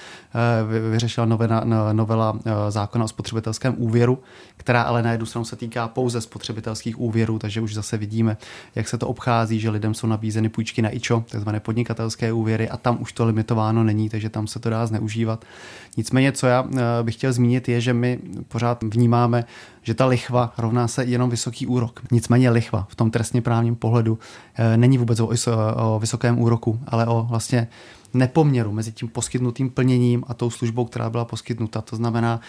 vyřešila 0.92 1.26
novela, 1.26 1.64
novela 1.94 2.40
zákona 2.70 2.93
o 3.02 3.08
spotřebitelském 3.08 3.76
úvěru, 3.78 4.20
která 4.58 4.82
ale 4.82 5.04
na 5.04 5.12
jednu 5.12 5.26
stranu 5.26 5.46
se 5.46 5.56
týká 5.56 5.88
pouze 5.88 6.22
spotřebitelských 6.22 7.00
úvěrů, 7.00 7.40
takže 7.40 7.62
už 7.62 7.74
zase 7.74 7.98
vidíme, 7.98 8.38
jak 8.76 8.88
se 8.88 8.98
to 8.98 9.08
obchází, 9.08 9.60
že 9.60 9.70
lidem 9.70 9.94
jsou 9.94 10.08
nabízeny 10.08 10.50
půjčky 10.50 10.82
na 10.82 10.96
IČO, 10.96 11.24
takzvané 11.30 11.60
podnikatelské 11.60 12.34
úvěry 12.34 12.70
a 12.70 12.78
tam 12.78 12.98
už 13.02 13.14
to 13.14 13.26
limitováno 13.26 13.84
není, 13.84 14.10
takže 14.10 14.30
tam 14.30 14.48
se 14.48 14.60
to 14.60 14.70
dá 14.70 14.86
zneužívat. 14.86 15.46
Nicméně, 15.98 16.32
co 16.32 16.48
já 16.48 16.68
eh, 16.76 16.80
bych 17.04 17.16
chtěl 17.16 17.34
zmínit, 17.34 17.70
je, 17.70 17.82
že 17.82 17.94
my 17.94 18.20
pořád 18.48 18.84
vnímáme, 18.84 19.46
že 19.82 19.94
ta 19.94 20.06
lichva 20.06 20.54
rovná 20.58 20.88
se 20.88 21.04
jenom 21.04 21.30
vysoký 21.30 21.68
úrok. 21.68 22.02
Nicméně 22.12 22.50
lichva 22.50 22.88
v 22.90 22.96
tom 22.96 23.12
trestně 23.12 23.42
právním 23.42 23.76
pohledu 23.76 24.20
eh, 24.56 24.78
není 24.78 24.98
vůbec 24.98 25.20
o, 25.20 25.30
o 25.76 26.00
vysokém 26.00 26.40
úroku, 26.40 26.80
ale 26.88 27.06
o 27.06 27.26
vlastně 27.30 27.68
nepoměru 28.14 28.72
mezi 28.72 28.92
tím 28.92 29.08
poskytnutým 29.08 29.70
plněním 29.70 30.24
a 30.28 30.34
tou 30.34 30.50
službou, 30.50 30.86
která 30.86 31.10
byla 31.10 31.26
poskytnuta. 31.26 31.82
To 31.82 31.96
znamená, 31.96 32.40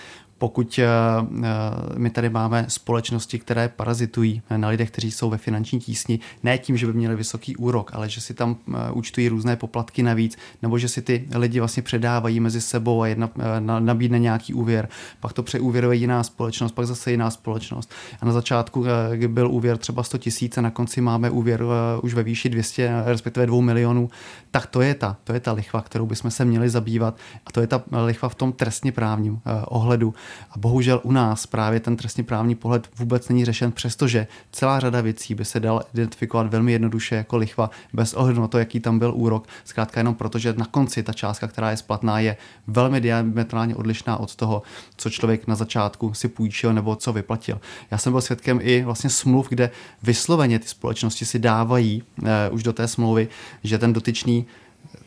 pokud 0.45 0.79
eh, 0.79 0.85
eh, 0.85 1.99
my 1.99 2.11
tady 2.11 2.31
máme 2.31 2.65
společnosti, 2.69 3.39
které 3.39 3.69
parazitují 3.69 4.43
na 4.57 4.69
lidech, 4.69 4.91
kteří 4.91 5.11
jsou 5.11 5.31
ve 5.31 5.39
finanční 5.39 5.81
tísni, 5.81 6.19
ne 6.43 6.59
tím, 6.59 6.77
že 6.77 6.87
by 6.87 6.93
měli 6.93 7.17
vysoký 7.17 7.57
úrok, 7.57 7.91
ale 7.95 8.09
že 8.09 8.21
si 8.21 8.35
tam 8.35 8.57
eh, 8.69 8.91
účtují 8.93 9.29
různé 9.29 9.57
poplatky 9.57 10.03
navíc, 10.03 10.37
nebo 10.63 10.79
že 10.79 10.89
si 10.89 11.03
ty 11.03 11.29
lidi 11.35 11.59
vlastně 11.59 11.83
předávají 11.83 12.41
mezi 12.41 12.61
sebou 12.61 13.03
a 13.03 13.07
jedna 13.07 13.31
nabídne 13.79 14.19
nějaký 14.19 14.55
úvěr, 14.55 14.89
pak 15.21 15.33
to 15.33 15.43
přeúvěruje 15.43 15.97
jiná 15.97 16.23
společnost, 16.23 16.73
pak 16.73 16.87
zase 16.87 17.11
jiná 17.11 17.31
společnost. 17.31 17.91
A 18.21 18.27
na 18.27 18.33
začátku 18.33 18.85
byl 19.27 19.51
úvěr 19.51 19.79
třeba 19.79 20.03
100 20.03 20.19
tisíc 20.19 20.59
a 20.59 20.61
na 20.61 20.71
konci 20.71 21.01
máme 21.01 21.31
úvěr 21.31 21.65
už 22.03 22.15
ve 22.15 22.23
výši 22.23 22.49
200, 22.49 22.93
respektive 23.05 23.47
2 23.47 23.61
milionů, 23.61 24.11
tak 24.55 24.67
to 24.67 24.83
je 24.83 24.95
ta, 24.95 25.17
to 25.25 25.33
je 25.33 25.41
ta 25.41 25.53
lichva, 25.53 25.83
kterou 25.83 26.07
bychom 26.07 26.31
se 26.31 26.45
měli 26.45 26.71
zabývat 26.71 27.17
a 27.47 27.53
to 27.53 27.61
je 27.61 27.67
ta 27.67 27.83
lichva 28.05 28.29
v 28.29 28.35
tom 28.35 28.53
trestně 28.53 28.93
právním 28.93 29.41
ohledu 29.67 30.15
a 30.51 30.59
bohužel 30.59 31.01
u 31.03 31.13
nás 31.13 31.47
právě 31.47 31.81
ten 31.81 31.97
trestně 31.97 32.25
právní 32.25 32.55
pohled 32.55 32.89
vůbec 32.99 33.29
není 33.29 33.45
řešen, 33.45 33.73
přestože 33.73 34.27
celá 34.53 34.81
řada 34.81 35.01
věcí 35.01 35.35
by 35.35 35.45
se 35.45 35.61
dala 35.61 35.83
identifikovat 35.95 36.47
velmi 36.47 36.73
jednoduše 36.73 37.15
jako 37.15 37.37
lichva, 37.37 37.71
bez 37.93 38.15
ohledu 38.15 38.41
na 38.41 38.49
to, 38.49 38.59
jaký 38.59 38.81
tam 38.81 38.99
byl 38.99 39.13
úrok. 39.15 39.47
Zkrátka 39.65 40.01
jenom 40.01 40.15
proto, 40.15 40.39
že 40.39 40.55
na 40.57 40.67
konci 40.67 41.03
ta 41.03 41.13
částka, 41.13 41.49
která 41.49 41.71
je 41.71 41.77
splatná, 41.77 42.19
je 42.19 42.37
velmi 42.67 43.01
diametrálně 43.01 43.77
odlišná 43.77 44.17
od 44.17 44.35
toho, 44.35 44.63
co 44.97 45.11
člověk 45.11 45.47
na 45.47 45.55
začátku 45.55 46.15
si 46.15 46.29
půjčil 46.29 46.73
nebo 46.73 46.97
co 46.97 47.13
vyplatil. 47.13 47.61
Já 47.91 47.99
jsem 47.99 48.13
byl 48.13 48.21
svědkem 48.21 48.61
i 48.63 48.83
vlastně 48.85 49.11
smluv, 49.11 49.49
kde 49.49 49.71
vysloveně 50.03 50.59
ty 50.59 50.69
společnosti 50.69 51.25
si 51.25 51.39
dávají 51.39 52.03
eh, 52.25 52.51
už 52.51 52.63
do 52.63 52.73
té 52.73 52.89
smlouvy, 52.89 53.29
že 53.65 53.79
ten 53.79 53.93
dotyčný 53.93 54.44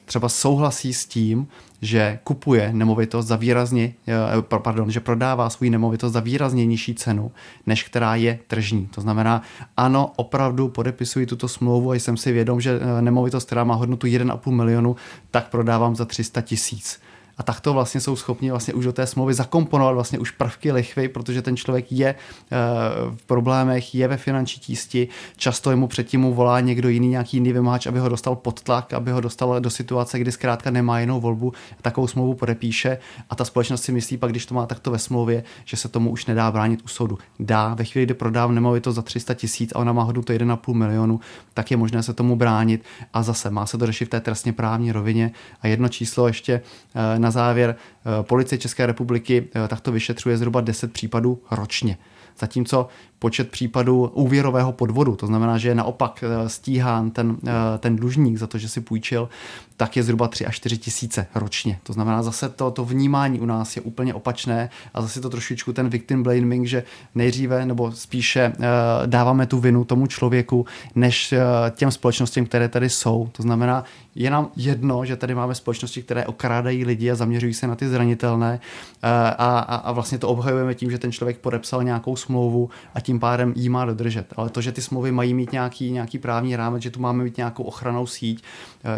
třeba 0.08 0.30
souhlasí 0.30 0.94
s 0.94 1.06
tím, 1.06 1.48
že 1.82 2.20
kupuje 2.24 2.74
nemovitost 2.74 3.28
za 3.28 3.36
výrazně, 3.36 3.94
eh, 4.08 4.42
pardon, 4.42 4.92
že 4.92 5.00
prodává 5.00 5.50
svou 5.50 5.70
nemovitost 5.70 6.14
za 6.14 6.20
výrazně 6.20 6.66
nižší 6.66 6.96
cenu, 6.96 7.32
než 7.66 7.84
která 7.84 8.16
je 8.16 8.40
tržní. 8.48 8.88
To 8.88 9.02
znamená, 9.02 9.42
ano, 9.78 10.12
opravdu 10.16 10.68
podepisuji 10.68 11.26
tuto 11.26 11.48
smlouvu 11.48 11.92
a 11.92 11.96
jsem 11.96 12.18
si 12.18 12.32
vědom, 12.32 12.62
že 12.62 12.80
eh, 12.80 13.02
nemovitost, 13.02 13.46
která 13.46 13.64
má 13.64 13.76
hodnotu 13.76 14.08
1,5 14.08 14.52
milionu, 14.52 14.96
tak 15.32 15.50
prodávám 15.50 15.96
za 15.96 16.06
300 16.06 16.42
tisíc 16.42 17.00
a 17.38 17.44
takto 17.44 17.74
vlastně 17.74 18.02
jsou 18.02 18.16
schopni 18.16 18.52
vlastně 18.52 18.74
už 18.74 18.86
do 18.86 18.94
té 18.94 19.08
smlouvy 19.08 19.34
zakomponovat 19.34 19.94
vlastně 19.94 20.20
už 20.20 20.32
prvky 20.32 20.72
lichvy, 20.72 21.08
protože 21.08 21.42
ten 21.42 21.58
člověk 21.58 21.92
je 21.92 22.08
eh, 22.08 22.56
v 23.16 23.26
problémech, 23.26 23.96
je 23.96 24.08
ve 24.08 24.18
finanční 24.18 24.62
tísti, 24.62 25.08
často 25.38 25.70
jemu 25.70 25.88
předtím 25.88 26.22
mu 26.22 26.34
volá 26.34 26.60
někdo 26.60 26.90
jiný, 26.90 27.08
nějaký 27.08 27.38
jiný 27.38 27.54
vymáč, 27.54 27.86
aby 27.86 28.00
ho 28.00 28.10
dostal 28.10 28.36
pod 28.36 28.62
tlak, 28.62 28.94
aby 28.94 29.12
ho 29.12 29.22
dostal 29.22 29.60
do 29.60 29.70
situace, 29.70 30.20
kdy 30.20 30.32
zkrátka 30.32 30.72
nemá 30.72 31.00
jinou 31.00 31.20
volbu, 31.20 31.54
takovou 31.82 32.08
smlouvu 32.08 32.34
podepíše 32.34 32.98
a 33.30 33.36
ta 33.36 33.46
společnost 33.46 33.84
si 33.84 33.92
myslí 33.92 34.18
pak, 34.18 34.32
když 34.32 34.46
to 34.46 34.56
má 34.56 34.66
takto 34.66 34.92
ve 34.92 35.00
smlouvě, 35.00 35.44
že 35.66 35.78
se 35.78 35.90
tomu 35.90 36.10
už 36.10 36.26
nedá 36.26 36.52
bránit 36.52 36.82
u 36.86 36.88
soudu. 36.88 37.18
Dá, 37.40 37.74
ve 37.74 37.84
chvíli, 37.84 38.06
kdy 38.06 38.14
prodám 38.14 38.56
nemovitost 38.56 38.96
za 38.96 39.02
300 39.02 39.34
tisíc 39.34 39.72
a 39.76 39.80
ona 39.80 39.94
má 39.94 40.04
hodnotu 40.04 40.34
1,5 40.34 40.74
milionu, 40.74 41.20
tak 41.54 41.72
je 41.72 41.78
možné 41.78 42.04
se 42.04 42.14
tomu 42.14 42.36
bránit 42.36 42.84
a 43.14 43.24
zase 43.24 43.50
má 43.50 43.66
se 43.66 43.78
to 43.78 43.86
řešit 43.86 44.06
v 44.06 44.10
té 44.10 44.20
trestně 44.20 44.54
právní 44.54 44.92
rovině. 44.92 45.32
A 45.62 45.68
jedno 45.68 45.90
číslo 45.90 46.28
ještě 46.28 46.62
na 47.18 47.27
na 47.28 47.32
závěr, 47.32 47.76
eh, 47.76 48.24
policie 48.24 48.60
České 48.60 48.86
republiky 48.86 49.48
eh, 49.56 49.68
takto 49.68 49.92
vyšetřuje 49.92 50.38
zhruba 50.38 50.62
10 50.62 50.94
případů 50.94 51.44
ročně. 51.52 51.98
Zatímco 52.40 52.88
počet 53.20 53.52
případů 53.52 54.12
úvěrového 54.14 54.72
podvodu, 54.72 55.16
to 55.16 55.28
znamená, 55.28 55.58
že 55.58 55.70
je 55.70 55.76
naopak 55.76 56.24
eh, 56.24 56.50
stíhán 56.50 57.12
ten, 57.12 57.38
eh, 57.48 57.78
ten 57.78 57.96
dlužník 57.96 58.38
za 58.38 58.48
to, 58.48 58.58
že 58.58 58.70
si 58.70 58.82
půjčil, 58.82 59.30
tak 59.78 59.98
je 59.98 60.04
zhruba 60.04 60.28
3 60.28 60.46
až 60.46 60.56
4 60.56 60.78
tisíce 60.78 61.28
ročně. 61.36 61.80
To 61.84 61.94
znamená, 61.94 62.24
zase 62.24 62.50
to, 62.50 62.72
to 62.72 62.86
vnímání 62.86 63.40
u 63.40 63.46
nás 63.46 63.76
je 63.76 63.82
úplně 63.82 64.14
opačné 64.14 64.70
a 64.94 65.02
zase 65.02 65.22
to 65.22 65.30
trošičku 65.30 65.74
ten 65.74 65.90
victim 65.90 66.24
blaming, 66.24 66.68
že 66.68 66.84
nejdříve 67.16 67.66
nebo 67.66 67.92
spíše 67.92 68.54
uh, 68.58 68.66
dáváme 69.06 69.46
tu 69.46 69.60
vinu 69.60 69.86
tomu 69.86 70.08
člověku, 70.08 70.66
než 70.96 71.34
těm 71.72 71.92
společnostem, 71.92 72.46
které 72.46 72.70
tady 72.70 72.90
jsou. 72.90 73.30
To 73.32 73.44
znamená, 73.44 73.84
je 74.16 74.30
nám 74.30 74.50
jedno, 74.56 75.06
že 75.06 75.16
tady 75.16 75.36
máme 75.36 75.56
společnosti, 75.56 76.02
které 76.02 76.26
okrádají 76.26 76.86
lidi 76.86 77.12
a 77.12 77.16
zaměřují 77.16 77.54
se 77.54 77.68
na 77.68 77.76
ty 77.76 77.88
zranitelné 77.88 78.60
a, 79.02 79.30
a, 79.30 79.76
a 79.76 79.92
vlastně 79.92 80.18
to 80.18 80.30
obhajujeme 80.30 80.76
tím, 80.76 80.92
že 80.92 80.98
ten 80.98 81.12
člověk 81.12 81.38
podepsal 81.38 81.84
nějakou 81.84 82.16
smlouvu 82.16 82.70
a 82.94 83.00
tím 83.08 83.20
pádem 83.20 83.54
jí 83.56 83.70
má 83.70 83.86
dodržet. 83.86 84.34
Ale 84.36 84.50
to, 84.50 84.62
že 84.62 84.72
ty 84.72 84.82
smlouvy 84.82 85.12
mají 85.12 85.34
mít 85.34 85.52
nějaký, 85.52 85.92
nějaký 85.92 86.18
právní 86.20 86.56
rámec, 86.56 86.84
že 86.84 86.92
tu 86.92 87.00
máme 87.00 87.24
mít 87.24 87.38
nějakou 87.38 87.64
ochranou 87.64 88.08
síť, 88.08 88.44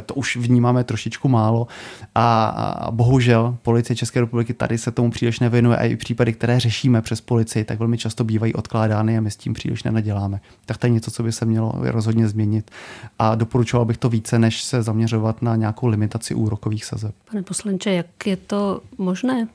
to 0.05 0.13
už 0.13 0.35
vnímáme 0.35 0.83
trošičku 0.83 1.29
málo. 1.29 1.67
A, 2.15 2.45
a 2.45 2.91
bohužel 2.91 3.57
policie 3.61 3.95
České 3.95 4.19
republiky 4.19 4.53
tady 4.53 4.77
se 4.77 4.91
tomu 4.91 5.11
příliš 5.11 5.39
nevěnuje 5.39 5.77
a 5.77 5.83
i 5.83 5.95
případy, 5.95 6.33
které 6.33 6.59
řešíme 6.59 7.01
přes 7.01 7.21
policii, 7.21 7.63
tak 7.65 7.79
velmi 7.79 7.97
často 7.97 8.23
bývají 8.23 8.53
odkládány 8.53 9.17
a 9.17 9.21
my 9.21 9.31
s 9.31 9.37
tím 9.37 9.53
příliš 9.53 9.83
nenaděláme. 9.83 10.41
Tak 10.65 10.77
to 10.77 10.87
je 10.87 10.91
něco, 10.91 11.11
co 11.11 11.23
by 11.23 11.31
se 11.31 11.45
mělo 11.45 11.73
rozhodně 11.77 12.27
změnit. 12.27 12.71
A 13.19 13.35
doporučoval 13.35 13.85
bych 13.85 13.97
to 13.97 14.09
více, 14.09 14.39
než 14.39 14.63
se 14.63 14.83
zaměřovat 14.83 15.41
na 15.41 15.55
nějakou 15.55 15.87
limitaci 15.87 16.35
úrokových 16.35 16.85
sazeb. 16.85 17.15
Pane 17.31 17.43
poslanče, 17.43 17.93
jak 17.93 18.27
je 18.27 18.37
to 18.37 18.81
možné? 18.97 19.47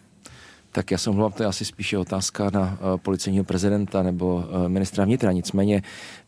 Tak 0.74 0.90
já 0.90 0.98
jsem 0.98 1.12
mluvil, 1.12 1.30
to 1.30 1.42
je 1.42 1.46
asi 1.46 1.64
spíše 1.64 1.98
otázka 1.98 2.50
na 2.50 2.78
uh, 2.80 2.96
policejního 2.96 3.44
prezidenta 3.44 4.02
nebo 4.02 4.34
uh, 4.34 4.68
ministra 4.68 5.04
vnitra. 5.04 5.32
Nicméně 5.32 5.82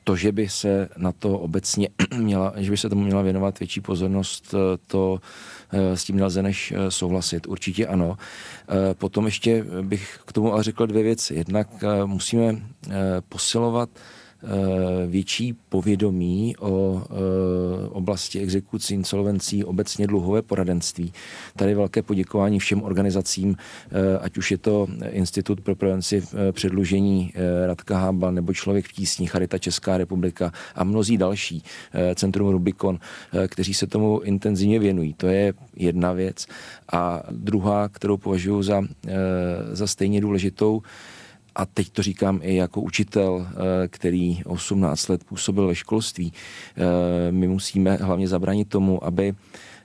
to, 0.05 0.17
že 0.17 0.33
by 0.33 0.49
se 0.49 0.89
na 0.97 1.13
to 1.13 1.39
obecně 1.39 1.89
měla, 2.17 2.53
že 2.57 2.71
by 2.71 2.77
se 2.77 2.89
tomu 2.89 3.05
měla 3.05 3.23
věnovat 3.23 3.59
větší 3.59 3.81
pozornost, 3.81 4.55
uh, 4.55 4.61
to 4.87 5.21
s 5.73 6.05
tím 6.05 6.17
nelze 6.17 6.43
než 6.43 6.75
souhlasit. 6.89 7.47
Určitě 7.47 7.87
ano. 7.87 8.17
Potom 8.99 9.27
ještě 9.27 9.65
bych 9.83 10.19
k 10.27 10.33
tomu 10.33 10.53
ale 10.53 10.63
řekl 10.63 10.87
dvě 10.87 11.03
věci. 11.03 11.35
Jednak 11.35 11.69
musíme 12.07 12.57
posilovat 13.29 13.89
Eh, 13.91 14.01
větší 15.07 15.53
povědomí 15.69 16.57
o 16.57 17.03
eh, 17.05 17.89
oblasti 17.89 18.41
exekucí, 18.41 18.95
insolvencí, 18.95 19.65
obecně 19.65 20.07
dluhové 20.07 20.43
poradenství. 20.43 21.13
Tady 21.57 21.75
velké 21.75 22.03
poděkování 22.03 22.59
všem 22.59 22.83
organizacím, 22.83 23.57
eh, 23.57 24.19
ať 24.19 24.39
už 24.39 24.51
je 24.51 24.59
to 24.59 24.87
Institut 25.11 25.61
pro 25.61 25.77
prevenci 25.77 26.23
předlužení 26.53 27.33
Radka 27.67 27.99
Hába 27.99 28.31
nebo 28.31 28.55
Člověk 28.55 28.87
v 28.89 28.93
tísni, 28.93 29.27
Charita 29.27 29.59
Česká 29.59 29.99
republika 29.99 30.53
a 30.75 30.85
mnozí 30.85 31.17
další, 31.17 31.63
Centrum 32.15 32.49
Rubikon, 32.49 32.99
kteří 33.49 33.75
se 33.75 33.87
tomu 33.87 34.21
intenzivně 34.21 34.79
věnují. 34.79 35.15
To 35.15 35.27
je 35.27 35.55
jedna 35.77 36.13
věc. 36.13 36.47
A 36.93 37.23
druhá, 37.31 37.89
kterou 37.89 38.17
považuji 38.17 38.63
za, 38.63 38.83
za 39.73 39.87
stejně 39.87 40.21
důležitou, 40.21 40.83
a 41.57 41.67
teď 41.67 41.91
to 41.91 42.03
říkám 42.03 42.41
i 42.43 42.57
jako 42.57 42.81
učitel, 42.81 43.47
eh, 43.51 43.89
který 43.89 44.41
18 44.45 45.09
let 45.09 45.25
působil 45.25 45.67
ve 45.67 45.75
školství, 45.75 46.33
eh, 46.77 47.33
my 47.33 47.49
musíme 47.49 47.97
hlavně 47.97 48.29
zabránit 48.29 48.69
tomu, 48.69 49.05
aby 49.05 49.35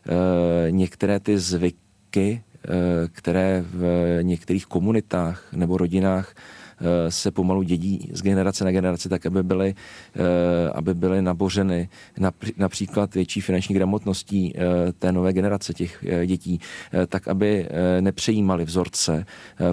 eh, 0.06 0.72
některé 0.72 1.20
ty 1.20 1.40
zvyky, 1.40 2.44
které 3.12 3.64
v 3.74 3.84
některých 4.22 4.66
komunitách 4.66 5.54
nebo 5.54 5.78
rodinách 5.78 6.36
se 7.10 7.32
pomalu 7.32 7.64
dědí 7.64 8.10
z 8.14 8.22
generace 8.22 8.66
na 8.66 8.72
generaci, 8.72 9.10
tak 9.10 9.26
aby 9.26 9.44
byly, 9.44 9.76
aby 10.74 10.94
byly 10.94 11.22
nabořeny 11.22 11.90
například 12.58 13.16
větší 13.16 13.42
finanční 13.42 13.76
gramotností 13.76 14.54
té 15.00 15.12
nové 15.12 15.34
generace 15.34 15.74
těch 15.74 16.06
dětí, 16.26 16.60
tak 17.08 17.28
aby 17.28 17.68
nepřejímali 18.00 18.66
vzorce, 18.66 19.26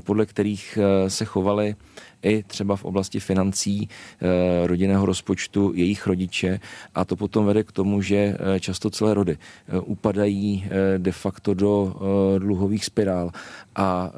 podle 0.04 0.26
kterých 0.26 0.78
se 1.08 1.24
chovali 1.24 1.74
i 2.22 2.42
třeba 2.42 2.76
v 2.76 2.84
oblasti 2.84 3.20
financí, 3.20 3.88
eh, 3.88 4.66
rodinného 4.66 5.06
rozpočtu, 5.06 5.72
jejich 5.74 6.06
rodiče. 6.06 6.60
A 6.94 7.04
to 7.04 7.16
potom 7.16 7.46
vede 7.46 7.64
k 7.64 7.72
tomu, 7.72 8.02
že 8.02 8.16
eh, 8.16 8.60
často 8.60 8.90
celé 8.90 9.14
rody 9.14 9.38
eh, 9.38 9.78
upadají 9.78 10.64
de 10.98 11.12
facto 11.12 11.54
do 11.54 11.94
dluhových 12.38 12.84
spirál 12.84 13.30
a 13.78 14.12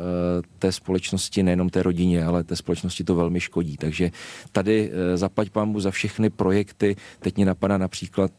té 0.59 0.73
společnosti, 0.73 1.43
nejenom 1.43 1.71
té 1.71 1.83
rodině, 1.83 2.25
ale 2.25 2.45
té 2.45 2.57
společnosti 2.57 3.05
to 3.05 3.15
velmi 3.15 3.41
škodí. 3.41 3.77
Takže 3.77 4.11
tady 4.53 4.91
zaplať 5.15 5.51
pámbu 5.51 5.81
za 5.81 5.91
všechny 5.91 6.31
projekty. 6.31 6.97
Teď 7.21 7.37
mě 7.37 7.47
napadá 7.47 7.79
například 7.79 8.33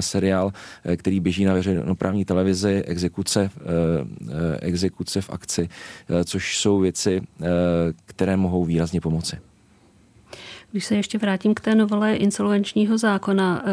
seriál, 0.00 0.52
který 0.96 1.20
běží 1.20 1.44
na 1.44 1.54
veřejnoprávní 1.54 2.24
televizi, 2.24 2.82
exekuce, 2.86 3.50
exekuce 4.60 5.20
v 5.20 5.30
akci, 5.30 5.68
což 6.24 6.58
jsou 6.58 6.78
věci, 6.78 7.22
které 8.06 8.36
mohou 8.36 8.64
výrazně 8.64 9.00
pomoci. 9.00 9.36
Když 10.70 10.84
se 10.84 10.94
ještě 10.94 11.18
vrátím 11.18 11.54
k 11.54 11.60
té 11.60 11.74
novele 11.74 12.16
insolvenčního 12.16 12.98
zákona, 12.98 13.62
eh, 13.64 13.70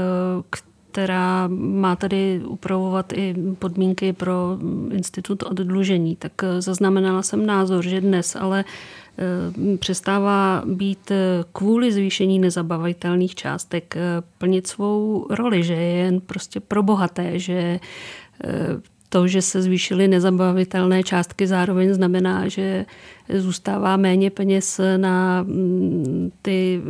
která 0.91 1.47
má 1.47 1.95
tady 1.95 2.41
upravovat 2.45 3.13
i 3.13 3.35
podmínky 3.59 4.13
pro 4.13 4.57
institut 4.91 5.43
oddlužení, 5.43 6.15
tak 6.15 6.31
eh, 6.43 6.61
zaznamenala 6.61 7.21
jsem 7.21 7.45
názor, 7.45 7.83
že 7.83 8.01
dnes 8.01 8.35
ale 8.35 8.65
eh, 9.17 9.77
přestává 9.77 10.63
být 10.65 11.11
kvůli 11.53 11.91
zvýšení 11.91 12.39
nezabavitelných 12.39 13.35
částek 13.35 13.95
plnit 14.38 14.67
svou 14.67 15.27
roli, 15.29 15.63
že 15.63 15.73
je 15.73 15.95
jen 15.95 16.21
prostě 16.21 16.59
pro 16.59 16.83
bohaté, 16.83 17.39
že 17.39 17.79
to, 19.10 19.28
že 19.28 19.41
se 19.41 19.62
zvýšily 19.62 20.08
nezabavitelné 20.08 21.03
částky, 21.03 21.47
zároveň 21.47 21.93
znamená, 21.93 22.47
že 22.47 22.86
zůstává 23.36 23.97
méně 23.97 24.32
peněz 24.32 24.82
na, 24.97 25.43
mm, 25.43 26.32
ty, 26.41 26.82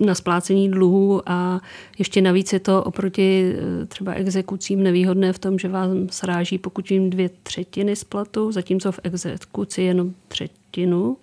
na 0.00 0.14
splácení 0.14 0.70
dluhů 0.70 1.22
a 1.26 1.60
ještě 1.98 2.22
navíc 2.22 2.52
je 2.52 2.60
to 2.60 2.84
oproti 2.84 3.54
eh, 3.54 3.86
třeba 3.86 4.12
exekucím 4.12 4.82
nevýhodné 4.82 5.32
v 5.32 5.38
tom, 5.38 5.58
že 5.58 5.68
vám 5.68 6.08
sráží 6.10 6.58
pokud 6.58 6.90
jim 6.90 7.10
dvě 7.10 7.30
třetiny 7.42 7.96
splatu, 7.96 8.52
zatímco 8.52 8.92
v 8.92 9.00
exekuci 9.02 9.82
jenom 9.82 10.14
třetinu 10.28 11.16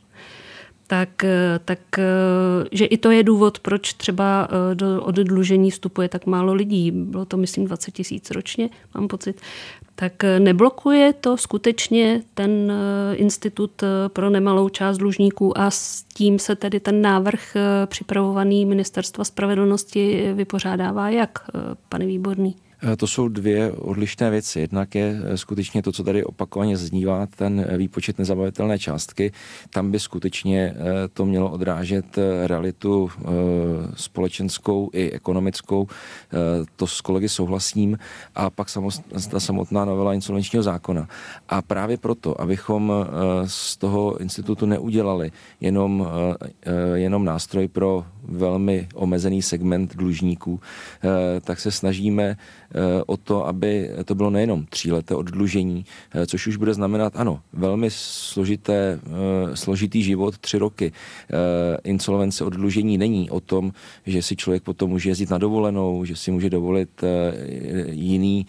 tak, 0.88 1.24
eh, 1.24 1.60
tak 1.66 1.80
eh, 1.98 2.04
že 2.72 2.86
i 2.86 2.98
to 2.98 3.12
je 3.12 3.24
důvod, 3.24 3.60
proč 3.60 3.94
třeba 3.94 4.48
do 4.74 5.04
oddlužení 5.04 5.72
vstupuje 5.72 6.10
tak 6.10 6.26
málo 6.26 6.54
lidí. 6.54 6.92
Bylo 6.92 7.26
to, 7.26 7.38
myslím, 7.38 7.66
20 7.66 7.92
tisíc 7.92 8.32
ročně, 8.32 8.70
mám 8.96 9.08
pocit. 9.08 9.42
Tak 9.96 10.14
neblokuje 10.40 11.14
to 11.14 11.38
skutečně 11.38 12.22
ten 12.34 12.74
institut 13.14 13.84
pro 14.08 14.30
nemalou 14.30 14.70
část 14.70 14.98
dlužníků 14.98 15.58
a 15.58 15.72
s 15.72 16.04
tím 16.04 16.40
se 16.40 16.56
tedy 16.56 16.80
ten 16.80 17.02
návrh 17.02 17.58
připravovaný 17.86 18.66
Ministerstva 18.66 19.24
spravedlnosti 19.24 20.34
vypořádává 20.34 21.10
jak, 21.10 21.40
pane 21.90 22.06
Výborný? 22.06 22.56
Eh, 22.84 22.96
to 22.96 23.08
jsou 23.08 23.28
dvě 23.28 23.72
odlišné 23.72 24.30
věci. 24.30 24.60
Jednak 24.60 24.96
je 24.96 25.16
eh, 25.24 25.38
skutečně 25.38 25.82
to, 25.82 25.92
co 25.92 26.04
tady 26.04 26.24
opakovaně 26.24 26.78
znívá, 26.78 27.26
ten 27.26 27.66
eh, 27.68 27.78
výpočet 27.78 28.20
nezabavitelné 28.20 28.80
částky. 28.80 29.32
Tam 29.70 29.92
by 29.92 30.00
skutečně 30.00 30.76
to 31.14 31.26
mělo 31.26 31.52
odrážet 31.52 32.06
realitu 32.46 33.10
společenskou 33.96 34.90
i 34.94 35.12
ekonomickou. 35.12 35.88
To 36.76 36.88
s 36.88 37.02
kolegy 37.02 37.30
souhlasím. 37.30 37.98
A 38.36 38.50
pak 38.50 38.68
ta 39.30 39.40
samotná 39.40 39.86
novela 39.86 40.14
insolvenčního 40.14 40.64
zákona. 40.64 41.08
A 41.50 41.62
právě 41.62 41.98
proto, 41.98 42.42
abychom 42.42 42.94
z 43.46 43.78
toho 43.78 44.18
institutu 44.18 44.66
neudělali 44.66 45.32
jenom, 45.62 46.08
jenom 46.94 47.26
nástroj 47.26 47.68
pro 47.68 48.06
velmi 48.24 48.88
omezený 48.94 49.42
segment 49.42 49.96
dlužníků, 49.96 50.60
tak 51.42 51.60
se 51.60 51.72
snažíme 51.72 52.38
o 53.06 53.18
to, 53.18 53.48
aby 53.48 53.90
to 54.06 54.16
bylo 54.16 54.30
nejenom 54.30 54.66
tříleté 54.66 55.16
oddlužení, 55.16 55.86
eh, 56.14 56.26
což 56.26 56.48
už 56.48 56.56
bude 56.56 56.74
znamenat, 56.74 57.14
ano, 57.16 57.42
velmi 57.54 57.88
složité, 57.92 59.00
eh, 59.00 59.56
složitý 59.56 60.04
život, 60.04 60.38
tři 60.38 60.58
roky. 60.58 60.92
Insolvence 61.84 62.44
oddlužení 62.44 62.98
není 62.98 63.30
o 63.30 63.40
tom, 63.40 63.72
že 64.06 64.22
si 64.22 64.36
člověk 64.36 64.64
potom 64.64 64.90
může 64.90 65.10
jezdit 65.10 65.30
na 65.30 65.38
dovolenou, 65.38 66.06
že 66.06 66.16
si 66.16 66.32
může 66.32 66.50
dovolit 66.50 66.90
jiný 67.90 68.46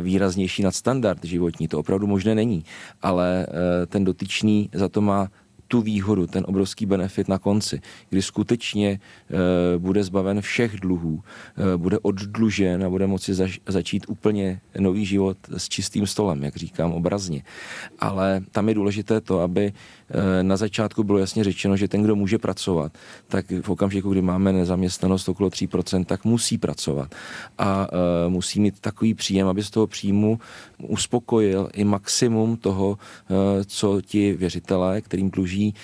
výraznější 0.00 0.62
nadstandard 0.62 1.24
životní. 1.24 1.68
To 1.68 1.78
opravdu 1.78 2.06
možné 2.06 2.34
není. 2.34 2.64
Ale 3.02 3.46
ten 3.86 4.04
dotyčný 4.04 4.70
za 4.72 4.88
to 4.88 5.00
má 5.00 5.28
tu 5.72 5.80
výhodu, 5.80 6.26
ten 6.26 6.44
obrovský 6.48 6.86
benefit 6.86 7.28
na 7.28 7.38
konci, 7.38 7.80
kdy 8.10 8.22
skutečně 8.22 9.00
bude 9.78 10.04
zbaven 10.04 10.40
všech 10.40 10.80
dluhů, 10.80 11.22
bude 11.76 11.98
oddlužen 11.98 12.84
a 12.84 12.90
bude 12.90 13.06
moci 13.06 13.34
zaž, 13.34 13.60
začít 13.68 14.04
úplně 14.08 14.60
nový 14.78 15.06
život 15.06 15.36
s 15.56 15.68
čistým 15.68 16.06
stolem, 16.06 16.44
jak 16.44 16.56
říkám 16.56 16.92
obrazně. 16.92 17.42
Ale 17.98 18.40
tam 18.50 18.68
je 18.68 18.74
důležité 18.74 19.20
to, 19.20 19.40
aby 19.40 19.72
na 20.42 20.56
začátku 20.56 21.04
bylo 21.04 21.18
jasně 21.18 21.44
řečeno, 21.44 21.76
že 21.76 21.88
ten, 21.88 22.02
kdo 22.02 22.16
může 22.16 22.38
pracovat, 22.38 22.92
tak 23.28 23.46
v 23.62 23.70
okamžiku, 23.70 24.10
kdy 24.10 24.22
máme 24.22 24.52
nezaměstnanost 24.52 25.28
okolo 25.28 25.48
3%, 25.48 26.04
tak 26.04 26.24
musí 26.24 26.58
pracovat 26.58 27.14
a 27.58 27.88
musí 28.28 28.60
mít 28.60 28.80
takový 28.80 29.14
příjem, 29.14 29.48
aby 29.48 29.62
z 29.62 29.70
toho 29.70 29.86
příjmu 29.86 30.38
uspokojil 30.88 31.68
i 31.74 31.84
maximum 31.84 32.56
toho, 32.56 32.98
co 33.66 34.00
ti 34.00 34.32
věřitelé, 34.32 35.00
kterým 35.00 35.30
dluží, 35.30 35.74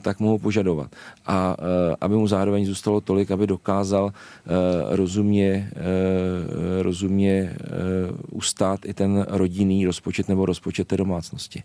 tak 0.00 0.20
mohou 0.20 0.38
požadovat. 0.38 0.90
A 1.26 1.56
aby 2.00 2.14
mu 2.14 2.26
zároveň 2.26 2.66
zůstalo 2.66 3.00
tolik, 3.00 3.30
aby 3.30 3.46
dokázal 3.46 4.12
rozumně, 4.90 5.70
rozumně 6.80 7.56
ustát 8.30 8.80
i 8.84 8.94
ten 8.94 9.26
rodinný 9.28 9.86
rozpočet 9.86 10.28
nebo 10.28 10.46
rozpočet 10.46 10.88
té 10.88 10.96
domácnosti. 10.96 11.62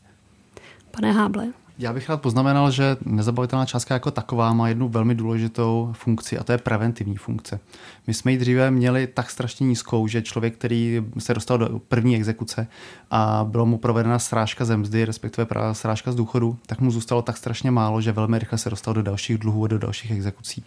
Pane 0.92 1.12
Háble, 1.12 1.48
já 1.80 1.94
bych 1.94 2.10
rád 2.10 2.22
poznamenal, 2.22 2.72
že 2.72 2.98
nezabavitelná 3.06 3.66
částka 3.66 3.94
jako 3.94 4.12
taková 4.12 4.54
má 4.54 4.68
jednu 4.68 4.90
velmi 4.90 5.16
důležitou 5.16 5.90
funkci 5.94 6.38
a 6.38 6.44
to 6.44 6.52
je 6.52 6.58
preventivní 6.58 7.18
funkce. 7.18 7.60
My 8.08 8.14
jsme 8.14 8.32
ji 8.32 8.38
dříve 8.38 8.72
měli 8.72 9.08
tak 9.08 9.30
strašně 9.30 9.68
nízkou, 9.68 10.08
že 10.08 10.22
člověk, 10.22 10.54
který 10.54 11.04
se 11.18 11.34
dostal 11.34 11.58
do 11.58 11.80
první 11.80 12.16
exekuce 12.16 12.68
a 13.12 13.46
bylo 13.50 13.66
mu 13.66 13.78
provedena 13.78 14.20
srážka 14.20 14.66
ze 14.66 14.78
mzdy, 14.78 15.06
respektive 15.06 15.48
srážka 15.72 16.12
z 16.12 16.16
důchodu, 16.16 16.58
tak 16.66 16.80
mu 16.80 16.92
zůstalo 16.92 17.22
tak 17.22 17.38
strašně 17.38 17.72
málo, 17.72 18.02
že 18.02 18.12
velmi 18.12 18.40
rychle 18.40 18.58
se 18.58 18.70
dostal 18.70 18.94
do 18.94 19.02
dalších 19.02 19.38
dluhů 19.38 19.66
a 19.66 19.68
do 19.68 19.80
dalších 19.80 20.12
exekucí. 20.12 20.64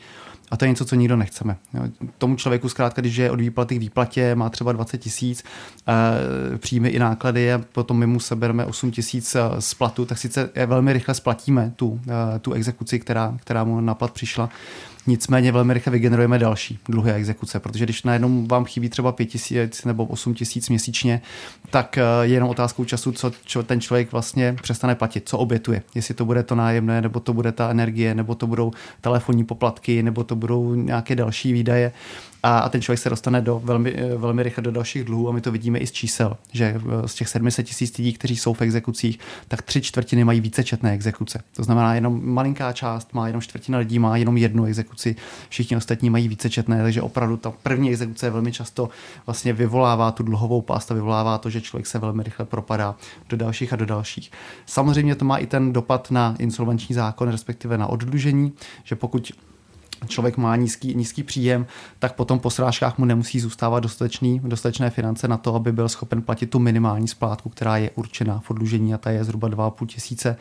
A 0.51 0.57
to 0.57 0.65
je 0.65 0.69
něco, 0.69 0.85
co 0.85 0.95
nikdo 0.95 1.17
nechceme. 1.17 1.57
Tomu 2.19 2.37
člověku 2.37 2.69
zkrátka, 2.69 3.01
když 3.01 3.17
je 3.17 3.31
od 3.31 3.41
výplaty 3.41 3.77
k 3.77 3.81
výplatě, 3.81 4.35
má 4.35 4.51
třeba 4.51 4.73
20 4.73 4.99
tisíc 4.99 5.45
e, 6.55 6.59
příjmy 6.59 6.89
i 6.89 6.99
náklady 6.99 7.53
a 7.53 7.61
potom 7.73 7.99
my 7.99 8.07
mu 8.07 8.21
sebereme 8.21 8.65
8 8.65 8.91
tisíc 8.91 9.35
eh, 9.35 9.41
z 9.59 9.75
platu, 9.75 10.05
tak 10.05 10.19
sice 10.19 10.51
velmi 10.67 10.93
rychle 10.93 11.15
splatíme 11.15 11.73
tu, 11.77 12.01
tu 12.41 12.53
exekuci, 12.53 12.99
která, 12.99 13.35
která 13.41 13.65
mu 13.65 13.81
na 13.81 13.95
plat 13.95 14.11
přišla, 14.11 14.49
Nicméně 15.07 15.53
velmi 15.53 15.75
rychle 15.75 15.91
vygenerujeme 15.91 16.39
další 16.39 16.79
dluhy 16.89 17.13
a 17.13 17.15
exekuce, 17.15 17.61
protože 17.61 17.85
když 17.85 18.03
najednou 18.03 18.47
vám 18.47 18.65
chybí 18.65 18.89
třeba 18.89 19.13
5 19.13 19.27
tisíc 19.27 19.85
nebo 19.85 20.05
8 20.05 20.35
tisíc 20.35 20.69
měsíčně, 20.69 21.23
tak 21.71 21.99
eh, 21.99 22.03
je 22.23 22.35
jenom 22.35 22.49
otázkou 22.49 22.85
času, 22.85 23.13
co, 23.13 23.33
co 23.47 23.63
ten 23.63 23.81
člověk 23.81 24.13
vlastně 24.13 24.57
přestane 24.63 24.95
platit, 24.95 25.29
co 25.29 25.39
obětuje. 25.39 25.83
Jestli 25.95 26.15
to 26.15 26.25
bude 26.25 26.43
to 26.43 26.55
nájemné, 26.55 27.01
nebo 27.01 27.21
to 27.21 27.33
bude 27.33 27.53
ta 27.53 27.71
energie, 27.71 28.15
nebo 28.15 28.35
to 28.35 28.47
budou 28.47 28.73
telefonní 29.01 29.45
poplatky, 29.45 30.03
nebo 30.03 30.25
to 30.25 30.37
budou 30.37 30.75
nějaké 30.75 31.17
další 31.17 31.53
výdaje 31.53 31.93
a, 32.43 32.59
a 32.59 32.69
ten 32.69 32.83
člověk 32.83 32.99
se 32.99 33.11
dostane 33.11 33.41
do 33.41 33.61
velmi, 33.65 33.95
eh, 33.95 34.17
velmi 34.17 34.43
rychle 34.43 34.63
do 34.63 34.71
dalších 34.71 35.05
dluhů 35.05 35.29
a 35.29 35.33
my 35.33 35.41
to 35.41 35.53
vidíme 35.53 35.79
i 35.79 35.87
z 35.87 35.93
čísel, 35.93 36.37
že 36.53 36.65
eh, 36.65 37.09
z 37.09 37.15
těch 37.15 37.29
700 37.29 37.67
tisíc 37.67 37.99
lidí, 37.99 38.13
kteří 38.13 38.37
jsou 38.37 38.55
v 38.55 38.63
exekucích, 38.63 39.19
tak 39.49 39.63
tři 39.63 39.81
čtvrtiny 39.83 40.25
mají 40.25 40.41
vícečetné 40.41 40.93
exekuce. 40.93 41.43
To 41.57 41.63
znamená, 41.63 41.95
jenom 41.95 42.21
malinká 42.25 42.73
část 42.73 43.15
má, 43.15 43.27
jenom 43.27 43.43
čtvrtina 43.43 43.79
lidí 43.79 43.99
má 43.99 44.17
jenom 44.17 44.37
jednu 44.37 44.65
exekuci, 44.65 45.17
všichni 45.49 45.77
ostatní 45.77 46.11
mají 46.11 46.29
vícečetné, 46.29 46.83
takže 46.83 47.03
opravdu 47.03 47.37
ta 47.37 47.53
první 47.63 47.91
exekuce 47.91 48.31
velmi 48.31 48.53
často 48.53 48.89
vlastně 49.27 49.53
vyvolává 49.53 50.11
tu 50.11 50.23
dluhovou 50.23 50.61
past 50.61 50.91
a 50.91 50.95
vyvolává 50.95 51.39
to, 51.39 51.51
že 51.51 51.61
člověk 51.61 51.87
se 51.87 51.99
velmi 51.99 52.23
rychle 52.23 52.47
propadá 52.47 52.95
do 53.29 53.37
dalších 53.37 53.73
a 53.73 53.77
do 53.77 53.87
dalších. 53.87 54.31
Samozřejmě 54.67 55.15
to 55.15 55.25
má 55.25 55.37
i 55.37 55.47
ten 55.47 55.73
dopad 55.73 56.11
na 56.11 56.37
insolvenční 56.39 56.95
zákon, 56.95 57.29
respektive 57.29 57.79
na 57.79 57.87
oddlužení, 57.87 58.53
že 58.85 58.97
pokud 58.97 59.33
člověk 60.09 60.37
má 60.37 60.57
nízký, 60.57 60.95
nízký 60.95 61.23
příjem, 61.23 61.67
tak 61.99 62.13
potom 62.13 62.39
po 62.39 62.51
srážkách 62.51 62.99
mu 62.99 63.05
nemusí 63.05 63.41
zůstávat 63.41 63.83
dostatečný, 63.83 64.41
dostatečné 64.45 64.91
finance 64.91 65.29
na 65.29 65.37
to, 65.37 65.55
aby 65.55 65.73
byl 65.73 65.89
schopen 65.89 66.23
platit 66.23 66.51
tu 66.51 66.59
minimální 66.59 67.09
splátku, 67.09 67.49
která 67.49 67.77
je 67.77 67.91
určená 67.91 68.41
v 68.41 68.51
odlužení 68.51 68.95
a 68.95 68.99
ta 68.99 69.11
je 69.11 69.25
zhruba 69.25 69.49
2,5 69.49 69.87
tisíce. 69.87 70.37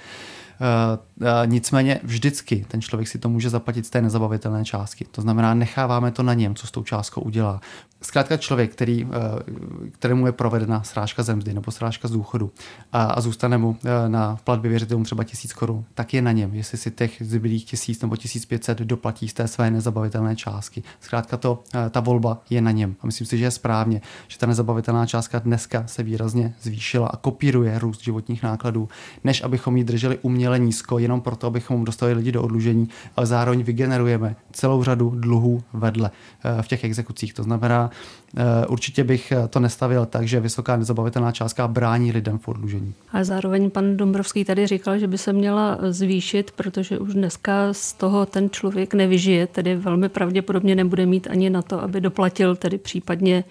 Eh, 0.62 1.00
eh, 1.22 1.48
nicméně 1.48 2.00
vždycky 2.04 2.66
ten 2.68 2.82
člověk 2.82 3.08
si 3.08 3.20
to 3.20 3.30
může 3.30 3.50
zaplatit 3.50 3.86
z 3.86 3.90
té 3.90 4.02
nezabavitelné 4.02 4.66
částky. 4.66 5.06
To 5.12 5.22
znamená, 5.22 5.54
necháváme 5.54 6.12
to 6.12 6.24
na 6.24 6.34
něm, 6.34 6.56
co 6.56 6.68
s 6.68 6.72
tou 6.72 6.84
částkou 6.84 7.22
udělá. 7.22 7.62
Zkrátka 8.04 8.38
člověk, 8.38 8.72
který, 8.72 9.08
eh, 9.08 9.90
kterému 9.92 10.26
je 10.26 10.32
provedena 10.32 10.84
srážka 10.84 11.24
zemzdy 11.24 11.54
nebo 11.54 11.72
srážka 11.72 12.08
z 12.08 12.12
důchodu 12.12 12.52
a, 12.94 13.04
a 13.04 13.22
zůstane 13.22 13.58
mu 13.58 13.78
na 14.08 14.38
platbě 14.44 14.70
věřitelům 14.70 15.04
třeba 15.04 15.24
tisíc 15.24 15.54
korun, 15.54 15.86
tak 15.94 16.14
je 16.14 16.22
na 16.22 16.32
něm, 16.32 16.54
jestli 16.54 16.78
si 16.78 16.92
těch 16.92 17.22
zbylých 17.26 17.66
tisíc 17.66 18.02
nebo 18.02 18.16
tisíc 18.16 18.46
pětset 18.46 18.80
doplatí 18.80 19.28
z 19.28 19.34
té 19.34 19.48
své 19.48 19.72
nezabavitelné 19.72 20.36
částky. 20.36 20.84
Zkrátka 21.00 21.38
to, 21.38 21.64
ta 21.92 22.00
volba 22.00 22.42
je 22.50 22.62
na 22.62 22.72
něm. 22.72 22.96
A 23.02 23.06
myslím 23.06 23.28
si, 23.28 23.38
že 23.38 23.44
je 23.44 23.52
správně, 23.52 24.02
že 24.28 24.38
ta 24.38 24.46
nezabavitelná 24.46 25.06
částka 25.06 25.40
dneska 25.40 25.84
se 25.88 26.04
výrazně 26.04 26.54
zvýšila 26.62 27.08
a 27.08 27.18
kopíruje 27.18 27.80
růst 27.80 28.04
životních 28.04 28.44
nákladů, 28.44 28.90
než 29.24 29.44
abychom 29.44 29.78
ji 29.78 29.84
drželi 29.84 30.18
uměle 30.22 30.51
uměle 30.52 30.66
nízko, 30.66 31.00
jenom 31.00 31.22
proto, 31.22 31.48
abychom 31.48 31.86
dostali 31.86 32.14
lidi 32.14 32.32
do 32.32 32.44
odlužení, 32.44 32.90
ale 33.16 33.26
zároveň 33.26 33.64
vygenerujeme 33.64 34.36
celou 34.52 34.84
řadu 34.84 35.10
dluhů 35.10 35.64
vedle 35.74 36.12
eh, 36.44 36.62
v 36.62 36.68
těch 36.68 36.84
exekucích. 36.84 37.34
To 37.34 37.44
znamená, 37.44 37.90
eh, 38.38 38.68
určitě 38.68 39.04
bych 39.04 39.34
to 39.50 39.60
nestavil 39.60 40.06
tak, 40.06 40.28
že 40.28 40.40
vysoká 40.40 40.78
nezabavitelná 40.78 41.32
částka 41.32 41.68
brání 41.68 42.12
lidem 42.12 42.38
v 42.38 42.48
odlužení. 42.48 42.94
A 43.14 43.24
zároveň 43.24 43.70
pan 43.70 43.98
Dombrovský 43.98 44.46
tady 44.46 44.68
říkal, 44.68 45.00
že 45.00 45.08
by 45.08 45.18
se 45.18 45.34
měla 45.34 45.78
zvýšit, 45.90 46.52
protože 46.52 47.00
už 47.00 47.14
dneska 47.14 47.74
z 47.74 47.94
toho 47.94 48.26
ten 48.26 48.50
člověk 48.50 48.94
nevyžije, 48.94 49.48
tedy 49.48 49.76
velmi 49.76 50.10
pravděpodobně 50.10 50.76
nebude 50.76 51.06
mít 51.06 51.28
ani 51.32 51.50
na 51.50 51.62
to, 51.62 51.82
aby 51.82 52.02
doplatil 52.02 52.56
tedy 52.56 52.78
případně 52.78 53.44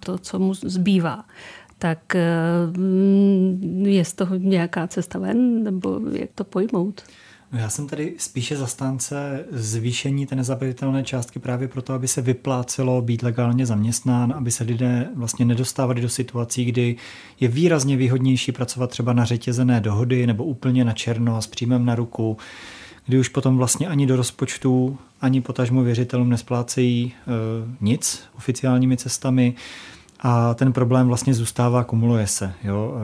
to, 0.00 0.18
co 0.18 0.38
mu 0.38 0.54
zbývá 0.54 1.24
tak 1.78 2.14
eh, 2.14 2.22
je 3.82 4.04
z 4.04 4.12
toho 4.12 4.36
nějaká 4.36 4.86
cesta 4.86 5.18
ven, 5.18 5.64
nebo 5.64 6.00
jak 6.12 6.30
to 6.34 6.44
pojmout? 6.44 7.02
No 7.54 7.60
já 7.60 7.68
jsem 7.68 7.86
tady 7.86 8.14
spíše 8.18 8.56
zastánce 8.56 9.44
zvýšení 9.50 10.26
té 10.26 10.36
nezabavitelné 10.36 11.04
částky 11.04 11.38
právě 11.38 11.68
proto, 11.68 11.92
aby 11.92 12.08
se 12.08 12.22
vyplácelo 12.22 13.02
být 13.02 13.22
legálně 13.22 13.66
zaměstnán, 13.66 14.32
aby 14.36 14.50
se 14.50 14.64
lidé 14.64 15.08
vlastně 15.14 15.44
nedostávali 15.44 16.00
do 16.00 16.08
situací, 16.08 16.64
kdy 16.64 16.96
je 17.40 17.48
výrazně 17.48 17.96
výhodnější 17.96 18.52
pracovat 18.52 18.90
třeba 18.90 19.12
na 19.12 19.24
řetězené 19.24 19.80
dohody 19.80 20.26
nebo 20.26 20.44
úplně 20.44 20.84
na 20.84 20.92
černo 20.92 21.42
s 21.42 21.46
příjmem 21.46 21.84
na 21.84 21.94
ruku, 21.94 22.36
kdy 23.06 23.18
už 23.18 23.28
potom 23.28 23.56
vlastně 23.56 23.88
ani 23.88 24.06
do 24.06 24.16
rozpočtu, 24.16 24.98
ani 25.20 25.40
potažmo 25.40 25.82
věřitelům 25.82 26.28
nesplácejí 26.28 27.12
e, 27.12 27.30
nic 27.80 28.22
oficiálními 28.36 28.96
cestami 28.96 29.54
a 30.26 30.54
ten 30.54 30.72
problém 30.72 31.06
vlastně 31.06 31.34
zůstává, 31.34 31.84
kumuluje 31.84 32.26
se. 32.26 32.52
Jo. 32.64 32.94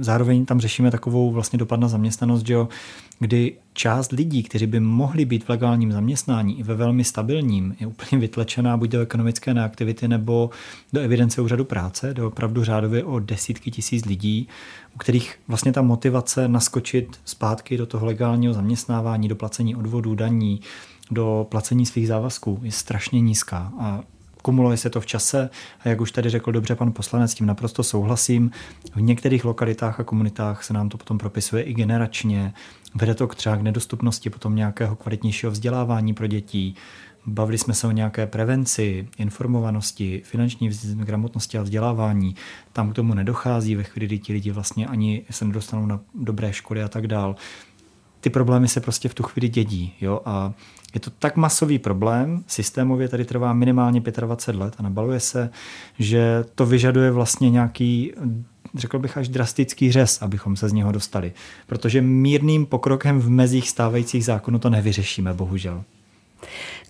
Zároveň 0.00 0.44
tam 0.44 0.60
řešíme 0.60 0.90
takovou 0.90 1.32
vlastně 1.32 1.58
dopad 1.58 1.80
na 1.80 1.88
zaměstnanost, 1.88 2.48
jo, 2.48 2.68
kdy 3.18 3.52
část 3.72 4.12
lidí, 4.12 4.42
kteří 4.42 4.66
by 4.66 4.80
mohli 4.80 5.24
být 5.24 5.44
v 5.44 5.48
legálním 5.48 5.92
zaměstnání 5.92 6.58
i 6.58 6.62
ve 6.62 6.74
velmi 6.74 7.04
stabilním, 7.04 7.76
je 7.80 7.86
úplně 7.86 8.20
vytlečená 8.20 8.76
buď 8.76 8.90
do 8.90 9.00
ekonomické 9.00 9.54
neaktivity 9.54 10.08
nebo 10.08 10.50
do 10.92 11.00
evidence 11.00 11.40
úřadu 11.40 11.64
práce, 11.64 12.14
do 12.14 12.26
opravdu 12.26 12.64
řádově 12.64 13.04
o 13.04 13.18
desítky 13.18 13.70
tisíc 13.70 14.04
lidí, 14.04 14.48
u 14.94 14.98
kterých 14.98 15.38
vlastně 15.48 15.72
ta 15.72 15.82
motivace 15.82 16.48
naskočit 16.48 17.20
zpátky 17.24 17.76
do 17.76 17.86
toho 17.86 18.06
legálního 18.06 18.54
zaměstnávání, 18.54 19.28
do 19.28 19.36
placení 19.36 19.76
odvodů, 19.76 20.14
daní, 20.14 20.60
do 21.10 21.46
placení 21.48 21.86
svých 21.86 22.08
závazků 22.08 22.60
je 22.62 22.72
strašně 22.72 23.20
nízká. 23.20 23.72
A 23.80 24.00
kumuluje 24.44 24.76
se 24.76 24.90
to 24.90 25.00
v 25.00 25.06
čase 25.06 25.50
a 25.80 25.88
jak 25.88 26.00
už 26.00 26.12
tady 26.12 26.30
řekl 26.30 26.52
dobře 26.52 26.74
pan 26.74 26.92
poslanec, 26.92 27.30
s 27.30 27.34
tím 27.34 27.46
naprosto 27.46 27.82
souhlasím. 27.82 28.50
V 28.94 29.00
některých 29.00 29.44
lokalitách 29.44 30.00
a 30.00 30.04
komunitách 30.04 30.64
se 30.64 30.72
nám 30.72 30.88
to 30.88 30.98
potom 30.98 31.18
propisuje 31.18 31.62
i 31.62 31.74
generačně. 31.74 32.54
Vede 32.94 33.14
to 33.14 33.28
k 33.28 33.34
třeba 33.34 33.56
k 33.56 33.62
nedostupnosti 33.62 34.30
potom 34.30 34.56
nějakého 34.56 34.96
kvalitnějšího 34.96 35.52
vzdělávání 35.52 36.14
pro 36.14 36.26
dětí. 36.26 36.74
Bavili 37.26 37.58
jsme 37.58 37.74
se 37.74 37.86
o 37.86 37.90
nějaké 37.90 38.26
prevenci, 38.26 39.08
informovanosti, 39.18 40.22
finanční 40.24 40.70
gramotnosti 40.94 41.58
a 41.58 41.62
vzdělávání. 41.62 42.34
Tam 42.72 42.90
k 42.90 42.94
tomu 42.94 43.14
nedochází 43.14 43.74
ve 43.76 43.82
chvíli, 43.82 44.06
kdy 44.06 44.18
ti 44.18 44.32
lidi 44.32 44.50
vlastně 44.50 44.86
ani 44.86 45.22
se 45.30 45.44
nedostanou 45.44 45.86
na 45.86 46.00
dobré 46.14 46.52
školy 46.52 46.82
a 46.82 46.88
tak 46.88 47.06
dál. 47.06 47.36
Ty 48.20 48.30
problémy 48.30 48.68
se 48.68 48.80
prostě 48.80 49.08
v 49.08 49.14
tu 49.14 49.22
chvíli 49.22 49.48
dědí. 49.48 49.94
Jo? 50.00 50.20
A 50.24 50.52
je 50.94 51.00
to 51.00 51.10
tak 51.10 51.36
masový 51.36 51.78
problém, 51.78 52.44
systémově 52.46 53.08
tady 53.08 53.24
trvá 53.24 53.52
minimálně 53.52 54.00
25 54.00 54.60
let 54.60 54.74
a 54.78 54.82
nabaluje 54.82 55.20
se, 55.20 55.50
že 55.98 56.44
to 56.54 56.66
vyžaduje 56.66 57.10
vlastně 57.10 57.50
nějaký 57.50 58.12
řekl 58.74 58.98
bych 58.98 59.16
až 59.16 59.28
drastický 59.28 59.92
řez, 59.92 60.22
abychom 60.22 60.56
se 60.56 60.68
z 60.68 60.72
něho 60.72 60.92
dostali. 60.92 61.32
Protože 61.66 62.00
mírným 62.00 62.66
pokrokem 62.66 63.20
v 63.20 63.30
mezích 63.30 63.70
stávajících 63.70 64.24
zákonů 64.24 64.58
to 64.58 64.70
nevyřešíme, 64.70 65.34
bohužel. 65.34 65.84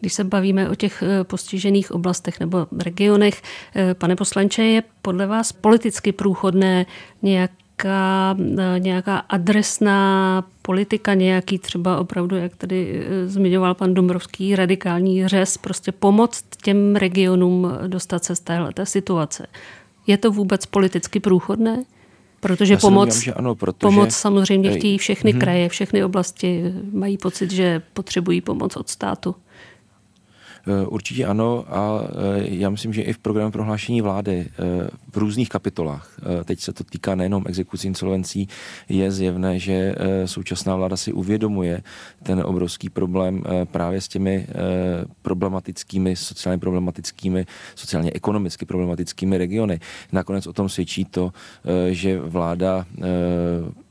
Když 0.01 0.13
se 0.13 0.25
bavíme 0.25 0.71
o 0.71 0.75
těch 0.75 1.03
eh, 1.03 1.25
postižených 1.25 1.91
oblastech 1.91 2.41
nebo 2.41 2.67
regionech, 2.79 3.43
eh, 3.75 3.95
pane 3.95 4.17
poslanče, 4.17 4.63
je 4.63 4.83
podle 5.03 5.27
vás 5.27 5.53
politicky 5.53 6.13
průchodné 6.13 6.87
nějak 7.23 7.51
nějaká, 7.83 8.37
nějaká 8.79 9.17
adresná 9.19 10.45
politika, 10.63 11.15
nějaký 11.15 11.59
třeba 11.59 11.99
opravdu, 11.99 12.37
jak 12.37 12.57
tady 12.57 13.07
zmiňoval 13.27 13.75
pan 13.75 13.95
Dombrovský, 13.95 14.57
radikální 14.57 15.29
řez, 15.29 15.59
prostě 15.59 15.93
pomoct 15.93 16.45
těm 16.63 16.97
regionům 16.97 17.69
dostat 17.87 18.25
se 18.25 18.37
z 18.37 18.41
téhle 18.41 18.73
situace. 18.85 19.47
Je 20.07 20.19
to 20.19 20.31
vůbec 20.31 20.67
politicky 20.67 21.21
průchodné? 21.21 21.85
Protože 22.41 22.77
pomoc, 22.77 23.09
domnívám, 23.09 23.23
že 23.23 23.33
ano, 23.33 23.55
protože... 23.55 23.79
pomoc 23.81 24.15
samozřejmě 24.15 24.79
chtějí 24.79 24.99
všechny 24.99 25.31
hmm. 25.31 25.41
kraje, 25.41 25.69
všechny 25.69 26.05
oblasti 26.05 26.75
mají 26.93 27.19
pocit, 27.19 27.51
že 27.51 27.83
potřebují 27.93 28.41
pomoc 28.41 28.77
od 28.77 28.89
státu. 28.89 29.35
Eh, 30.67 30.87
určitě 30.87 31.27
ano 31.27 31.65
a 31.69 32.01
eh, 32.03 32.45
já 32.49 32.71
myslím, 32.71 32.93
že 32.93 33.03
i 33.03 33.13
v 33.13 33.19
programu 33.19 33.51
prohlášení 33.51 34.01
vlády 34.01 34.47
eh, 34.49 34.89
v 35.13 35.17
různých 35.17 35.49
kapitolách, 35.49 36.11
teď 36.45 36.61
se 36.61 36.73
to 36.73 36.85
týká 36.85 37.15
nejenom 37.15 37.45
exekucí 37.47 37.87
insolvencí, 37.87 38.49
je 38.89 39.11
zjevné, 39.13 39.59
že 39.59 39.95
současná 40.25 40.77
vláda 40.77 40.97
si 40.97 41.13
uvědomuje 41.13 41.83
ten 42.23 42.43
obrovský 42.45 42.91
problém 42.91 43.43
právě 43.65 44.01
s 44.01 44.09
těmi 44.09 44.47
problematickými, 45.23 46.17
sociálně 46.17 46.59
problematickými, 46.59 47.47
sociálně 47.75 48.11
ekonomicky 48.15 48.67
problematickými 48.67 49.39
regiony. 49.39 49.81
Nakonec 50.13 50.47
o 50.47 50.53
tom 50.53 50.69
svědčí 50.69 51.05
to, 51.05 51.33
že 51.91 52.21
vláda 52.21 52.87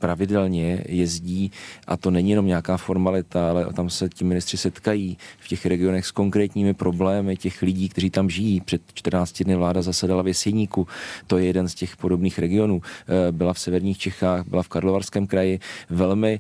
pravidelně 0.03 0.83
jezdí 0.87 1.51
a 1.87 1.97
to 1.97 2.11
není 2.11 2.29
jenom 2.29 2.47
nějaká 2.47 2.77
formalita, 2.77 3.49
ale 3.49 3.73
tam 3.73 3.89
se 3.89 4.09
ti 4.09 4.23
ministři 4.23 4.57
setkají 4.57 5.17
v 5.39 5.47
těch 5.47 5.65
regionech 5.65 6.05
s 6.05 6.11
konkrétními 6.11 6.73
problémy 6.73 7.37
těch 7.37 7.61
lidí, 7.61 7.89
kteří 7.89 8.09
tam 8.09 8.29
žijí. 8.29 8.61
Před 8.61 8.81
14 8.93 9.43
dny 9.43 9.55
vláda 9.55 9.81
zasedala 9.81 10.23
v 10.23 10.27
Jeseníku, 10.27 10.87
to 11.27 11.37
je 11.37 11.45
jeden 11.45 11.69
z 11.69 11.75
těch 11.75 11.97
podobných 11.97 12.39
regionů. 12.39 12.81
Eh, 12.83 13.31
byla 13.31 13.53
v 13.53 13.59
severních 13.59 13.97
Čechách, 13.97 14.47
byla 14.47 14.63
v 14.63 14.67
Karlovarském 14.67 15.27
kraji. 15.27 15.59
Velmi 15.89 16.39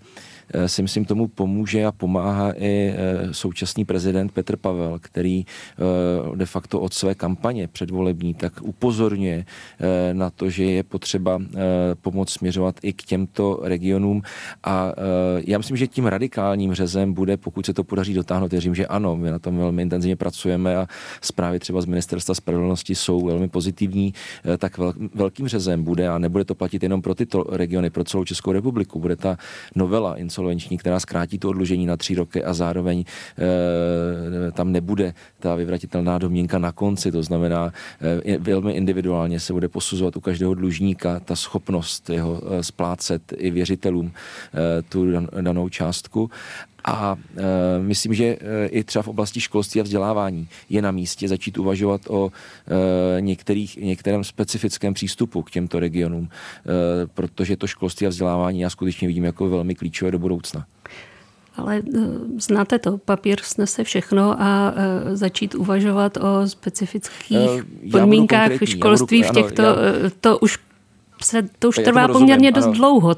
si 0.65 0.81
myslím 0.81 1.05
tomu 1.05 1.27
pomůže 1.27 1.85
a 1.85 1.91
pomáhá 1.91 2.51
i 2.51 2.93
eh, 2.95 3.33
současný 3.33 3.85
prezident 3.85 4.31
Petr 4.31 4.57
Pavel, 4.57 4.99
který 5.01 5.45
eh, 5.45 6.35
de 6.35 6.45
facto 6.45 6.81
od 6.81 6.93
své 6.93 7.15
kampaně 7.15 7.67
předvolební 7.67 8.33
tak 8.33 8.53
upozorňuje 8.61 9.45
na 10.13 10.29
to, 10.29 10.49
že 10.49 10.63
je 10.63 10.83
potřeba 10.83 11.41
pomoc 12.01 12.31
směřovat 12.31 12.75
i 12.83 12.93
k 12.93 13.03
těmto 13.03 13.59
regionům. 13.63 14.21
A 14.63 14.93
já 15.45 15.57
myslím, 15.57 15.77
že 15.77 15.87
tím 15.87 16.05
radikálním 16.05 16.73
řezem 16.73 17.13
bude, 17.13 17.37
pokud 17.37 17.65
se 17.65 17.73
to 17.73 17.83
podaří 17.83 18.13
dotáhnout, 18.13 18.51
věřím, 18.51 18.75
že 18.75 18.87
ano, 18.87 19.15
my 19.15 19.31
na 19.31 19.39
tom 19.39 19.57
velmi 19.57 19.81
intenzivně 19.81 20.15
pracujeme 20.15 20.77
a 20.77 20.87
zprávy 21.21 21.59
třeba 21.59 21.81
z 21.81 21.85
Ministerstva 21.85 22.35
spravedlnosti 22.35 22.95
jsou 22.95 23.25
velmi 23.25 23.47
pozitivní, 23.47 24.13
tak 24.57 24.79
velkým 25.13 25.47
řezem 25.47 25.83
bude 25.83 26.09
a 26.09 26.17
nebude 26.17 26.45
to 26.45 26.55
platit 26.55 26.83
jenom 26.83 27.01
pro 27.01 27.15
tyto 27.15 27.43
regiony, 27.49 27.89
pro 27.89 28.03
celou 28.03 28.23
Českou 28.23 28.51
republiku, 28.51 28.99
bude 28.99 29.15
ta 29.15 29.37
novela 29.75 30.15
která 30.77 30.99
zkrátí 30.99 31.39
to 31.39 31.49
odlužení 31.49 31.85
na 31.85 31.97
tři 31.97 32.15
roky 32.15 32.43
a 32.43 32.53
zároveň 32.53 33.03
e, 33.03 34.51
tam 34.51 34.71
nebude 34.71 35.13
ta 35.39 35.55
vyvratitelná 35.55 36.17
domněnka 36.17 36.57
na 36.59 36.71
konci. 36.71 37.11
To 37.11 37.23
znamená, 37.23 37.73
e, 38.25 38.37
velmi 38.37 38.73
individuálně 38.73 39.39
se 39.39 39.53
bude 39.53 39.67
posuzovat 39.69 40.17
u 40.17 40.21
každého 40.21 40.53
dlužníka 40.53 41.19
ta 41.19 41.35
schopnost 41.35 42.09
jeho 42.09 42.41
e, 42.53 42.63
splácet 42.63 43.33
i 43.37 43.51
věřitelům 43.51 44.11
e, 44.11 44.81
tu 44.81 45.11
danou 45.41 45.69
částku 45.69 46.29
a 46.85 47.17
e, 47.37 47.79
myslím, 47.79 48.13
že 48.13 48.25
e, 48.25 48.67
i 48.67 48.83
třeba 48.83 49.03
v 49.03 49.07
oblasti 49.07 49.41
školství 49.41 49.81
a 49.81 49.83
vzdělávání 49.83 50.47
je 50.69 50.81
na 50.81 50.91
místě 50.91 51.27
začít 51.27 51.57
uvažovat 51.57 52.01
o 52.07 52.31
e, 53.17 53.21
některých, 53.21 53.77
některém 53.77 54.23
specifickém 54.23 54.93
přístupu 54.93 55.41
k 55.41 55.51
těmto 55.51 55.79
regionům, 55.79 56.29
e, 56.29 57.07
protože 57.07 57.57
to 57.57 57.67
školství 57.67 58.07
a 58.07 58.09
vzdělávání 58.09 58.59
já 58.59 58.69
skutečně 58.69 59.07
vidím 59.07 59.23
jako 59.23 59.49
velmi 59.49 59.75
klíčové 59.75 60.11
do 60.11 60.19
budoucna. 60.19 60.65
Ale 61.55 61.77
e, 61.77 61.81
znáte 62.39 62.79
to, 62.79 62.97
papír 62.97 63.41
snese 63.41 63.83
všechno 63.83 64.41
a 64.41 64.73
e, 64.75 65.15
začít 65.15 65.55
uvažovat 65.55 66.17
o 66.17 66.47
specifických 66.47 67.49
e, 67.87 67.89
podmínkách 67.91 68.51
školství 68.63 69.23
v 69.23 69.31
těchto, 69.31 69.63
ano, 69.63 69.81
já, 70.03 70.09
to 70.21 70.39
už 70.39 70.57
se, 71.23 71.49
to 71.59 71.69
už 71.69 71.75
trvá 71.75 72.07
poměrně 72.07 72.51
dost 72.51 72.65
ano. 72.65 72.73
dlouho. 72.73 73.15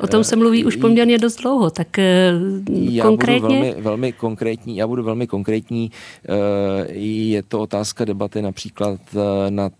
O 0.00 0.06
tom 0.06 0.24
se 0.24 0.36
mluví 0.36 0.64
už 0.64 0.76
poměrně 0.76 1.18
dost 1.18 1.36
dlouho. 1.36 1.70
Tak 1.70 1.98
eh, 1.98 2.32
já 2.68 3.04
konkrétně? 3.04 3.40
Budu 3.40 3.62
velmi, 3.62 3.82
velmi 3.82 4.12
konkrétní. 4.12 4.76
Já 4.76 4.86
budu 4.86 5.02
velmi 5.02 5.26
konkrétní. 5.26 5.90
Eh, 6.28 6.92
je 6.92 7.42
to 7.42 7.60
otázka 7.60 8.04
debaty 8.04 8.42
například 8.42 9.00
eh, 9.14 9.50
nad 9.50 9.72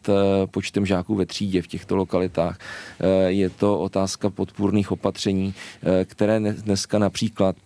počtem 0.51 0.87
žáků 0.87 1.15
ve 1.15 1.27
třídě 1.27 1.63
v 1.63 1.67
těchto 1.67 1.97
lokalitách. 1.97 2.59
Je 3.27 3.51
to 3.51 3.79
otázka 3.79 4.31
podpůrných 4.31 4.93
opatření, 4.93 5.55
které 6.05 6.41
dneska 6.41 6.99
například 6.99 7.57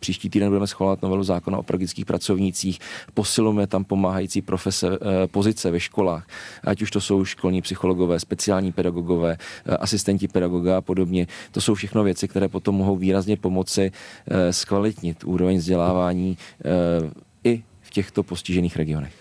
příští 0.00 0.30
týden 0.30 0.48
budeme 0.48 0.66
schvalovat 0.66 1.02
novelu 1.02 1.22
zákona 1.22 1.58
o 1.58 1.62
pedagogických 1.62 2.06
pracovnících. 2.06 2.78
Posilujeme 3.14 3.66
tam 3.66 3.84
pomáhající 3.84 4.42
profese, 4.42 4.98
pozice 5.26 5.70
ve 5.70 5.80
školách, 5.80 6.26
ať 6.64 6.82
už 6.82 6.90
to 6.90 7.00
jsou 7.00 7.24
školní 7.24 7.62
psychologové, 7.62 8.20
speciální 8.20 8.72
pedagogové, 8.72 9.25
pedagogové, 9.26 9.36
eh, 9.66 9.76
asistenti 9.76 10.28
pedagoga 10.28 10.76
a 10.76 10.80
podobně. 10.80 11.26
To 11.52 11.60
jsou 11.60 11.74
všechno 11.74 12.04
věci, 12.04 12.28
které 12.28 12.48
potom 12.48 12.74
mohou 12.74 12.96
výrazně 12.96 13.36
pomoci 13.36 13.92
eh, 14.28 14.52
zkvalitnit 14.52 15.24
úroveň 15.24 15.58
vzdělávání 15.58 16.38
eh, 16.64 17.10
i 17.44 17.62
v 17.82 17.90
těchto 17.90 18.22
postižených 18.22 18.76
regionech. 18.76 19.12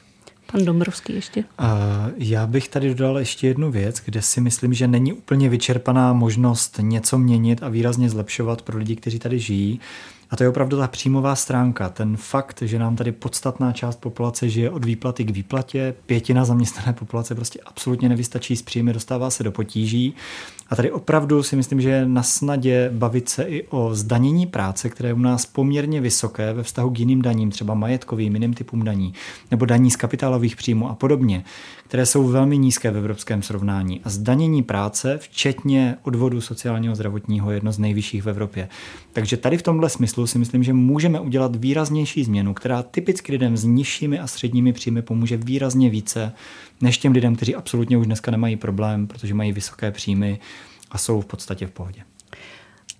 Pan 0.52 0.66
Dombrovský 0.66 1.14
ještě. 1.14 1.44
Já 2.18 2.48
bych 2.48 2.68
tady 2.68 2.90
dodal 2.90 3.20
ještě 3.20 3.48
jednu 3.48 3.72
věc, 3.72 4.02
kde 4.06 4.22
si 4.22 4.42
myslím, 4.42 4.74
že 4.74 4.88
není 4.88 5.14
úplně 5.14 5.50
vyčerpaná 5.50 6.14
možnost 6.14 6.80
něco 6.82 7.18
měnit 7.18 7.64
a 7.64 7.70
výrazně 7.70 8.10
zlepšovat 8.10 8.62
pro 8.62 8.78
lidi, 8.78 8.96
kteří 8.96 9.20
tady 9.20 9.40
žijí. 9.40 9.80
A 10.30 10.36
to 10.36 10.44
je 10.44 10.50
opravdu 10.50 10.78
ta 10.78 10.88
příjmová 10.88 11.36
stránka. 11.36 11.90
Ten 11.90 12.18
fakt, 12.18 12.62
že 12.62 12.80
nám 12.80 12.96
tady 12.96 13.12
podstatná 13.12 13.72
část 13.72 13.96
populace 13.96 14.50
žije 14.50 14.70
od 14.70 14.86
výplaty 14.86 15.24
k 15.24 15.30
výplatě, 15.30 15.96
pětina 16.06 16.46
zaměstnané 16.46 16.94
populace 16.94 17.36
prostě 17.36 17.60
absolutně 17.66 18.10
nevystačí 18.10 18.56
s 18.56 18.62
příjmy, 18.62 18.94
dostává 18.94 19.30
se 19.30 19.44
do 19.44 19.52
potíží. 19.52 20.14
A 20.70 20.76
tady 20.76 20.92
opravdu 20.92 21.44
si 21.44 21.56
myslím, 21.56 21.82
že 21.82 21.90
je 21.90 22.06
na 22.06 22.24
snadě 22.24 22.90
bavit 22.94 23.30
se 23.30 23.44
i 23.44 23.68
o 23.70 23.96
zdanění 23.96 24.48
práce, 24.48 24.90
které 24.90 25.10
je 25.10 25.14
u 25.14 25.20
nás 25.20 25.46
poměrně 25.46 26.02
vysoké 26.02 26.54
ve 26.54 26.64
vztahu 26.64 26.90
k 26.90 27.00
jiným 27.00 27.22
daním, 27.22 27.52
třeba 27.52 27.74
majetkovým, 27.74 28.34
jiným 28.34 28.54
typům 28.54 28.84
daní, 28.84 29.14
nebo 29.52 29.66
daní 29.66 29.92
z 29.92 29.96
kapitálových 29.96 30.56
příjmů 30.56 30.90
a 30.90 30.96
podobně, 30.96 31.44
které 31.88 32.06
jsou 32.06 32.28
velmi 32.28 32.58
nízké 32.58 32.92
v 32.92 32.98
evropském 32.98 33.42
srovnání. 33.42 34.02
A 34.04 34.10
zdanění 34.10 34.64
práce, 34.64 35.18
včetně 35.22 35.98
odvodu 36.04 36.42
sociálního 36.42 36.96
zdravotního, 36.96 37.52
je 37.52 37.58
jedno 37.58 37.72
z 37.72 37.80
nejvyšších 37.80 38.24
v 38.24 38.30
Evropě. 38.30 38.70
Takže 39.14 39.38
tady 39.38 39.58
v 39.58 39.62
tomhle 39.62 39.90
smyslu 39.90 40.15
si 40.26 40.40
myslím, 40.40 40.64
že 40.64 40.74
můžeme 40.74 41.20
udělat 41.20 41.56
výraznější 41.56 42.24
změnu, 42.24 42.54
která 42.54 42.84
typicky 42.84 43.32
lidem 43.32 43.58
s 43.58 43.64
nižšími 43.64 44.20
a 44.20 44.28
středními 44.28 44.74
příjmy 44.74 45.02
pomůže 45.02 45.38
výrazně 45.38 45.90
více 45.90 46.32
než 46.82 46.98
těm 46.98 47.12
lidem, 47.12 47.36
kteří 47.36 47.56
absolutně 47.56 47.98
už 47.98 48.06
dneska 48.06 48.32
nemají 48.32 48.56
problém, 48.56 49.08
protože 49.08 49.34
mají 49.34 49.52
vysoké 49.52 49.92
příjmy 49.92 50.40
a 50.92 50.98
jsou 50.98 51.22
v 51.22 51.26
podstatě 51.26 51.68
v 51.68 51.72
pohodě. 51.72 52.02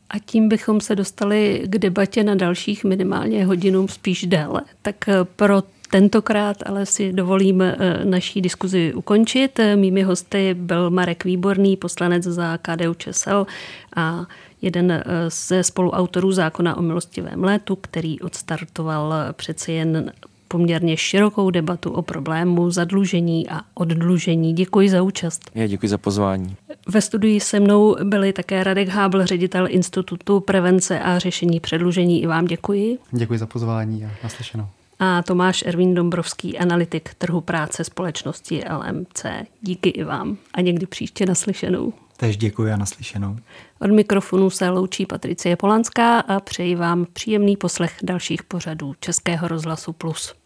A 0.10 0.20
tím 0.20 0.50
bychom 0.50 0.82
se 0.82 0.96
dostali 0.96 1.62
k 1.66 1.78
debatě 1.78 2.24
na 2.24 2.36
dalších 2.36 2.84
minimálně 2.84 3.46
hodinu, 3.46 3.88
spíš 3.88 4.26
déle. 4.26 4.62
Tak 4.82 5.10
eh, 5.10 5.14
pro 5.36 5.64
tentokrát 5.90 6.58
ale 6.66 6.86
si 6.86 7.14
dovolím 7.14 7.62
eh, 7.62 7.76
naší 8.04 8.42
diskuzi 8.42 8.94
ukončit. 8.94 9.60
Mými 9.76 10.04
hosty 10.04 10.54
byl 10.54 10.90
Marek 10.90 11.24
Výborný, 11.24 11.78
poslanec 11.78 12.24
za 12.24 12.58
KDU 12.58 12.94
ČSL 12.94 13.48
a 13.96 14.26
jeden 14.66 14.92
eh, 14.92 15.04
ze 15.30 15.64
spoluautorů 15.64 16.32
zákona 16.32 16.78
o 16.78 16.82
milostivém 16.82 17.44
létu, 17.44 17.76
který 17.76 18.22
odstartoval 18.22 19.14
přeci 19.34 19.72
jen 19.72 20.12
poměrně 20.48 20.98
širokou 20.98 21.50
debatu 21.50 21.92
o 21.92 22.02
problému 22.02 22.72
zadlužení 22.72 23.50
a 23.50 23.62
oddlužení. 23.74 24.54
Děkuji 24.54 24.90
za 24.90 25.02
účast. 25.02 25.52
Já 25.56 25.68
děkuji 25.68 25.90
za 25.90 25.98
pozvání. 25.98 26.56
Ve 26.88 27.02
studii 27.02 27.40
se 27.40 27.60
mnou 27.60 27.96
byli 28.04 28.34
také 28.34 28.64
Radek 28.64 28.88
Hábl, 28.88 29.26
ředitel 29.26 29.68
Institutu 29.70 30.40
prevence 30.40 31.00
a 31.00 31.20
řešení 31.20 31.60
předlužení. 31.60 32.24
I 32.24 32.28
vám 32.28 32.46
děkuji. 32.46 32.98
Děkuji 33.12 33.40
za 33.40 33.46
pozvání 33.46 34.06
a 34.06 34.10
naslyšenou. 34.24 34.68
A 35.00 35.24
Tomáš 35.24 35.64
Ervín 35.68 35.94
Dombrovský, 35.94 36.58
analytik 36.58 37.14
trhu 37.14 37.42
práce 37.42 37.84
společnosti 37.84 38.64
LMC. 38.70 39.26
Díky 39.62 39.90
i 39.90 40.04
vám 40.04 40.38
a 40.54 40.62
někdy 40.62 40.86
příště 40.86 41.26
naslyšenou. 41.26 41.94
Tež 42.18 42.38
děkuji 42.38 42.72
a 42.72 42.78
naslyšenou. 42.78 43.38
Od 43.82 43.92
mikrofonu 43.92 44.50
se 44.50 44.70
loučí 44.70 45.06
Patricie 45.06 45.56
Polanská 45.56 46.20
a 46.20 46.40
přeji 46.40 46.76
vám 46.76 47.06
příjemný 47.14 47.58
poslech 47.58 47.98
dalších 48.04 48.44
pořadů 48.44 48.94
Českého 49.00 49.48
rozhlasu 49.48 49.94
Plus. 49.94 50.45